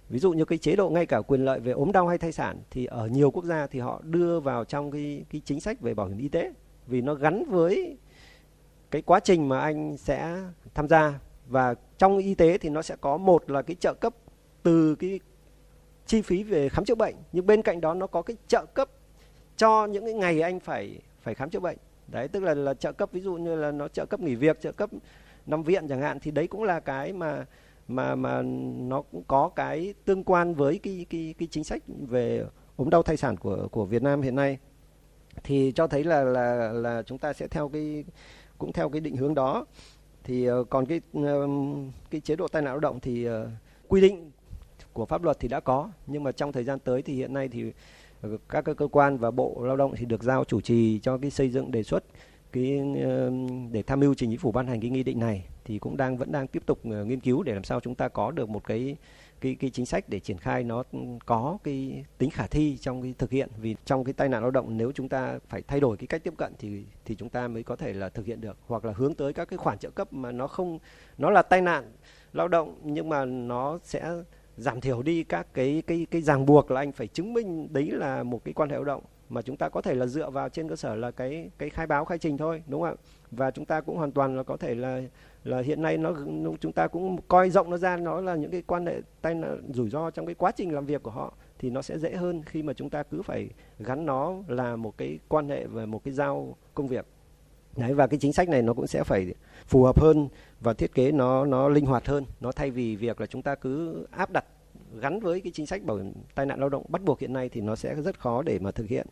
ví 0.09 0.19
dụ 0.19 0.33
như 0.33 0.45
cái 0.45 0.59
chế 0.59 0.77
độ 0.77 0.91
ngay 0.91 1.07
cả 1.07 1.21
quyền 1.21 1.45
lợi 1.45 1.61
về 1.61 1.73
ốm 1.73 1.93
đau 1.93 2.09
hay 2.09 2.19
thai 2.19 2.33
sản 2.33 2.59
thì 2.71 2.87
ở 2.87 3.07
nhiều 3.07 3.31
quốc 3.31 3.45
gia 3.45 3.67
thì 3.67 3.81
họ 3.81 4.03
đưa 4.05 4.41
vào 4.41 4.65
trong 4.65 4.91
cái 4.91 5.25
cái 5.31 5.41
chính 5.45 5.61
sách 5.61 5.81
về 5.81 5.95
bảo 5.95 6.07
hiểm 6.07 6.19
y 6.19 6.29
tế. 6.29 6.53
Vì 6.87 7.01
nó 7.01 7.15
gắn 7.15 7.45
với 7.51 7.97
cái 8.97 9.03
quá 9.03 9.21
trình 9.21 9.49
mà 9.49 9.61
anh 9.61 9.97
sẽ 9.97 10.37
tham 10.75 10.89
gia. 10.89 11.19
Và 11.47 11.75
trong 11.99 12.19
y 12.19 12.35
tế 12.35 12.59
thì 12.59 12.69
nó 12.69 12.83
sẽ 12.83 12.97
có 13.01 13.17
một 13.17 13.51
là 13.51 13.63
cái 13.63 13.77
trợ 13.81 13.95
cấp 13.95 14.15
từ 14.63 14.95
cái 14.95 15.21
chi 16.07 16.23
phí 16.23 16.43
về 16.43 16.69
khám 16.69 16.85
chữa 16.85 16.95
bệnh. 16.95 17.15
Nhưng 17.33 17.47
bên 17.47 17.63
cạnh 17.63 17.81
đó 17.81 17.95
nó 17.95 18.07
có 18.07 18.23
cái 18.23 18.37
trợ 18.49 18.65
cấp 18.75 18.89
cho 19.57 19.87
những 19.87 20.05
cái 20.05 20.15
ngày 20.15 20.41
anh 20.41 20.61
phải 20.61 20.99
phải 21.23 21.35
khám 21.35 21.51
chữa 21.51 21.61
bệnh. 21.61 21.77
Đấy, 22.09 22.29
tức 22.29 22.43
là 22.43 22.55
là 22.55 22.75
trợ 22.75 22.93
cấp, 22.93 23.13
ví 23.13 23.21
dụ 23.21 23.35
như 23.35 23.57
là 23.57 23.71
nó 23.71 23.89
trợ 23.89 24.07
cấp 24.07 24.21
nghỉ 24.21 24.35
việc, 24.35 24.61
trợ 24.61 24.73
cấp 24.73 24.91
nằm 25.47 25.63
viện 25.63 25.89
chẳng 25.89 26.01
hạn, 26.01 26.21
thì 26.21 26.31
đấy 26.31 26.47
cũng 26.47 26.63
là 26.63 26.81
cái 26.81 27.13
mà 27.13 27.47
mà 27.89 28.15
mà 28.15 28.43
nó 28.77 29.03
cũng 29.03 29.23
có 29.27 29.49
cái 29.49 29.95
tương 30.05 30.25
quan 30.25 30.55
với 30.55 30.81
cái 30.83 31.07
cái 31.11 31.35
cái 31.39 31.49
chính 31.51 31.65
sách 31.65 31.83
về 32.09 32.45
ốm 32.77 32.91
đau 32.91 33.03
thai 33.03 33.17
sản 33.17 33.37
của 33.37 33.69
của 33.71 33.85
Việt 33.85 34.03
Nam 34.03 34.23
hiện 34.23 34.35
nay. 34.35 34.59
Thì 35.45 35.73
cho 35.75 35.87
thấy 35.87 36.05
là 36.05 36.25
là 36.25 36.73
là 36.73 37.03
chúng 37.03 37.19
ta 37.19 37.33
sẽ 37.33 37.49
theo 37.49 37.69
cái 37.69 38.05
cũng 38.59 38.73
theo 38.73 38.89
cái 38.89 39.01
định 39.01 39.17
hướng 39.17 39.35
đó. 39.35 39.67
Thì 40.25 40.47
ờ, 40.47 40.65
còn 40.65 40.87
cái 40.87 41.01
ờ, 41.13 41.49
cái 42.11 42.21
chế 42.21 42.37
độ 42.37 42.49
tai 42.49 42.63
nạn 42.63 42.73
lao 42.73 42.81
động 42.81 43.01
thì 43.01 43.25
ờ, 43.25 43.51
quy 43.89 44.01
định 44.01 44.31
của 44.93 45.07
pháp 45.07 45.23
luật 45.23 45.41
thì 45.41 45.49
đã 45.49 45.61
có. 45.61 45.91
Nhưng 46.07 46.23
mà 46.23 46.33
trong 46.33 46.53
thời 46.53 46.65
gian 46.65 46.79
tới 46.79 47.03
thì 47.03 47.15
hiện 47.15 47.35
nay 47.35 47.49
thì 47.49 47.73
các 48.49 48.65
cơ 48.77 48.89
quan 48.93 49.19
và 49.19 49.31
bộ 49.31 49.63
lao 49.65 49.77
động 49.77 49.95
thì 49.97 50.07
được 50.07 50.23
giao 50.23 50.45
chủ 50.45 50.61
trì 50.61 50.99
cho 50.99 51.19
cái 51.19 51.31
xây 51.31 51.51
dựng, 51.51 51.71
đề 51.71 51.83
xuất 51.83 52.05
cái 52.53 52.81
để 53.73 53.83
tham 53.83 54.01
mưu 54.01 54.15
trình 54.15 54.31
chính 54.31 54.39
phủ 54.39 54.53
ban 54.53 54.67
hành 54.67 54.81
cái 54.81 54.91
nghị 54.91 55.03
định 55.03 55.19
này. 55.19 55.45
Thì 55.65 55.79
cũng 55.79 55.97
đang, 55.97 56.17
vẫn 56.17 56.33
đang 56.33 56.47
tiếp 56.47 56.63
tục 56.67 56.87
nghiên 56.87 57.21
cứu 57.21 57.43
để 57.43 57.55
làm 57.55 57.65
sao 57.65 57.81
chúng 57.81 57.95
ta 57.95 58.09
có 58.09 58.31
được 58.31 58.49
một 58.49 58.65
cái 58.65 58.97
cái 59.41 59.57
cái 59.61 59.71
chính 59.71 59.87
sách 59.87 60.09
để 60.09 60.21
triển 60.21 60.39
khai 60.39 60.65
nó 60.65 60.83
có 61.27 61.59
cái 61.65 62.05
tính 62.19 62.31
khả 62.31 62.47
thi 62.47 62.77
trong 62.77 63.03
cái 63.03 63.15
thực 63.19 63.31
hiện. 63.31 63.49
Vì 63.61 63.77
trong 63.85 64.05
cái 64.05 64.13
tai 64.13 64.29
nạn 64.29 64.43
lao 64.43 64.51
động, 64.51 64.77
nếu 64.77 64.93
chúng 64.93 65.09
ta 65.09 65.39
phải 65.49 65.63
thay 65.63 65.81
đổi 65.81 65.97
cái 65.97 66.07
cách 66.07 66.25
tiếp 66.25 66.35
cận 66.39 66.53
thì 66.59 66.85
thì 67.05 67.15
chúng 67.15 67.29
ta 67.29 67.49
mới 67.49 67.63
có 67.63 67.77
thể 67.77 67.93
là 67.93 68.09
thực 68.09 68.27
hiện 68.27 68.41
được, 68.41 68.57
hoặc 68.67 68.85
là 68.85 68.93
hướng 68.97 69.15
tới 69.15 69.33
các 69.33 69.49
cái 69.49 69.57
khoản 69.57 69.79
trợ 69.79 69.91
cấp 69.91 70.13
mà 70.13 70.33
nó 70.33 70.47
không, 70.47 70.79
nó 71.19 71.31
là 71.31 71.43
tai 71.43 71.61
nạn 71.61 71.93
lao 72.33 72.49
động, 72.49 72.79
nhưng 72.83 73.09
mà 73.09 73.25
nó 73.25 73.79
sẽ 73.85 74.13
giảm 74.57 74.81
thiểu 74.81 75.03
đi 75.03 75.25
các 75.25 75.55
cái 75.55 75.83
cái 75.87 76.07
cái 76.11 76.23
ràng 76.23 76.47
buộc 76.47 76.71
là 76.71 76.81
anh 76.81 76.93
phải 76.93 77.07
chứng 77.07 77.35
minh 77.35 77.73
đấy 77.73 77.91
là 77.93 78.23
một 78.23 78.45
cái 78.45 78.55
quan 78.55 78.71
hệ 78.71 78.75
lao 78.75 78.85
động 78.85 79.03
mà 79.29 79.43
chúng 79.43 79.57
ta 79.57 79.69
có 79.69 79.83
thể 79.83 79.95
là 79.95 80.07
dựa 80.07 80.31
vào 80.31 80.49
trên 80.49 80.69
cơ 80.69 80.77
sở 80.77 80.95
là 80.95 81.11
cái 81.11 81.51
cái 81.59 81.71
khai 81.71 81.87
báo, 81.87 82.05
khai 82.05 82.19
trình 82.19 82.39
thôi, 82.39 82.63
đúng 82.67 82.83
không 82.83 82.91
ạ? 82.91 83.03
Và 83.31 83.51
chúng 83.51 83.65
ta 83.65 83.81
cũng 83.81 83.97
hoàn 83.97 84.13
toàn 84.13 84.37
là 84.37 84.43
có 84.43 84.57
thể 84.57 84.75
là 84.75 85.03
là 85.47 85.61
hiện 85.61 85.83
nay 85.83 85.99
nó 85.99 86.13
chúng 86.61 86.73
ta 86.73 86.87
cũng 86.87 87.17
coi 87.29 87.51
rộng 87.51 87.71
nó 87.71 87.77
ra, 87.77 87.97
nó 87.97 88.21
là 88.21 88.35
những 88.35 88.51
cái 88.51 88.63
quan 88.63 88.87
hệ 88.87 89.01
tai 89.23 89.35
nạn 89.35 89.63
rủi 89.75 89.91
ro 89.91 90.11
trong 90.11 90.27
cái 90.27 90.35
quá 90.35 90.53
trình 90.57 90.75
làm 90.75 90.87
việc 90.87 91.03
của 91.03 91.11
họ, 91.11 91.35
thì 91.59 91.71
nó 91.71 91.83
sẽ 91.83 91.99
dễ 91.99 92.17
hơn 92.17 92.43
khi 92.47 92.63
mà 92.63 92.73
chúng 92.73 92.91
ta 92.91 93.03
cứ 93.03 93.23
phải 93.23 93.49
gắn 93.79 94.07
nó 94.07 94.35
là 94.49 94.77
một 94.77 94.99
cái 94.99 95.19
quan 95.29 95.49
hệ 95.49 95.67
về 95.67 95.87
một 95.87 96.05
cái 96.05 96.15
giao 96.15 96.57
công 96.75 96.89
việc. 96.89 97.07
Đấy, 97.77 97.95
và 97.95 98.07
cái 98.07 98.19
chính 98.19 98.33
sách 98.33 98.49
này 98.49 98.63
nó 98.63 98.75
cũng 98.75 98.87
sẽ 98.87 99.05
phải 99.05 99.35
phù 99.67 99.83
hợp 99.83 100.01
hơn 100.01 100.29
và 100.61 100.73
thiết 100.73 100.95
kế 100.95 101.13
nó 101.13 101.45
nó 101.45 101.69
linh 101.69 101.87
hoạt 101.87 102.07
hơn. 102.07 102.25
Nó 102.41 102.53
thay 102.53 102.71
vì 102.71 102.97
việc 102.97 103.21
là 103.21 103.27
chúng 103.27 103.43
ta 103.43 103.55
cứ 103.55 104.07
áp 104.11 104.31
đặt 104.33 104.45
gắn 105.01 105.21
với 105.21 105.41
cái 105.41 105.53
chính 105.55 105.67
sách 105.67 105.83
bảo 105.83 105.97
hiểm 105.97 106.13
tai 106.35 106.47
nạn 106.47 106.61
lao 106.61 106.69
động 106.69 106.85
bắt 106.89 107.03
buộc 107.03 107.21
hiện 107.21 107.33
nay 107.33 107.49
thì 107.49 107.61
nó 107.61 107.77
sẽ 107.77 107.95
rất 107.95 108.21
khó 108.21 108.43
để 108.43 108.59
mà 108.59 108.71
thực 108.71 108.89
hiện. 108.89 109.07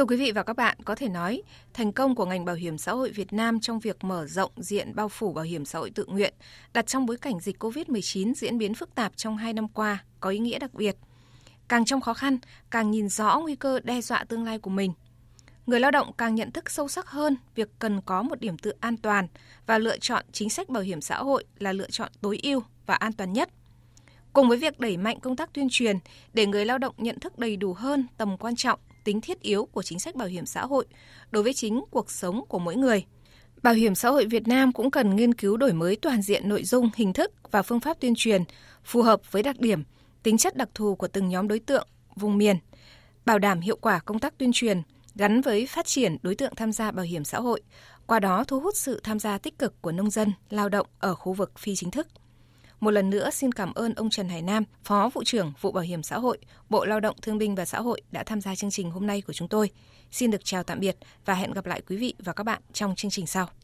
Thưa 0.00 0.06
quý 0.06 0.16
vị 0.16 0.32
và 0.32 0.42
các 0.42 0.56
bạn, 0.56 0.76
có 0.84 0.94
thể 0.94 1.08
nói, 1.08 1.42
thành 1.74 1.92
công 1.92 2.14
của 2.14 2.26
ngành 2.26 2.44
bảo 2.44 2.54
hiểm 2.54 2.78
xã 2.78 2.92
hội 2.92 3.10
Việt 3.10 3.32
Nam 3.32 3.60
trong 3.60 3.80
việc 3.80 4.04
mở 4.04 4.26
rộng 4.26 4.50
diện 4.56 4.94
bao 4.94 5.08
phủ 5.08 5.32
bảo 5.32 5.44
hiểm 5.44 5.64
xã 5.64 5.78
hội 5.78 5.90
tự 5.90 6.04
nguyện 6.04 6.34
đặt 6.72 6.86
trong 6.86 7.06
bối 7.06 7.16
cảnh 7.16 7.40
dịch 7.40 7.62
COVID-19 7.62 8.34
diễn 8.34 8.58
biến 8.58 8.74
phức 8.74 8.94
tạp 8.94 9.16
trong 9.16 9.36
hai 9.36 9.52
năm 9.52 9.68
qua 9.68 10.04
có 10.20 10.30
ý 10.30 10.38
nghĩa 10.38 10.58
đặc 10.58 10.74
biệt. 10.74 10.96
Càng 11.68 11.84
trong 11.84 12.00
khó 12.00 12.14
khăn, 12.14 12.38
càng 12.70 12.90
nhìn 12.90 13.08
rõ 13.08 13.40
nguy 13.40 13.56
cơ 13.56 13.80
đe 13.80 14.00
dọa 14.00 14.24
tương 14.24 14.44
lai 14.44 14.58
của 14.58 14.70
mình. 14.70 14.92
Người 15.66 15.80
lao 15.80 15.90
động 15.90 16.12
càng 16.18 16.34
nhận 16.34 16.50
thức 16.50 16.70
sâu 16.70 16.88
sắc 16.88 17.06
hơn 17.06 17.36
việc 17.54 17.68
cần 17.78 18.00
có 18.00 18.22
một 18.22 18.40
điểm 18.40 18.58
tựa 18.58 18.72
an 18.80 18.96
toàn 18.96 19.26
và 19.66 19.78
lựa 19.78 19.98
chọn 19.98 20.24
chính 20.32 20.50
sách 20.50 20.68
bảo 20.68 20.82
hiểm 20.82 21.00
xã 21.00 21.16
hội 21.16 21.44
là 21.58 21.72
lựa 21.72 21.90
chọn 21.90 22.12
tối 22.20 22.40
ưu 22.42 22.62
và 22.86 22.94
an 22.94 23.12
toàn 23.12 23.32
nhất. 23.32 23.50
Cùng 24.32 24.48
với 24.48 24.58
việc 24.58 24.80
đẩy 24.80 24.96
mạnh 24.96 25.20
công 25.20 25.36
tác 25.36 25.52
tuyên 25.52 25.68
truyền 25.70 25.96
để 26.32 26.46
người 26.46 26.64
lao 26.64 26.78
động 26.78 26.94
nhận 26.98 27.20
thức 27.20 27.38
đầy 27.38 27.56
đủ 27.56 27.72
hơn 27.72 28.06
tầm 28.16 28.36
quan 28.36 28.56
trọng 28.56 28.80
tính 29.10 29.20
thiết 29.20 29.40
yếu 29.40 29.64
của 29.64 29.82
chính 29.82 29.98
sách 29.98 30.14
bảo 30.14 30.28
hiểm 30.28 30.46
xã 30.46 30.66
hội 30.66 30.86
đối 31.30 31.42
với 31.42 31.54
chính 31.54 31.82
cuộc 31.90 32.10
sống 32.10 32.44
của 32.48 32.58
mỗi 32.58 32.76
người. 32.76 33.04
Bảo 33.62 33.74
hiểm 33.74 33.94
xã 33.94 34.10
hội 34.10 34.26
Việt 34.26 34.48
Nam 34.48 34.72
cũng 34.72 34.90
cần 34.90 35.16
nghiên 35.16 35.34
cứu 35.34 35.56
đổi 35.56 35.72
mới 35.72 35.96
toàn 35.96 36.22
diện 36.22 36.48
nội 36.48 36.64
dung, 36.64 36.90
hình 36.96 37.12
thức 37.12 37.32
và 37.50 37.62
phương 37.62 37.80
pháp 37.80 38.00
tuyên 38.00 38.14
truyền 38.16 38.44
phù 38.84 39.02
hợp 39.02 39.32
với 39.32 39.42
đặc 39.42 39.60
điểm, 39.60 39.82
tính 40.22 40.38
chất 40.38 40.56
đặc 40.56 40.68
thù 40.74 40.94
của 40.94 41.08
từng 41.08 41.28
nhóm 41.28 41.48
đối 41.48 41.58
tượng, 41.58 41.88
vùng 42.16 42.38
miền, 42.38 42.56
bảo 43.24 43.38
đảm 43.38 43.60
hiệu 43.60 43.76
quả 43.76 43.98
công 43.98 44.18
tác 44.18 44.38
tuyên 44.38 44.50
truyền 44.52 44.82
gắn 45.14 45.40
với 45.40 45.66
phát 45.66 45.86
triển 45.86 46.16
đối 46.22 46.34
tượng 46.34 46.54
tham 46.54 46.72
gia 46.72 46.90
bảo 46.90 47.04
hiểm 47.04 47.24
xã 47.24 47.40
hội, 47.40 47.60
qua 48.06 48.20
đó 48.20 48.44
thu 48.44 48.60
hút 48.60 48.76
sự 48.76 49.00
tham 49.04 49.18
gia 49.18 49.38
tích 49.38 49.58
cực 49.58 49.82
của 49.82 49.92
nông 49.92 50.10
dân, 50.10 50.32
lao 50.50 50.68
động 50.68 50.86
ở 50.98 51.14
khu 51.14 51.32
vực 51.32 51.58
phi 51.58 51.76
chính 51.76 51.90
thức. 51.90 52.06
Một 52.80 52.90
lần 52.90 53.10
nữa 53.10 53.30
xin 53.30 53.52
cảm 53.52 53.74
ơn 53.74 53.94
ông 53.94 54.10
Trần 54.10 54.28
Hải 54.28 54.42
Nam, 54.42 54.64
Phó 54.84 55.10
vụ 55.14 55.24
trưởng 55.24 55.52
vụ 55.60 55.72
Bảo 55.72 55.84
hiểm 55.84 56.02
xã 56.02 56.18
hội, 56.18 56.38
Bộ 56.68 56.84
Lao 56.84 57.00
động 57.00 57.16
Thương 57.22 57.38
binh 57.38 57.54
và 57.54 57.64
Xã 57.64 57.80
hội 57.80 58.00
đã 58.12 58.22
tham 58.22 58.40
gia 58.40 58.54
chương 58.54 58.70
trình 58.70 58.90
hôm 58.90 59.06
nay 59.06 59.22
của 59.26 59.32
chúng 59.32 59.48
tôi. 59.48 59.70
Xin 60.10 60.30
được 60.30 60.44
chào 60.44 60.62
tạm 60.62 60.80
biệt 60.80 60.96
và 61.24 61.34
hẹn 61.34 61.52
gặp 61.52 61.66
lại 61.66 61.82
quý 61.88 61.96
vị 61.96 62.14
và 62.18 62.32
các 62.32 62.44
bạn 62.44 62.62
trong 62.72 62.94
chương 62.94 63.10
trình 63.10 63.26
sau. 63.26 63.50